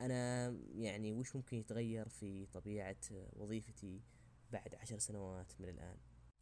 أنا 0.00 0.48
يعني 0.74 1.12
وش 1.12 1.36
ممكن 1.36 1.56
يتغير 1.56 2.08
في 2.08 2.46
طبيعة 2.46 2.96
وظيفتي 3.32 4.00
بعد 4.52 4.74
عشر 4.74 4.98
سنوات 4.98 5.52
من 5.60 5.68
الآن. 5.68 5.96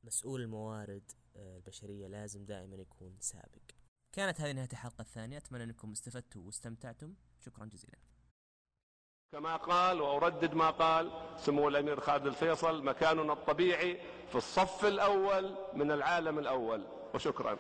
مسؤول 0.05 0.41
الموارد 0.41 1.11
آه، 1.37 1.57
البشرية 1.57 2.07
لازم 2.09 2.45
دائما 2.45 2.77
يكون 2.77 3.17
سابق. 3.21 3.76
كانت 4.17 4.41
هذه 4.41 4.53
نهاية 4.53 4.69
الحلقة 4.73 5.01
الثانية. 5.01 5.37
أتمنى 5.37 5.65
أنكم 5.65 5.93
استفدتوا 5.93 6.43
واستمتعتم. 6.47 7.15
شكرا 7.41 7.65
جزيلا. 7.65 7.99
كما 9.33 9.57
قال 9.57 10.01
وأردد 10.01 10.55
ما 10.55 10.71
قال 10.71 11.13
سمو 11.37 11.69
الأمير 11.69 12.01
خالد 12.01 12.27
الفيصل 12.27 12.85
مكاننا 12.85 13.33
الطبيعي 13.33 14.01
في 14.29 14.35
الصف 14.35 14.85
الأول 14.85 15.59
من 15.75 15.91
العالم 15.91 16.39
الأول. 16.39 16.87
وشكرا. 17.15 17.59